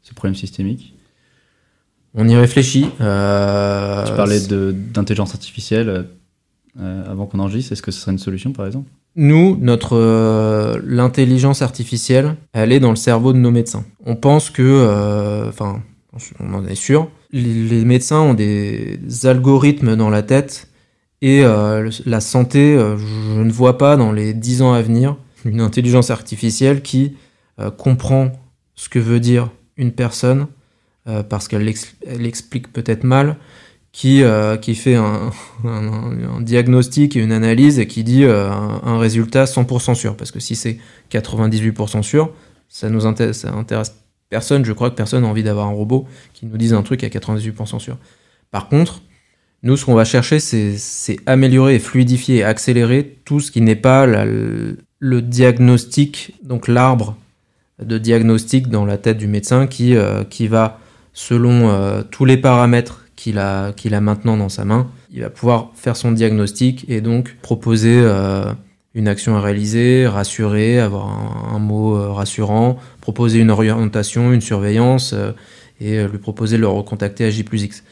ce 0.05 0.15
problème 0.15 0.37
systémique 0.37 0.95
On 2.15 2.29
y 2.29 2.37
réfléchit. 2.37 2.85
tu 2.85 2.97
parlais 2.99 4.41
d'intelligence 4.47 5.35
artificielle 5.35 6.07
avant 6.79 7.27
qu'on 7.27 7.41
enregistre. 7.41 7.73
Est-ce 7.73 7.83
que 7.83 7.91
ce 7.91 8.01
serait 8.01 8.13
une 8.13 8.19
solution, 8.19 8.53
par 8.53 8.67
exemple? 8.67 8.89
Nous, 9.17 9.57
notre 9.61 9.97
euh, 9.97 10.81
l'intelligence 10.85 11.63
artificielle, 11.63 12.35
elle 12.53 12.73
est 12.73 12.81
dans 12.81 12.91
le 12.91 12.97
cerveau 12.97 13.33
de 13.33 13.39
nos 13.39 13.53
médecins. 13.53 13.85
On 14.05 14.17
pense 14.17 14.51
que, 14.51 14.63
euh, 14.63 15.49
enfin, 15.49 15.83
on 16.41 16.53
en 16.53 16.67
est 16.67 16.75
sûr, 16.75 17.09
les, 17.31 17.85
médecins 17.85 18.21
ont 18.21 18.35
des 18.35 18.99
algorithmes 19.23 19.95
dans 19.95 20.11
la 20.11 20.23
tête 20.23 20.69
et 21.23 21.45
euh, 21.45 21.91
la 22.07 22.21
santé, 22.21 22.77
je 22.77 23.41
ne 23.41 23.51
vois 23.53 23.79
pas 23.79 23.97
dans 23.97 24.13
les 24.13 24.35
dix 24.35 24.63
ans 24.63 24.73
à 24.73 24.83
venir 24.83 25.17
une 25.45 25.61
intelligence 25.61 26.11
artificielle 26.11 26.83
qui 26.83 27.17
comprend 27.77 28.33
ce 28.75 28.89
que 28.89 28.99
veut 28.99 29.21
dire 29.21 29.51
une 29.77 29.93
personne 29.93 30.47
parce 31.29 31.49
qu'elle 31.49 31.69
explique 31.69 32.73
peut-être 32.73 33.05
mal, 33.05 33.37
qui, 33.95 34.25
euh, 34.25 34.57
qui 34.57 34.75
fait 34.75 34.95
un, 34.97 35.31
un, 35.65 36.41
diagnostic 36.43 37.17
et 37.17 37.21
une 37.21 37.33
analyse 37.33 37.79
et 37.79 37.87
qui 37.87 38.05
dit 38.05 38.25
euh, 38.25 38.51
un, 38.51 38.99
résultat 38.99 39.45
100% 39.45 39.95
sûr. 39.95 40.17
Parce 40.17 40.33
que 40.33 40.41
si 40.41 40.57
c'est 40.57 40.79
98% 41.11 42.03
sûr, 42.03 42.31
ça 42.69 42.91
nous 42.91 43.07
intéresse, 43.07 43.47
personne. 44.29 44.65
Je 44.65 44.73
crois 44.73 44.91
que 44.91 44.97
personne 44.97 45.23
n'a 45.23 45.29
envie 45.29 45.45
d'avoir 45.45 45.69
un 45.69 45.73
robot 45.73 46.07
qui 46.35 46.45
nous 46.45 46.59
dise 46.59 46.75
un 46.75 46.83
truc 46.83 47.05
à 47.05 47.09
98% 47.09 47.79
sûr. 47.79 47.97
Par 48.51 48.69
contre, 48.69 49.01
nous, 49.63 49.77
ce 49.77 49.87
qu'on 49.87 49.95
va 49.95 50.05
chercher, 50.05 50.41
c'est 50.41 51.17
améliorer, 51.25 51.79
fluidifier 51.79 52.45
accélérer 52.45 53.19
tout 53.25 53.41
ce 53.41 53.51
qui 53.51 53.63
n'est 53.63 53.77
pas 53.77 54.07
le 54.07 55.23
diagnostic, 55.23 56.35
donc 56.43 56.69
l'arbre 56.69 57.17
de 57.83 57.99
diagnostic 57.99 58.69
dans 58.69 58.85
la 58.85 58.99
tête 58.99 59.19
du 59.19 59.27
médecin 59.27 59.67
qui, 59.67 59.97
euh, 59.97 60.25
qui 60.25 60.49
va, 60.49 60.79
selon 61.13 62.03
tous 62.11 62.25
les 62.25 62.37
paramètres 62.37 63.05
qu'il 63.17 63.39
a, 63.39 63.73
qu'il 63.73 63.95
a 63.95 64.01
maintenant 64.01 64.37
dans 64.37 64.49
sa 64.49 64.65
main. 64.65 64.89
Il 65.13 65.21
va 65.21 65.31
pouvoir 65.31 65.71
faire 65.75 65.97
son 65.97 66.13
diagnostic 66.13 66.85
et 66.89 67.01
donc 67.01 67.37
proposer 67.43 68.01
euh, 68.03 68.53
une 68.95 69.09
action 69.09 69.37
à 69.37 69.41
réaliser, 69.41 70.07
rassurer, 70.07 70.79
avoir 70.81 71.09
un, 71.55 71.59
mot 71.59 71.97
euh, 71.97 72.11
rassurant, 72.11 72.79
proposer 73.01 73.39
une 73.39 73.51
orientation, 73.51 74.33
une 74.33 74.41
surveillance 74.41 75.13
euh, 75.13 75.33
et 75.81 76.07
lui 76.07 76.19
proposer 76.19 76.57
de 76.57 76.63
le 76.63 76.69
recontacter 76.69 77.25
à 77.25 77.31
J 77.31 77.43
plus 77.43 77.63
X. 77.65 77.85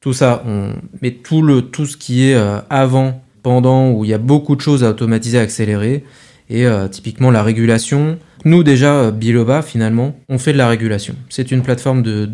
Tout 0.00 0.12
ça, 0.12 0.42
on 0.46 0.72
met 1.02 1.12
tout, 1.12 1.42
le, 1.42 1.62
tout 1.62 1.86
ce 1.86 1.96
qui 1.96 2.24
est 2.24 2.36
avant, 2.68 3.22
pendant, 3.42 3.90
où 3.92 4.04
il 4.04 4.10
y 4.10 4.14
a 4.14 4.18
beaucoup 4.18 4.56
de 4.56 4.60
choses 4.60 4.84
à 4.84 4.90
automatiser, 4.90 5.38
à 5.38 5.42
accélérer. 5.42 6.04
Et 6.50 6.66
typiquement 6.90 7.30
la 7.30 7.44
régulation. 7.44 8.18
Nous 8.44 8.64
déjà, 8.64 9.12
Biloba, 9.12 9.62
finalement, 9.62 10.16
on 10.28 10.38
fait 10.38 10.52
de 10.52 10.58
la 10.58 10.66
régulation. 10.68 11.14
C'est 11.28 11.52
une 11.52 11.62
plateforme 11.62 12.02
de, 12.02 12.28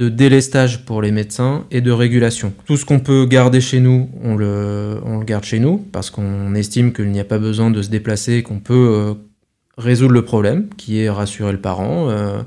de 0.00 0.08
délestage 0.08 0.86
pour 0.86 1.02
les 1.02 1.12
médecins 1.12 1.66
et 1.70 1.82
de 1.82 1.90
régulation. 1.90 2.54
Tout 2.64 2.78
ce 2.78 2.86
qu'on 2.86 3.00
peut 3.00 3.26
garder 3.26 3.60
chez 3.60 3.80
nous, 3.80 4.08
on 4.24 4.34
le, 4.34 4.98
on 5.04 5.18
le 5.18 5.24
garde 5.26 5.44
chez 5.44 5.58
nous 5.58 5.76
parce 5.76 6.08
qu'on 6.08 6.54
estime 6.54 6.94
qu'il 6.94 7.10
n'y 7.10 7.20
a 7.20 7.24
pas 7.24 7.38
besoin 7.38 7.70
de 7.70 7.82
se 7.82 7.90
déplacer, 7.90 8.42
qu'on 8.42 8.60
peut 8.60 8.74
euh, 8.74 9.14
résoudre 9.76 10.14
le 10.14 10.24
problème, 10.24 10.70
qui 10.78 11.00
est 11.00 11.10
rassurer 11.10 11.52
le 11.52 11.60
parent, 11.60 12.08
euh, 12.08 12.40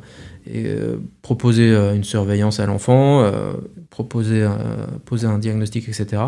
et 0.48 0.66
euh, 0.66 0.98
proposer 1.22 1.70
une 1.96 2.04
surveillance 2.04 2.60
à 2.60 2.66
l'enfant, 2.66 3.32
proposer 3.92 4.46
poser 5.06 5.28
un 5.28 5.38
diagnostic, 5.38 5.88
etc. 5.88 6.24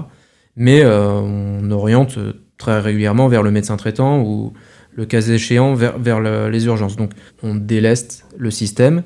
Mais 0.55 0.85
on 0.85 1.69
oriente 1.71 2.17
très 2.57 2.79
régulièrement 2.79 3.27
vers 3.27 3.43
le 3.43 3.51
médecin 3.51 3.75
traitant 3.75 4.21
ou 4.21 4.53
le 4.95 5.05
cas 5.05 5.21
échéant 5.21 5.75
vers, 5.75 6.19
les 6.49 6.65
urgences. 6.65 6.95
Donc 6.95 7.11
on 7.43 7.55
déleste 7.55 8.25
le 8.37 8.49
système 8.49 9.03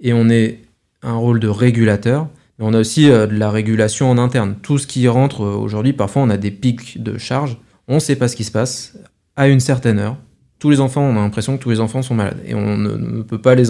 et 0.00 0.12
on 0.12 0.28
est 0.28 0.60
un 1.02 1.14
rôle 1.14 1.40
de 1.40 1.48
régulateur, 1.48 2.28
mais 2.58 2.64
on 2.66 2.74
a 2.74 2.78
aussi 2.78 3.10
euh, 3.10 3.26
de 3.26 3.36
la 3.36 3.50
régulation 3.50 4.10
en 4.10 4.18
interne. 4.18 4.56
Tout 4.62 4.78
ce 4.78 4.86
qui 4.86 5.06
rentre 5.08 5.42
euh, 5.42 5.54
aujourd'hui, 5.54 5.92
parfois 5.92 6.22
on 6.22 6.30
a 6.30 6.36
des 6.36 6.52
pics 6.52 7.02
de 7.02 7.18
charge, 7.18 7.58
on 7.88 7.96
ne 7.96 8.00
sait 8.00 8.16
pas 8.16 8.28
ce 8.28 8.36
qui 8.36 8.44
se 8.44 8.52
passe 8.52 8.96
à 9.36 9.48
une 9.48 9.60
certaine 9.60 9.98
heure. 9.98 10.16
Tous 10.60 10.70
les 10.70 10.78
enfants, 10.80 11.02
on 11.02 11.16
a 11.16 11.20
l'impression 11.20 11.56
que 11.56 11.62
tous 11.62 11.70
les 11.70 11.80
enfants 11.80 12.02
sont 12.02 12.14
malades 12.14 12.38
et 12.46 12.54
on 12.54 12.76
ne, 12.78 13.22
peut 13.22 13.40
pas 13.40 13.56
les 13.56 13.64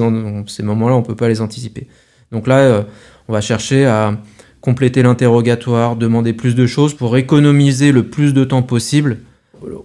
ces 0.47 0.63
moments-là, 0.63 0.95
on 0.95 1.03
peut 1.03 1.17
pas 1.17 1.29
les 1.29 1.41
anticiper. 1.41 1.87
Donc 2.33 2.47
là, 2.47 2.59
euh, 2.59 2.83
on 3.29 3.33
va 3.33 3.41
chercher 3.41 3.87
à 3.87 4.19
compléter 4.61 5.03
l'interrogatoire, 5.03 5.97
demander 5.97 6.35
plus 6.35 6.55
de 6.55 6.67
choses 6.67 6.93
pour 6.93 7.17
économiser 7.17 7.93
le 7.93 8.05
plus 8.05 8.35
de 8.35 8.45
temps 8.45 8.63
possible 8.63 9.19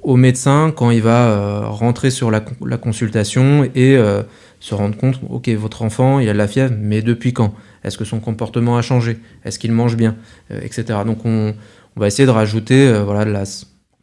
au 0.02 0.16
médecin 0.16 0.74
quand 0.76 0.92
il 0.92 1.02
va 1.02 1.68
rentrer 1.68 2.10
sur 2.10 2.32
la, 2.32 2.42
consultation 2.78 3.70
et 3.76 3.98
se 4.60 4.76
rendre 4.76 4.98
compte, 4.98 5.20
ok, 5.30 5.50
votre 5.50 5.84
enfant, 5.84 6.20
il 6.20 6.30
a 6.30 6.34
de 6.34 6.38
la 6.38 6.48
fièvre, 6.48 6.74
mais 6.78 7.02
depuis 7.02 7.34
quand? 7.34 7.54
Est-ce 7.84 7.98
que 7.98 8.06
son 8.06 8.20
comportement 8.20 8.78
a 8.78 8.82
changé? 8.82 9.20
Est-ce 9.46 9.60
qu'il 9.60 9.72
mange 9.72 9.96
bien? 9.96 10.16
Euh, 10.52 10.60
Etc. 10.62 10.86
Donc 11.06 11.26
on, 11.26 11.54
va 11.96 12.08
essayer 12.08 12.26
de 12.26 12.32
rajouter, 12.32 12.88
euh, 12.88 13.04
voilà, 13.04 13.26
la, 13.26 13.44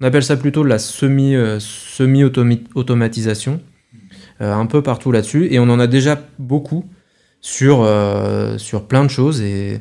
on 0.01 0.05
appelle 0.05 0.25
ça 0.25 0.37
plutôt 0.37 0.65
de 0.65 0.69
la 0.69 0.79
semi, 0.79 1.37
euh, 1.37 1.61
semi 1.61 2.25
automatisation, 2.25 3.61
un 4.41 4.67
peu 4.67 4.83
partout 4.83 5.13
là-dessus, 5.13 5.47
et 5.53 5.61
on 5.61 5.65
en 5.71 5.79
a 5.79 5.87
déjà 5.87 6.21
beaucoup 6.41 6.85
sur, 7.41 7.89
sur 8.59 8.87
plein 8.89 9.05
de 9.05 9.09
choses, 9.09 9.41
et 9.41 9.81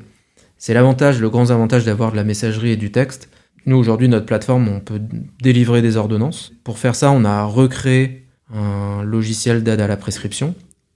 c'est 0.60 0.76
l'avantage, 0.76 1.20
le 1.20 1.30
grand 1.30 1.50
avantage 1.50 1.86
d'avoir 1.86 2.12
de 2.12 2.16
la 2.16 2.24
messagerie 2.24 2.70
et 2.70 2.78
du 2.78 2.92
texte. 2.92 3.30
Nous 3.66 3.78
aujourd'hui, 3.78 4.10
notre 4.10 4.26
plateforme, 4.26 4.68
on 4.68 4.80
peut 4.80 5.02
délivrer 5.42 5.82
des 5.82 5.98
ordonnances. 5.98 6.52
Pour 6.64 6.78
faire 6.78 6.96
ça, 6.96 7.12
on 7.12 7.24
a 7.24 7.44
recréé 7.44 8.26
un 8.54 9.04
logiciel 9.04 9.64
d'aide 9.64 9.82
à 9.82 9.88
la 9.88 9.98
prescription, 9.98 10.54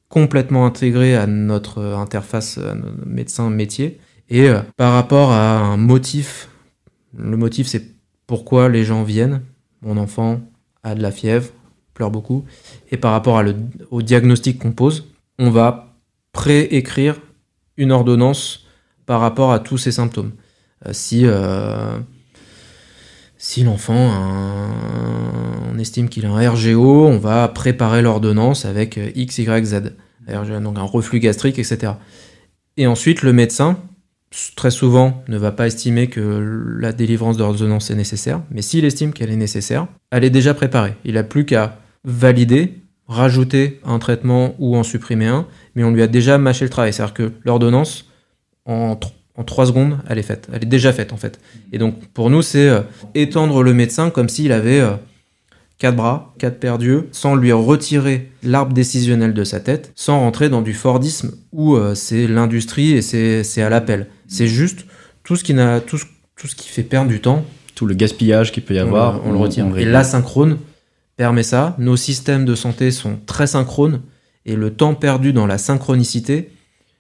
complètement 0.10 0.66
intégré 0.66 1.16
à 1.16 1.28
notre 1.28 1.82
interface 1.82 2.60
médecin-métier. 3.06 4.00
Et 4.30 4.50
euh, 4.50 4.60
par 4.76 4.94
rapport 4.94 5.32
à 5.32 5.60
un 5.60 5.78
motif, 5.78 6.50
le 7.18 7.38
motif 7.38 7.68
c'est 7.68 7.84
pourquoi 8.26 8.70
les 8.70 8.84
gens 8.84 9.04
viennent. 9.04 9.42
Mon 9.82 9.98
enfant 9.98 10.42
a 10.84 10.96
de 10.96 11.02
la 11.02 11.12
fièvre, 11.12 11.50
pleure 11.94 12.12
beaucoup. 12.12 12.46
Et 12.92 12.98
par 12.98 13.12
rapport 13.12 13.38
à 13.38 13.44
le, 13.44 13.56
au 13.90 14.02
diagnostic 14.02 14.60
qu'on 14.60 14.74
pose, 14.74 15.08
on 15.40 15.50
va 15.50 15.96
préécrire 16.34 17.16
une 17.78 17.92
ordonnance 17.92 18.66
par 19.06 19.22
rapport 19.22 19.52
à 19.54 19.60
tous 19.60 19.78
ces 19.78 19.92
symptômes. 19.92 20.32
Euh, 20.86 20.94
si 20.94 21.22
euh, 21.26 21.98
si 23.38 23.64
l'enfant, 23.64 24.12
on 25.72 25.78
estime 25.80 26.10
qu'il 26.10 26.26
a 26.26 26.30
un 26.30 26.50
RGO, 26.50 27.08
on 27.08 27.18
va 27.18 27.48
préparer 27.48 28.02
l'ordonnance 28.02 28.66
avec 28.66 29.00
X, 29.16 29.38
Y, 29.38 29.66
Z. 29.66 29.82
Donc 30.62 30.78
un 30.78 30.84
reflux 30.84 31.20
gastrique, 31.20 31.60
etc. 31.60 31.94
Et 32.76 32.88
ensuite, 32.88 33.22
le 33.22 33.34
médecin, 33.34 33.78
très 34.56 34.72
souvent, 34.72 35.24
ne 35.28 35.38
va 35.38 35.52
pas 35.52 35.68
estimer 35.68 36.08
que 36.08 36.78
la 36.80 36.92
délivrance 36.92 37.38
d'ordonnance 37.38 37.90
est 37.92 37.96
nécessaire, 37.96 38.42
mais 38.52 38.62
s'il 38.62 38.86
estime 38.86 39.14
qu'elle 39.14 39.32
est 39.32 39.38
nécessaire, 39.38 39.88
elle 40.12 40.24
est 40.24 40.30
déjà 40.30 40.54
préparée. 40.54 40.96
Il 41.06 41.14
n'a 41.14 41.24
plus 41.24 41.46
qu'à 41.46 41.80
valider, 42.04 42.82
rajouter 43.08 43.80
un 43.86 44.00
traitement 44.00 44.56
ou 44.60 44.76
en 44.76 44.84
supprimer 44.84 45.28
un, 45.28 45.48
mais 45.76 45.84
on 45.84 45.92
lui 45.92 46.02
a 46.02 46.08
déjà 46.08 46.38
mâché 46.38 46.66
le 46.66 46.70
travail. 46.70 46.92
C'est-à-dire 46.92 47.14
que 47.14 47.32
l'ordonnance, 47.46 48.10
en 48.66 48.98
en 49.38 49.44
trois 49.44 49.68
secondes, 49.68 50.00
elle 50.10 50.18
est 50.18 50.24
faite. 50.24 50.48
Elle 50.52 50.64
est 50.64 50.68
déjà 50.68 50.92
faite 50.92 51.14
en 51.14 51.18
fait. 51.18 51.40
Et 51.72 51.78
donc 51.78 51.96
pour 52.14 52.30
nous, 52.30 52.42
c'est 52.42 52.68
euh, 52.68 52.82
étendre 53.14 53.64
le 53.64 53.74
médecin 53.74 54.10
comme 54.10 54.30
s'il 54.30 54.52
avait 54.52 54.80
euh, 54.80 54.92
quatre 55.78 55.96
bras, 55.96 56.34
quatre 56.40 56.60
paires 56.60 56.80
d'yeux, 56.80 57.08
sans 57.12 57.36
lui 57.36 57.52
retirer 57.52 58.32
l'arbre 58.44 58.74
décisionnel 58.74 59.34
de 59.34 59.44
sa 59.44 59.60
tête, 59.60 59.92
sans 59.96 60.20
rentrer 60.20 60.50
dans 60.50 60.64
du 60.64 60.74
Fordisme 60.74 61.32
où 61.54 61.76
euh, 61.76 61.94
c'est 61.94 62.28
l'industrie 62.28 62.94
et 62.94 63.02
c'est 63.02 63.62
à 63.62 63.70
l'appel. 63.70 64.08
C'est 64.28 64.48
juste 64.48 64.86
tout 65.24 65.36
ce 65.36 65.44
qui 65.44 65.54
n'a 65.54 65.80
tout, 65.80 66.00
tout 66.36 66.48
ce 66.48 66.56
qui 66.56 66.68
fait 66.68 66.84
perdre 66.84 67.10
du 67.10 67.22
temps. 67.22 67.46
Tout 67.76 67.86
le 67.86 67.94
gaspillage 67.94 68.52
qu'il 68.52 68.64
peut 68.64 68.74
y 68.74 68.80
avoir, 68.80 69.24
on, 69.24 69.32
le 69.32 69.38
retire. 69.38 69.78
et 69.78 69.86
l'asynchrone 69.86 70.58
permet 71.16 71.44
ça. 71.44 71.76
Nos 71.78 71.96
systèmes 71.96 72.44
de 72.44 72.56
santé 72.56 72.90
sont 72.90 73.20
très 73.28 73.46
synchrones 73.46 74.02
et 74.48 74.56
le 74.56 74.74
temps 74.74 74.96
perdu 74.96 75.32
dans 75.32 75.46
la 75.46 75.60
synchronicité. 75.60 76.50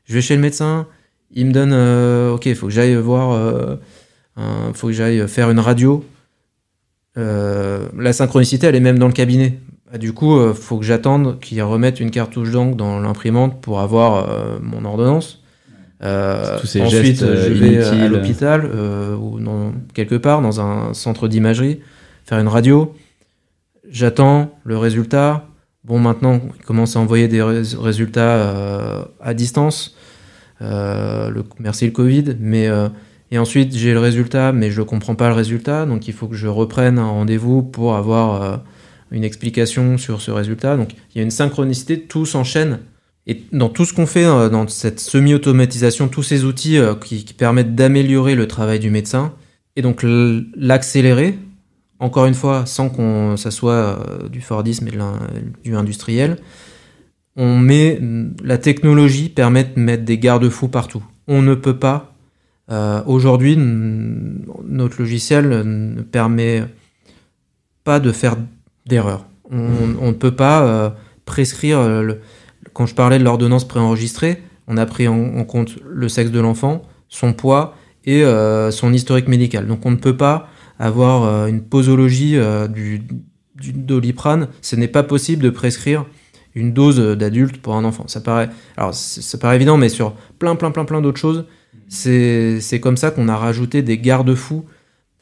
Je 0.05 0.13
vais 0.13 0.21
chez 0.21 0.35
le 0.35 0.41
médecin, 0.41 0.85
il 1.31 1.45
me 1.45 1.51
donne, 1.51 1.71
euh, 1.73 2.33
ok, 2.33 2.45
il 2.45 2.55
faut 2.55 2.67
que 2.67 2.73
j'aille 2.73 2.95
voir, 2.95 3.31
il 4.37 4.41
euh, 4.43 4.73
faut 4.73 4.87
que 4.87 4.93
j'aille 4.93 5.27
faire 5.27 5.49
une 5.49 5.59
radio. 5.59 6.05
Euh, 7.17 7.87
la 7.97 8.13
synchronicité, 8.13 8.67
elle 8.67 8.75
est 8.75 8.81
même 8.81 8.99
dans 8.99 9.07
le 9.07 9.13
cabinet. 9.13 9.59
Bah, 9.91 9.97
du 9.97 10.13
coup, 10.13 10.39
il 10.47 10.53
faut 10.53 10.77
que 10.77 10.85
j'attende 10.85 11.39
qu'il 11.39 11.61
remette 11.63 11.99
une 11.99 12.11
cartouche 12.11 12.51
d'encre 12.51 12.75
dans 12.75 12.99
l'imprimante 12.99 13.61
pour 13.61 13.79
avoir 13.79 14.27
mon 14.61 14.85
ordonnance. 14.85 15.41
ensuite, 16.01 17.19
je 17.19 17.53
vais 17.53 17.83
à 17.83 18.07
l'hôpital 18.07 18.69
ou 19.19 19.39
quelque 19.93 20.15
part 20.15 20.41
dans 20.41 20.61
un 20.61 20.93
centre 20.93 21.27
d'imagerie 21.27 21.79
faire 22.25 22.39
une 22.39 22.49
radio. 22.49 22.93
J'attends 23.89 24.59
le 24.65 24.77
résultat. 24.77 25.45
Bon, 25.85 25.99
maintenant, 25.99 26.41
il 26.57 26.65
commence 26.65 26.97
à 26.97 26.99
envoyer 26.99 27.29
des 27.29 27.41
résultats 27.41 29.07
à 29.21 29.33
distance. 29.33 29.96
Le, 30.61 31.43
merci 31.59 31.85
le 31.85 31.91
Covid, 31.91 32.35
mais 32.39 32.69
et 33.31 33.37
ensuite 33.37 33.75
j'ai 33.75 33.93
le 33.93 33.99
résultat, 33.99 34.51
mais 34.51 34.71
je 34.71 34.81
ne 34.81 34.85
comprends 34.85 35.15
pas 35.15 35.27
le 35.29 35.35
résultat, 35.35 35.85
donc 35.85 36.07
il 36.07 36.13
faut 36.13 36.27
que 36.27 36.35
je 36.35 36.47
reprenne 36.47 36.97
un 36.97 37.07
rendez-vous 37.07 37.61
pour 37.61 37.95
avoir 37.95 38.61
une 39.11 39.23
explication 39.23 39.97
sur 39.97 40.21
ce 40.21 40.31
résultat. 40.31 40.77
Donc 40.77 40.93
il 41.13 41.17
y 41.17 41.21
a 41.21 41.23
une 41.23 41.31
synchronicité, 41.31 42.01
tout 42.01 42.25
s'enchaîne. 42.25 42.79
Et 43.27 43.43
dans 43.51 43.69
tout 43.69 43.85
ce 43.85 43.93
qu'on 43.93 44.05
fait 44.05 44.23
dans 44.23 44.67
cette 44.67 44.99
semi-automatisation, 44.99 46.07
tous 46.07 46.23
ces 46.23 46.45
outils 46.45 46.79
qui, 47.03 47.33
permettent 47.33 47.75
d'améliorer 47.75 48.35
le 48.35 48.47
travail 48.47 48.79
du 48.79 48.89
médecin, 48.89 49.33
et 49.77 49.81
donc 49.81 50.03
l'accélérer, 50.55 51.37
encore 51.99 52.25
une 52.25 52.33
fois, 52.33 52.65
sans 52.65 52.89
qu'on 52.89 53.37
ça 53.37 53.51
soit 53.51 53.73
euh, 53.73 54.27
du 54.27 54.41
Fordisme 54.41 54.87
et 54.87 54.91
du 55.63 55.75
industriel, 55.75 56.37
on 57.37 57.57
met 57.57 57.99
la 58.43 58.57
technologie 58.57 59.29
permet 59.29 59.63
de 59.63 59.79
mettre 59.79 60.03
des 60.03 60.17
garde-fous 60.17 60.67
partout. 60.67 61.03
On 61.27 61.41
ne 61.41 61.55
peut 61.55 61.77
pas 61.77 62.13
euh, 62.69 63.01
aujourd'hui 63.05 63.55
notre 63.57 64.99
logiciel 64.99 65.47
ne 65.47 66.01
permet 66.01 66.65
pas 67.85 67.99
de 68.01 68.11
faire 68.11 68.35
d'erreur. 68.85 69.25
On, 69.49 70.07
ne 70.07 70.11
peut 70.11 70.35
pas 70.35 70.63
euh, 70.63 70.89
prescrire. 71.23 71.79
quand 72.73 72.85
je 72.85 72.95
parlais 72.95 73.17
de 73.17 73.23
l'ordonnance 73.23 73.65
préenregistrée, 73.65 74.43
on 74.67 74.75
a 74.75 74.85
pris 74.85 75.07
en, 75.07 75.45
compte 75.45 75.77
le 75.89 76.09
sexe 76.09 76.31
de 76.31 76.41
l'enfant, 76.41 76.81
son 77.07 77.31
poids 77.31 77.75
et 78.03 78.23
son 78.71 78.91
historique 78.91 79.29
médical. 79.29 79.67
Donc 79.67 79.85
on 79.85 79.91
ne 79.91 79.95
peut 79.95 80.17
pas 80.17 80.49
avoir 80.79 81.23
euh, 81.23 81.47
une 81.47 81.61
posologie 81.61 82.37
euh, 82.37 82.67
du, 82.67 83.01
du 83.55 83.73
doliprane, 83.73 84.49
ce 84.61 84.75
n'est 84.75 84.87
pas 84.87 85.03
possible 85.03 85.43
de 85.43 85.49
prescrire 85.49 86.05
une 86.57 86.73
dose 86.73 86.99
d'adulte 87.17 87.57
pour 87.57 87.75
un 87.75 87.83
enfant. 87.83 88.05
Ça 88.07 88.19
paraît, 88.19 88.49
alors 88.75 88.93
ça 88.93 89.37
paraît 89.37 89.55
évident, 89.55 89.77
mais 89.77 89.89
sur 89.89 90.13
plein, 90.39 90.55
plein, 90.55 90.71
plein, 90.71 90.85
plein 90.85 91.01
d'autres 91.01 91.19
choses, 91.19 91.45
c'est 91.87 92.79
comme 92.81 92.97
ça 92.97 93.11
qu'on 93.11 93.29
a 93.29 93.37
rajouté 93.37 93.81
des 93.81 93.97
garde-fous. 93.97 94.65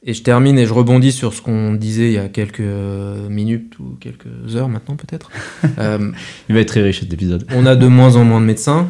Et 0.07 0.13
je 0.13 0.21
termine 0.21 0.59
et 0.59 0.67
je 0.67 0.73
rebondis 0.73 1.11
sur 1.11 1.33
ce 1.33 1.41
qu'on 1.41 1.73
disait 1.73 2.09
il 2.09 2.13
y 2.13 2.19
a 2.19 2.29
quelques 2.29 2.59
minutes 2.59 3.79
ou 3.79 3.97
quelques 3.99 4.55
heures 4.55 4.69
maintenant 4.69 4.95
peut-être. 4.95 5.31
Euh, 5.79 6.11
il 6.47 6.55
va 6.55 6.61
être 6.61 6.69
très 6.69 6.81
riche 6.81 6.99
cet 7.01 7.11
épisode. 7.11 7.45
On 7.53 7.65
a 7.65 7.75
de 7.75 7.87
moins 7.87 8.15
en 8.15 8.23
moins 8.23 8.39
de 8.39 8.45
médecins 8.45 8.87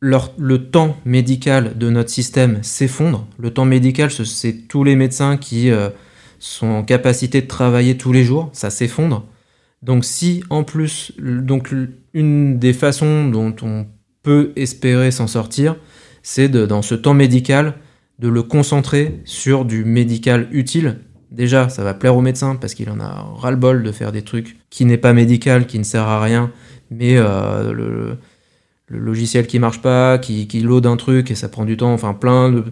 le 0.00 0.58
temps 0.58 0.96
médical 1.04 1.76
de 1.76 1.90
notre 1.90 2.10
système 2.10 2.62
s'effondre. 2.62 3.26
Le 3.38 3.50
temps 3.50 3.66
médical, 3.66 4.10
c'est 4.10 4.68
tous 4.68 4.84
les 4.84 4.96
médecins 4.96 5.36
qui 5.36 5.70
euh, 5.70 5.90
sont 6.38 6.66
en 6.66 6.82
capacité 6.82 7.42
de 7.42 7.46
travailler 7.46 7.96
tous 7.96 8.12
les 8.12 8.24
jours, 8.24 8.48
ça 8.52 8.70
s'effondre. 8.70 9.24
Donc 9.82 10.04
si 10.04 10.42
en 10.50 10.64
plus, 10.64 11.12
donc 11.18 11.72
une 12.12 12.58
des 12.58 12.72
façons 12.72 13.28
dont 13.28 13.54
on 13.62 13.86
peut 14.22 14.52
espérer 14.56 15.10
s'en 15.10 15.26
sortir, 15.26 15.76
c'est 16.22 16.48
dans 16.48 16.82
ce 16.82 16.94
temps 16.94 17.14
médical 17.14 17.74
de 18.18 18.28
le 18.28 18.42
concentrer 18.42 19.20
sur 19.24 19.64
du 19.64 19.84
médical 19.84 20.48
utile. 20.50 20.98
Déjà, 21.30 21.68
ça 21.68 21.84
va 21.84 21.94
plaire 21.94 22.16
aux 22.16 22.22
médecins 22.22 22.56
parce 22.56 22.74
qu'il 22.74 22.90
en 22.90 23.00
a 23.00 23.24
ras-le-bol 23.36 23.82
de 23.82 23.92
faire 23.92 24.12
des 24.12 24.22
trucs 24.22 24.56
qui 24.70 24.84
n'est 24.84 24.96
pas 24.96 25.12
médical, 25.12 25.66
qui 25.66 25.78
ne 25.78 25.84
sert 25.84 26.02
à 26.02 26.20
rien, 26.20 26.50
mais 26.90 27.16
euh, 27.16 27.72
le, 27.72 28.16
le 28.86 28.98
logiciel 28.98 29.46
qui 29.46 29.58
marche 29.58 29.80
pas, 29.80 30.18
qui, 30.18 30.48
qui 30.48 30.60
load 30.60 30.86
un 30.86 30.96
truc 30.96 31.30
et 31.30 31.34
ça 31.34 31.48
prend 31.48 31.64
du 31.64 31.76
temps, 31.76 31.92
enfin 31.92 32.14
plein 32.14 32.50
de... 32.50 32.64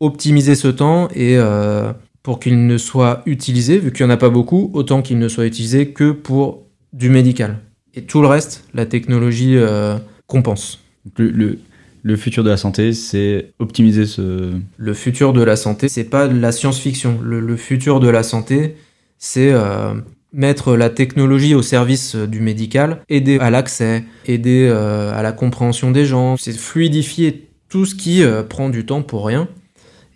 Optimiser 0.00 0.54
ce 0.54 0.68
temps 0.68 1.08
et 1.12 1.36
euh, 1.38 1.92
pour 2.28 2.40
qu'il 2.40 2.66
ne 2.66 2.76
soit 2.76 3.22
utilisé, 3.24 3.78
vu 3.78 3.90
qu'il 3.90 4.04
n'y 4.04 4.12
en 4.12 4.14
a 4.14 4.18
pas 4.18 4.28
beaucoup, 4.28 4.70
autant 4.74 5.00
qu'il 5.00 5.18
ne 5.18 5.28
soit 5.28 5.46
utilisé 5.46 5.88
que 5.94 6.10
pour 6.10 6.66
du 6.92 7.08
médical. 7.08 7.56
Et 7.94 8.02
tout 8.02 8.20
le 8.20 8.26
reste, 8.26 8.64
la 8.74 8.84
technologie 8.84 9.56
euh, 9.56 9.96
compense. 10.26 10.78
Le, 11.16 11.58
le, 12.02 12.16
futur 12.16 12.44
de 12.44 12.50
la 12.50 12.58
santé, 12.58 12.92
c'est 12.92 13.54
optimiser 13.58 14.04
ce... 14.04 14.52
Le 14.76 14.92
futur 14.92 15.32
de 15.32 15.42
la 15.42 15.56
santé, 15.56 15.88
c'est 15.88 16.04
pas 16.04 16.28
de 16.28 16.38
la 16.38 16.52
science-fiction. 16.52 17.18
Le, 17.22 17.40
le, 17.40 17.56
futur 17.56 17.98
de 17.98 18.10
la 18.10 18.22
santé, 18.22 18.76
c'est 19.16 19.50
euh, 19.50 19.94
mettre 20.34 20.76
la 20.76 20.90
technologie 20.90 21.54
au 21.54 21.62
service 21.62 22.14
euh, 22.14 22.26
du 22.26 22.40
médical, 22.40 23.00
aider 23.08 23.38
à 23.38 23.48
l'accès, 23.48 24.04
aider 24.26 24.68
euh, 24.70 25.18
à 25.18 25.22
la 25.22 25.32
compréhension 25.32 25.92
des 25.92 26.04
gens, 26.04 26.36
c'est 26.36 26.54
fluidifier 26.54 27.48
tout 27.70 27.86
ce 27.86 27.94
qui 27.94 28.22
prend 28.50 28.68
du 28.68 28.84
temps 28.84 29.00
pour 29.00 29.26
rien. 29.26 29.48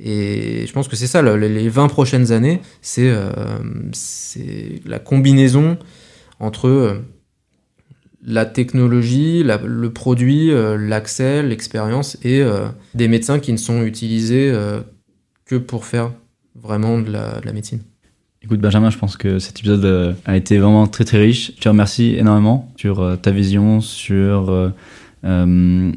Et 0.05 0.67
je 0.67 0.73
pense 0.73 0.89
que 0.89 0.97
c'est 0.97 1.07
ça, 1.07 1.23
les 1.23 1.69
20 1.69 1.89
prochaines 1.89 2.33
années, 2.33 2.61
c'est 2.81 3.13
la 4.85 4.99
combinaison 4.99 5.79
entre 6.41 7.01
la 8.25 8.45
technologie, 8.47 9.45
le 9.45 9.93
produit, 9.93 10.51
l'accès, 10.53 11.43
l'expérience 11.43 12.19
et 12.25 12.45
des 12.95 13.07
médecins 13.07 13.39
qui 13.39 13.53
ne 13.53 13.59
sont 13.59 13.83
utilisés 13.83 14.53
que 15.47 15.55
pour 15.57 15.85
faire 15.87 16.11
vraiment 16.57 16.99
de 16.99 17.13
la 17.13 17.53
médecine. 17.53 17.81
Écoute 18.45 18.61
Benjamin, 18.61 18.91
je 18.91 18.99
pense 18.99 19.17
que 19.17 19.39
cet 19.39 19.61
épisode 19.61 19.85
euh, 19.85 20.15
a 20.25 20.37
été 20.37 20.59
vraiment 20.59 20.89
très 20.89 21.05
très 21.05 21.19
riche. 21.19 21.53
Je 21.57 21.61
te 21.61 21.69
remercie 21.69 22.17
énormément 22.17 22.73
sur 22.77 22.99
euh, 22.99 23.15
ta 23.15 23.31
vision, 23.31 23.81
sur 23.81 24.51
euh, 24.51 25.93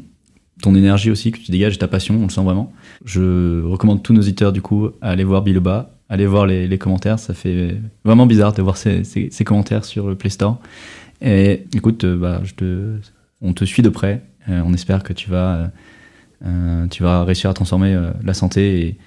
ton 0.62 0.74
énergie 0.74 1.10
aussi 1.10 1.32
que 1.32 1.38
tu 1.38 1.50
dégages 1.50 1.74
et 1.74 1.78
ta 1.78 1.88
passion, 1.88 2.16
on 2.18 2.24
le 2.24 2.30
sent 2.30 2.42
vraiment. 2.42 2.72
Je 3.04 3.62
recommande 3.62 4.02
tous 4.02 4.12
nos 4.12 4.20
auditeurs 4.20 4.52
du 4.52 4.62
coup 4.62 4.90
à 5.00 5.10
aller 5.10 5.24
voir 5.24 5.42
Biloba, 5.42 5.94
aller 6.08 6.26
voir 6.26 6.46
les, 6.46 6.78
commentaires. 6.78 7.18
Ça 7.18 7.34
fait 7.34 7.76
vraiment 8.04 8.26
bizarre 8.26 8.52
de 8.52 8.62
voir 8.62 8.76
ces, 8.76 9.30
commentaires 9.44 9.84
sur 9.84 10.08
le 10.08 10.14
Play 10.14 10.30
Store. 10.30 10.58
Et 11.20 11.64
écoute, 11.74 12.04
bah, 12.06 12.40
je 12.44 12.54
te, 12.54 12.96
on 13.42 13.52
te 13.52 13.64
suit 13.64 13.82
de 13.82 13.88
près. 13.88 14.22
on 14.48 14.72
espère 14.72 15.02
que 15.02 15.12
tu 15.12 15.28
vas, 15.30 15.70
tu 16.90 17.02
vas 17.02 17.24
réussir 17.24 17.50
à 17.50 17.54
transformer 17.54 17.98
la 18.22 18.34
santé 18.34 18.80
et, 18.80 18.98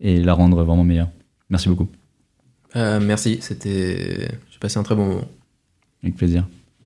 et 0.00 0.22
la 0.22 0.34
rendre 0.34 0.62
vraiment 0.62 0.84
meilleure. 0.84 1.10
Merci 1.50 1.68
beaucoup. 1.68 1.88
Euh, 2.76 3.00
merci, 3.00 3.38
c'était. 3.40 4.28
J'ai 4.50 4.58
passé 4.60 4.78
un 4.78 4.82
très 4.82 4.94
bon 4.94 5.06
moment. 5.06 5.28
Avec 6.02 6.16
plaisir. 6.16 6.46